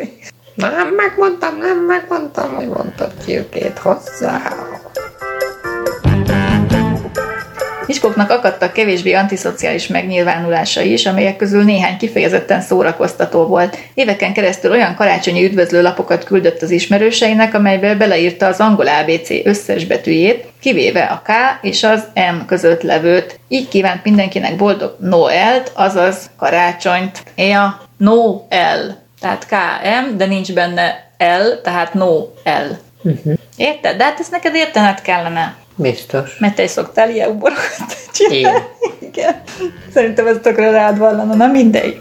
Nem, 0.55 0.95
megmondtam, 0.97 1.59
nem 1.59 1.79
megmondtam, 1.79 2.55
hogy 2.55 2.69
mondtad 2.69 3.13
csirkét 3.25 3.79
hozzá. 3.79 4.62
Hitchcocknak 7.93 8.31
akadtak 8.31 8.73
kevésbé 8.73 9.13
antiszociális 9.13 9.87
megnyilvánulásai 9.87 10.93
is, 10.93 11.07
amelyek 11.07 11.37
közül 11.37 11.65
néhány 11.65 11.97
kifejezetten 11.97 12.61
szórakoztató 12.61 13.47
volt. 13.47 13.79
Éveken 13.95 14.33
keresztül 14.33 14.71
olyan 14.71 14.95
karácsonyi 14.95 15.45
üdvözlőlapokat 15.45 16.25
küldött 16.25 16.63
az 16.63 16.71
ismerőseinek, 16.71 17.55
amelybe 17.55 17.95
beleírta 17.95 18.47
az 18.47 18.61
angol 18.61 18.87
ABC 18.87 19.31
összes 19.45 19.85
betűjét, 19.85 20.47
kivéve 20.61 21.03
a 21.03 21.23
K 21.25 21.31
és 21.63 21.83
az 21.83 22.05
M 22.15 22.47
között 22.47 22.83
levőt. 22.83 23.39
Így 23.49 23.69
kívánt 23.69 24.05
mindenkinek 24.05 24.57
boldog 24.57 24.97
Noelt, 25.01 25.73
azaz 25.75 26.31
karácsonyt. 26.37 27.23
Ja, 27.37 27.81
Noel, 27.97 29.03
tehát 29.21 29.47
KM, 29.47 30.17
de 30.17 30.27
nincs 30.27 30.53
benne 30.53 31.13
L, 31.19 31.61
tehát 31.63 31.95
Noel. 31.95 32.79
Érted? 33.57 33.97
De 33.97 34.05
hát 34.05 34.21
ezt 34.21 34.31
neked 34.31 34.55
értened 34.55 35.01
kellene. 35.01 35.55
Biztos. 35.83 36.39
Mert 36.39 36.55
te 36.55 36.63
is 36.63 36.71
szoktál 36.71 37.11
ilyen 37.11 37.31
uborokat 37.31 38.11
csinálni. 38.13 38.39
Én. 38.39 39.09
Igen. 39.09 39.43
Szerintem 39.95 40.27
ez 40.27 40.37
tökre 40.43 40.71
rád 40.71 40.99
vallana. 40.99 41.35
Na 41.35 41.47
mindegy. 41.47 42.01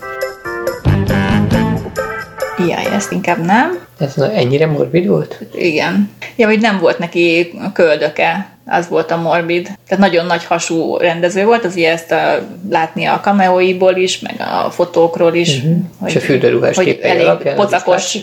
Jaj, 2.68 2.86
ezt 2.94 3.12
inkább 3.12 3.46
nem. 3.46 3.80
Ez 4.00 4.18
ennyire 4.18 4.66
morbid 4.66 5.08
volt? 5.08 5.40
Igen. 5.54 6.12
Ja, 6.36 6.48
hogy 6.48 6.60
nem 6.60 6.80
volt 6.80 6.98
neki 6.98 7.54
köldöke, 7.74 8.50
az 8.66 8.90
volt 8.90 9.12
a 9.12 9.18
morbid. 9.18 9.64
Tehát 9.64 10.04
nagyon 10.04 10.26
nagy 10.26 10.46
hasú 10.46 10.98
rendező 10.98 11.46
volt, 11.46 11.66
az 11.66 11.78
ezt 11.78 12.12
a, 12.12 12.48
látni 12.70 13.06
a 13.06 13.20
kameóiból 13.20 13.96
is, 13.96 14.20
meg 14.20 14.36
a 14.40 14.70
fotókról 14.70 15.34
is. 15.34 15.58
Uh-huh. 15.58 15.78
Hogy, 16.00 16.10
És 16.10 16.16
a 16.16 16.20
fürdőruhás 16.20 16.76
hogy 16.76 17.00
elég 17.02 17.54
pocakos 17.56 18.18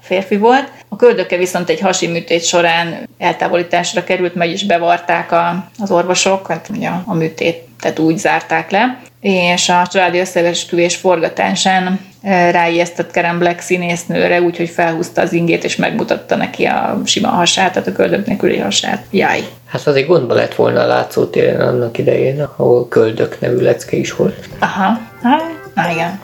férfi 0.00 0.36
volt. 0.36 0.70
A 0.88 0.96
köldöke 0.96 1.36
viszont 1.36 1.68
egy 1.68 1.80
hasi 1.80 2.06
műtét 2.06 2.44
során 2.44 3.08
eltávolításra 3.18 4.04
került, 4.04 4.34
meg 4.34 4.50
is 4.50 4.64
bevarták 4.64 5.32
a, 5.32 5.68
az 5.78 5.90
orvosok, 5.90 6.46
hát 6.46 6.68
ugye 6.74 6.88
a 7.04 7.14
műtét 7.14 7.70
tehát 7.82 7.98
úgy 7.98 8.18
zárták 8.18 8.70
le, 8.70 8.98
és 9.20 9.68
a 9.68 9.86
családi 9.90 10.18
összeesküvés 10.18 10.96
forgatásán 10.96 12.00
ráijesztett 12.50 13.12
Karen 13.12 13.38
Black 13.38 13.60
színésznőre, 13.60 14.40
úgyhogy 14.40 14.68
felhúzta 14.68 15.20
az 15.20 15.32
ingét, 15.32 15.64
és 15.64 15.76
megmutatta 15.76 16.36
neki 16.36 16.64
a 16.64 17.00
sima 17.04 17.28
hasát, 17.28 17.72
tehát 17.72 17.88
a 17.88 17.92
köldök 17.92 18.26
nélküli 18.26 18.58
hasát. 18.58 19.04
Jaj. 19.10 19.40
Hát 19.66 19.86
azért 19.86 20.06
gondba 20.06 20.34
lett 20.34 20.54
volna 20.54 20.80
a 20.80 20.86
látszótéren 20.86 21.60
annak 21.60 21.98
idején, 21.98 22.42
ahol 22.42 22.88
köldök 22.88 23.40
nevű 23.40 23.60
lecke 23.60 23.96
is 23.96 24.14
volt. 24.14 24.48
Aha, 24.58 24.98
hát, 25.22 25.92
igen. 25.92 26.20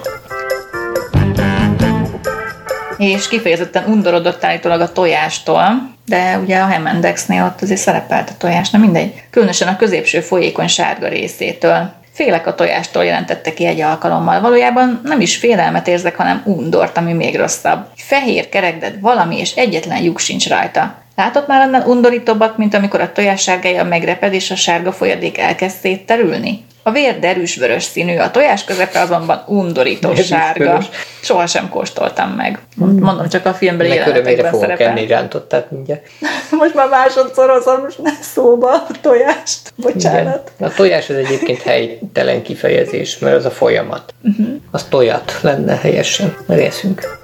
És 2.99 3.29
kifejezetten 3.29 3.85
undorodott 3.87 4.45
állítólag 4.45 4.81
a 4.81 4.93
tojástól, 4.93 5.97
de 6.09 6.39
ugye 6.39 6.59
a 6.59 6.67
Hemendexnél 6.67 7.45
ott 7.45 7.63
azért 7.63 7.81
szerepelt 7.81 8.31
a 8.31 8.37
tojás, 8.39 8.71
nem 8.71 8.81
mindegy. 8.81 9.23
Különösen 9.31 9.69
a 9.69 9.77
középső 9.77 10.21
folyékony 10.21 10.67
sárga 10.67 11.09
részétől. 11.09 11.93
Félek 12.13 12.47
a 12.47 12.55
tojástól 12.55 13.05
jelentette 13.05 13.55
ki 13.55 13.67
egy 13.67 13.81
alkalommal. 13.81 14.41
Valójában 14.41 15.01
nem 15.05 15.21
is 15.21 15.37
félelmet 15.37 15.89
érzek, 15.89 16.17
hanem 16.17 16.43
undort, 16.45 16.97
ami 16.97 17.13
még 17.13 17.37
rosszabb. 17.37 17.87
Fehér 17.97 18.49
kerekded 18.49 19.01
valami, 19.01 19.39
és 19.39 19.53
egyetlen 19.55 20.03
lyuk 20.03 20.19
sincs 20.19 20.49
rajta. 20.49 20.95
Látott 21.19 21.47
már 21.47 21.61
annál 21.61 21.87
undorítóbbat, 21.87 22.57
mint 22.57 22.75
amikor 22.75 23.01
a 23.01 23.13
tojás 23.13 23.43
sárgája 23.43 23.85
megreped, 23.85 24.33
és 24.33 24.51
a 24.51 24.55
sárga 24.55 24.93
folyadék 24.93 25.39
elkezd 25.39 25.77
szétterülni? 25.77 26.65
A 26.83 26.91
vér 26.91 27.19
derűs 27.19 27.57
vörös 27.57 27.83
színű, 27.83 28.17
a 28.17 28.31
tojás 28.31 28.65
közepe 28.65 29.01
azonban 29.01 29.43
undorító 29.47 30.15
sárga. 30.15 30.81
Soha 31.21 31.47
sem 31.47 31.69
kóstoltam 31.69 32.31
meg. 32.31 32.59
Hmm. 32.77 32.99
Mondom, 32.99 33.29
csak 33.29 33.47
a 33.47 33.55
filmben 33.55 33.87
jelenetekben 33.87 34.45
fogok 34.45 34.61
szerepel. 34.61 34.87
enni 34.87 35.07
rántottát 35.07 35.71
mindjárt. 35.71 36.07
Most 36.61 36.75
már 36.75 36.89
másodszor 36.89 37.51
hozom 37.51 37.87
szóba 38.21 38.73
a 38.73 38.87
tojást. 39.01 39.73
Bocsánat. 39.77 40.53
Igen. 40.57 40.71
A 40.71 40.75
tojás 40.75 41.11
az 41.11 41.17
egyébként 41.17 41.63
helytelen 41.63 42.43
kifejezés, 42.43 43.19
mert 43.19 43.37
az 43.37 43.45
a 43.45 43.51
folyamat. 43.51 44.15
Uh-huh. 44.23 44.47
Az 44.71 44.85
tojat 44.85 45.39
lenne 45.43 45.77
helyesen, 45.77 46.37
mert 46.47 46.61
eszünk. 46.61 47.19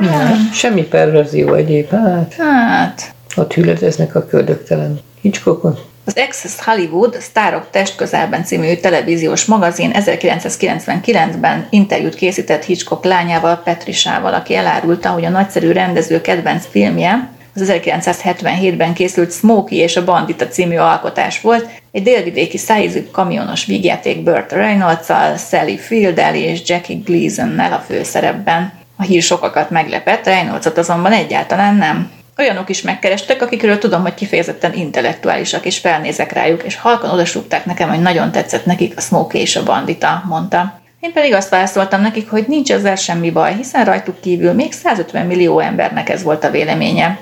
Nem, 0.00 0.50
semmi 0.52 0.82
perverzió 0.82 1.54
egyéb, 1.54 1.90
hát. 1.90 2.34
Hát. 2.38 3.14
Ott 3.36 3.52
hüledeznek 3.52 4.14
a 4.14 4.26
köldöktelen 4.26 5.00
Hitchcockon. 5.20 5.78
Az 6.04 6.16
Access 6.16 6.64
Hollywood 6.64 7.16
Sztárok 7.20 7.66
testközelben 7.70 8.44
című 8.44 8.74
televíziós 8.74 9.44
magazin 9.44 9.90
1999-ben 9.94 11.66
interjút 11.70 12.14
készített 12.14 12.64
Hitchcock 12.64 13.04
lányával, 13.04 13.56
Petrisával, 13.64 14.34
aki 14.34 14.54
elárulta, 14.54 15.08
hogy 15.08 15.24
a 15.24 15.28
nagyszerű 15.28 15.72
rendező 15.72 16.20
kedvenc 16.20 16.66
filmje, 16.70 17.30
az 17.54 17.72
1977-ben 17.74 18.94
készült 18.94 19.32
Smokey 19.32 19.78
és 19.78 19.96
a 19.96 20.04
Bandita 20.04 20.48
című 20.48 20.76
alkotás 20.76 21.40
volt, 21.40 21.68
egy 21.92 22.02
délvidéki 22.02 22.56
szájízű 22.56 23.06
kamionos 23.12 23.64
vígjáték 23.64 24.22
Burt 24.22 24.52
reynolds 24.52 25.06
Sally 25.48 25.76
field 25.76 26.20
és 26.34 26.60
Jackie 26.66 26.96
Gleason-nel 27.04 27.72
a 27.72 27.84
főszerepben. 27.88 28.79
A 29.00 29.02
hír 29.02 29.22
sokakat 29.22 29.70
meglepett, 29.70 30.24
Reynoldsot 30.24 30.78
azonban 30.78 31.12
egyáltalán 31.12 31.74
nem. 31.74 32.10
Olyanok 32.38 32.68
is 32.68 32.82
megkerestek, 32.82 33.42
akikről 33.42 33.78
tudom, 33.78 34.02
hogy 34.02 34.14
kifejezetten 34.14 34.74
intellektuálisak, 34.74 35.64
és 35.64 35.78
felnézek 35.78 36.32
rájuk, 36.32 36.62
és 36.62 36.76
halkan 36.76 37.10
odasúgták 37.10 37.64
nekem, 37.64 37.88
hogy 37.88 38.00
nagyon 38.00 38.32
tetszett 38.32 38.64
nekik 38.64 38.96
a 38.96 39.00
Smokey 39.00 39.40
és 39.40 39.56
a 39.56 39.62
Bandita, 39.62 40.22
mondta. 40.28 40.80
Én 41.00 41.12
pedig 41.12 41.34
azt 41.34 41.48
válaszoltam 41.48 42.00
nekik, 42.00 42.30
hogy 42.30 42.44
nincs 42.48 42.72
ezzel 42.72 42.96
semmi 42.96 43.30
baj, 43.30 43.54
hiszen 43.54 43.84
rajtuk 43.84 44.20
kívül 44.20 44.52
még 44.52 44.72
150 44.72 45.26
millió 45.26 45.58
embernek 45.58 46.08
ez 46.08 46.22
volt 46.22 46.44
a 46.44 46.50
véleménye. 46.50 47.18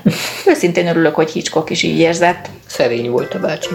Őszintén 0.47 0.87
örülök, 0.87 1.15
hogy 1.15 1.31
Hitchcock 1.31 1.71
is 1.71 1.83
így 1.83 1.99
érzett. 1.99 2.49
Szerény 2.67 3.11
volt 3.11 3.35
a 3.35 3.39
bácsi. 3.39 3.71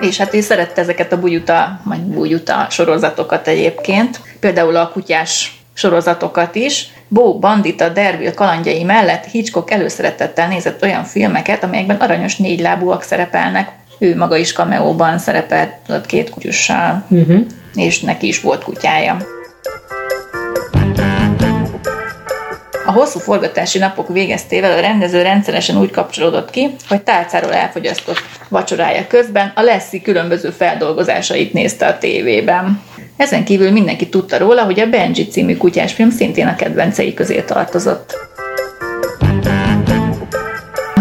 És 0.00 0.16
hát 0.16 0.34
ő 0.34 0.40
szerette 0.40 0.80
ezeket 0.80 1.12
a 1.12 1.20
bugyuta, 1.20 1.80
vagy 1.84 2.00
bugyuta 2.00 2.66
sorozatokat 2.70 3.48
egyébként. 3.48 4.20
Például 4.44 4.76
a 4.76 4.88
kutyás 4.88 5.62
sorozatokat 5.74 6.54
is. 6.54 6.88
Bo 7.08 7.38
Bandita 7.38 7.88
Derville 7.88 8.34
kalandjai 8.34 8.82
mellett 8.82 9.24
Hitchcock 9.24 9.70
előszeretettel 9.70 10.48
nézett 10.48 10.82
olyan 10.82 11.04
filmeket, 11.04 11.64
amelyekben 11.64 11.96
aranyos 11.96 12.36
négylábúak 12.36 13.02
szerepelnek. 13.02 13.72
Ő 13.98 14.16
maga 14.16 14.36
is 14.36 14.52
kameóban 14.52 15.18
szerepelt 15.18 16.06
két 16.06 16.30
kutyussal, 16.30 17.04
uh-huh. 17.08 17.40
és 17.74 18.00
neki 18.00 18.26
is 18.26 18.40
volt 18.40 18.64
kutyája. 18.64 19.16
A 22.86 22.92
hosszú 22.92 23.18
forgatási 23.18 23.78
napok 23.78 24.08
végeztével 24.08 24.78
a 24.78 24.80
rendező 24.80 25.22
rendszeresen 25.22 25.76
úgy 25.76 25.90
kapcsolódott 25.90 26.50
ki, 26.50 26.74
hogy 26.88 27.02
tálcáról 27.02 27.52
elfogyasztott 27.52 28.22
vacsorája 28.48 29.06
közben 29.06 29.52
a 29.54 29.62
Leszi 29.62 30.02
különböző 30.02 30.50
feldolgozásait 30.50 31.52
nézte 31.52 31.86
a 31.86 31.98
tévében. 31.98 32.82
Ezen 33.16 33.44
kívül 33.44 33.70
mindenki 33.70 34.08
tudta 34.08 34.38
róla, 34.38 34.62
hogy 34.62 34.80
a 34.80 34.86
Benji 34.86 35.26
című 35.26 35.56
kutyásfilm 35.56 36.10
szintén 36.10 36.46
a 36.46 36.56
kedvencei 36.56 37.14
közé 37.14 37.40
tartozott. 37.40 38.33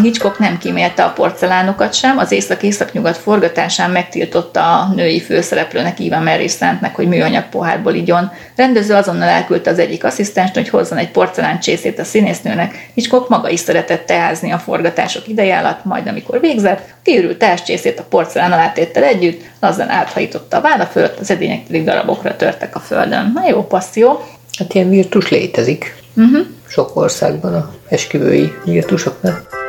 Hitchcock 0.04 0.39
nem 0.39 0.58
kímélte 0.58 1.04
a 1.04 1.12
porcelánokat 1.12 1.93
sem, 1.93 2.18
az 2.18 2.32
észak-észak-nyugat 2.32 3.18
forgatásán 3.18 3.91
megtiltotta 3.91 4.80
a 4.80 4.93
női 4.95 5.20
főszereplőnek 5.22 5.99
Eva 5.99 6.20
Mary 6.20 6.47
Szentnek, 6.47 6.95
hogy 6.95 7.08
műanyag 7.08 7.49
pohárból 7.49 7.93
igyon. 7.93 8.32
Rendező 8.56 8.93
azonnal 8.93 9.28
elküldte 9.28 9.70
az 9.70 9.80
egyik 9.80 10.04
asszisztenst, 10.04 10.54
hogy 10.54 10.70
hozzon 10.70 10.97
egy 10.97 11.12
porcelán 11.12 11.60
csészét 11.60 11.99
a 11.99 12.04
színésznőnek. 12.04 12.89
Hitchcock 12.93 13.30
maga 13.30 13.49
is 13.49 13.60
szeretett 13.60 14.06
teázni 14.06 14.51
a 14.51 14.58
forgatások 14.58 15.28
ideje 15.28 15.58
alatt, 15.58 15.86
majd 15.86 16.08
amikor 16.08 16.39
végzett, 16.39 16.93
kiürült 17.04 17.38
teáscsészét 17.38 17.99
a 17.99 18.06
porcelán 18.10 18.51
alátéttel 18.51 19.04
együtt, 19.04 19.41
lazán 19.60 19.89
áthajította 19.89 20.58
a 20.58 20.62
válla 20.62 20.86
fölött, 20.86 21.20
az 21.20 21.32
edények 21.32 21.64
pedig 21.64 21.84
darabokra 21.84 22.36
törtek 22.36 22.76
a 22.76 22.80
földön. 22.80 23.32
Na 23.36 23.47
jó, 23.49 23.64
passzió. 23.64 24.26
Hát 24.58 24.74
ilyen 24.74 24.89
virtus 24.89 25.30
létezik. 25.30 25.95
Uh-huh. 26.16 26.45
Sok 26.68 26.95
országban 26.95 27.54
a 27.54 27.74
esküvői 27.89 28.54
virtusoknál. 28.66 29.62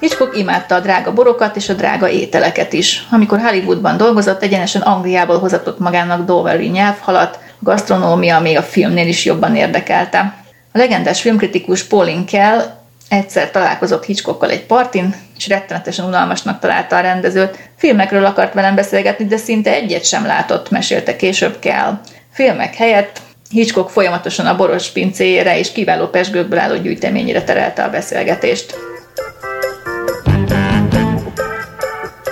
Hitchcock 0.00 0.36
imádta 0.36 0.74
a 0.74 0.80
drága 0.80 1.12
borokat 1.12 1.56
és 1.56 1.68
a 1.68 1.74
drága 1.74 2.08
ételeket 2.08 2.72
is. 2.72 3.06
Amikor 3.10 3.40
Hollywoodban 3.40 3.96
dolgozott, 3.96 4.42
egyenesen 4.42 4.82
Angliából 4.82 5.38
hozatott 5.38 5.78
magának 5.78 6.24
Doveri 6.24 6.68
nyelvhalat, 6.68 7.34
a 7.34 7.64
gasztronómia 7.64 8.40
még 8.40 8.56
a 8.56 8.62
filmnél 8.62 9.08
is 9.08 9.24
jobban 9.24 9.56
érdekelte. 9.56 10.34
A 10.72 10.78
legendás 10.78 11.20
filmkritikus 11.20 11.82
Pauline 11.82 12.24
Kell 12.24 12.62
egyszer 13.08 13.50
találkozott 13.50 14.04
Hitchcockkal 14.04 14.50
egy 14.50 14.66
partin, 14.66 15.14
és 15.36 15.48
rettenetesen 15.48 16.06
unalmasnak 16.06 16.58
találta 16.58 16.96
a 16.96 17.00
rendezőt. 17.00 17.70
Filmekről 17.76 18.24
akart 18.24 18.54
velem 18.54 18.74
beszélgetni, 18.74 19.24
de 19.24 19.36
szinte 19.36 19.72
egyet 19.72 20.04
sem 20.04 20.26
látott, 20.26 20.70
mesélte 20.70 21.16
később 21.16 21.58
Kell. 21.58 22.00
Filmek 22.32 22.74
helyett 22.74 23.20
Hitchcock 23.50 23.90
folyamatosan 23.90 24.46
a 24.46 24.56
boros 24.56 24.90
pincéjére 24.90 25.58
és 25.58 25.72
kiváló 25.72 26.06
pesgőkből 26.06 26.58
álló 26.58 26.76
gyűjteményére 26.76 27.42
terelte 27.42 27.84
a 27.84 27.90
beszélgetést. 27.90 28.74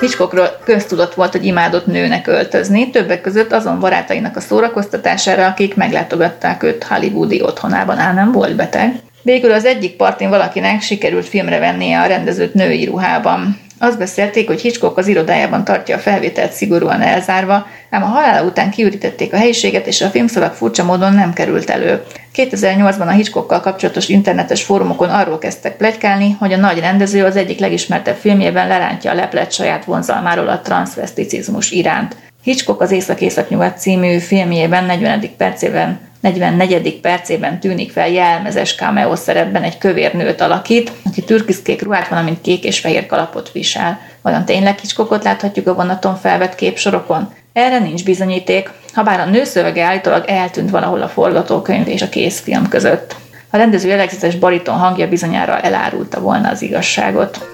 Hitchcockról 0.01 0.59
köztudott 0.65 1.15
volt, 1.15 1.33
hogy 1.33 1.45
imádott 1.45 1.87
nőnek 1.87 2.27
öltözni, 2.27 2.91
többek 2.91 3.21
között 3.21 3.53
azon 3.53 3.81
barátainak 3.81 4.37
a 4.37 4.41
szórakoztatására, 4.41 5.47
akik 5.47 5.75
meglátogatták 5.75 6.63
őt 6.63 6.85
hollywoodi 6.85 7.43
otthonában, 7.43 7.99
áll 7.99 8.15
nem 8.15 8.33
volt 8.33 8.57
beteg. 8.57 8.95
Végül 9.23 9.53
az 9.53 9.65
egyik 9.65 9.97
partin 9.97 10.29
valakinek 10.29 10.81
sikerült 10.81 11.29
filmre 11.29 11.59
vennie 11.59 12.01
a 12.01 12.07
rendezőt 12.07 12.55
női 12.55 12.85
ruhában. 12.85 13.61
Azt 13.79 13.99
beszélték, 13.99 14.47
hogy 14.47 14.61
Hitchcock 14.61 14.99
az 14.99 15.07
irodájában 15.07 15.65
tartja 15.65 15.97
a 15.97 15.99
felvételt 15.99 16.53
szigorúan 16.53 17.01
elzárva, 17.01 17.67
ám 17.91 18.03
a 18.03 18.07
halála 18.07 18.47
után 18.47 18.71
kiürítették 18.71 19.33
a 19.33 19.37
helyiséget, 19.37 19.87
és 19.87 20.01
a 20.01 20.09
filmszalag 20.09 20.53
furcsa 20.53 20.85
módon 20.85 21.13
nem 21.13 21.33
került 21.33 21.71
elő. 21.71 22.03
2008-ban 22.35 23.07
a 23.07 23.11
Hitchcockkal 23.11 23.61
kapcsolatos 23.61 24.09
internetes 24.09 24.63
fórumokon 24.63 25.09
arról 25.09 25.39
kezdtek 25.39 25.77
plegykálni, 25.77 26.37
hogy 26.39 26.53
a 26.53 26.57
nagy 26.57 26.79
rendező 26.79 27.25
az 27.25 27.37
egyik 27.37 27.59
legismertebb 27.59 28.17
filmjében 28.17 28.69
lerántja 28.69 29.11
a 29.11 29.15
leplet 29.15 29.53
saját 29.53 29.85
vonzalmáról 29.85 30.49
a 30.49 30.61
transvesticizmus 30.61 31.71
iránt. 31.71 32.17
Hitchcock 32.43 32.81
az 32.81 32.91
Észak-Észak-Nyugat 32.91 33.79
című 33.79 34.19
filmjében 34.19 34.85
40. 34.85 35.31
percében 35.37 36.01
44. 36.33 37.01
percében 37.01 37.61
tűnik 37.61 37.93
fel 37.93 38.09
jelmezes 38.09 38.75
cameo 38.75 39.17
szerepben 39.17 39.63
egy 39.63 39.79
kövér 39.79 40.15
nőt 40.15 40.41
alakít, 40.41 40.93
aki 41.05 41.25
türkiszkék 41.25 41.83
ruhát, 41.83 42.09
valamint 42.09 42.41
kék 42.41 42.65
és 42.65 42.81
fehér 42.81 43.07
kalapot 43.07 43.53
visel. 43.53 43.99
Vajon 44.23 44.45
tényleg 44.45 44.75
kicskokot 44.75 45.25
láthatjuk 45.25 45.67
a 45.67 45.75
vonaton 45.75 46.17
felvett 46.17 46.55
képsorokon? 46.55 47.33
Erre 47.53 47.79
nincs 47.79 48.05
bizonyíték, 48.05 48.71
ha 48.95 49.03
bár 49.03 49.21
a 49.21 49.25
nő 49.25 49.45
szövege 49.45 49.85
állítólag 49.85 50.25
eltűnt 50.27 50.71
valahol 50.71 51.03
a 51.03 51.09
forgatókönyv 51.09 51.89
és 51.89 52.03
a 52.03 52.09
készfilm 52.09 52.69
között. 52.69 53.17
A 53.51 53.57
rendező 53.57 53.89
jellegzetes 53.89 54.37
bariton 54.37 54.79
hangja 54.79 55.09
bizonyára 55.09 55.61
elárulta 55.61 56.21
volna 56.21 56.49
az 56.49 56.63
igazságot. 56.63 57.47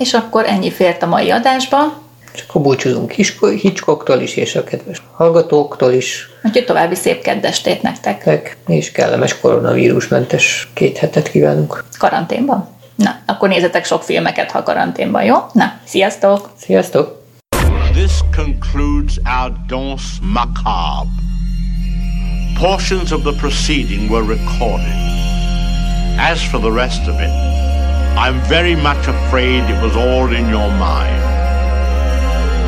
És 0.00 0.14
akkor 0.14 0.44
ennyi 0.46 0.70
fért 0.70 1.02
a 1.02 1.06
mai 1.06 1.30
adásba. 1.30 1.78
És 2.34 2.44
akkor 2.48 2.62
búcsúzunk 2.62 3.12
Hitchcocktól 3.60 4.20
is, 4.20 4.36
és 4.36 4.56
a 4.56 4.64
kedves 4.64 5.02
hallgatóktól 5.12 5.92
is. 5.92 6.28
Úgyhogy 6.42 6.64
további 6.64 6.94
szép 6.94 7.22
keddestét 7.22 7.82
nektek. 7.82 8.56
És 8.66 8.92
kellemes 8.92 9.40
koronavírusmentes 9.40 10.68
két 10.74 10.98
hetet 10.98 11.30
kívánunk. 11.30 11.84
Karanténban? 11.98 12.68
Na, 12.94 13.16
akkor 13.26 13.48
nézzetek 13.48 13.84
sok 13.84 14.02
filmeket, 14.02 14.50
ha 14.50 14.62
karanténban, 14.62 15.22
jó? 15.22 15.36
Na, 15.52 15.80
sziasztok! 15.84 16.50
Sziasztok! 16.56 17.22
This 17.92 18.12
concludes 18.36 19.16
our 19.40 19.52
danse 19.66 20.04
macabre. 20.20 21.10
Portions 22.60 23.10
of 23.10 23.22
the 23.22 23.32
proceeding 23.40 24.10
were 24.10 24.26
recorded. 24.26 24.98
As 26.32 26.48
for 26.48 26.60
the 26.60 26.70
rest 26.70 27.08
of 27.08 27.20
it, 27.20 27.59
I'm 28.16 28.40
very 28.48 28.74
much 28.76 29.06
afraid 29.06 29.64
it 29.64 29.82
was 29.82 29.96
all 29.96 30.32
in 30.32 30.48
your 30.48 30.68
mind. 30.68 31.22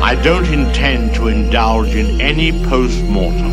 I 0.03 0.15
don't 0.21 0.45
intend 0.47 1.15
to 1.15 1.27
indulge 1.27 1.95
in 1.95 2.19
any 2.19 2.51
post-mortem. 2.65 3.51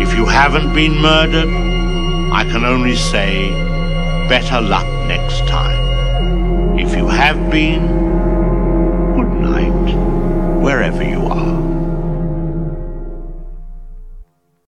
If 0.00 0.14
you 0.14 0.26
haven't 0.26 0.72
been 0.74 0.94
murdered, 0.96 1.48
I 2.32 2.44
can 2.44 2.64
only 2.64 2.94
say 2.94 3.50
better 4.28 4.60
luck 4.60 4.86
next 5.08 5.46
time. 5.48 6.78
If 6.78 6.94
you 6.96 7.08
have 7.08 7.50
been, 7.50 7.86
good 9.16 9.32
night, 9.40 9.94
wherever 10.60 11.02
you 11.02 11.23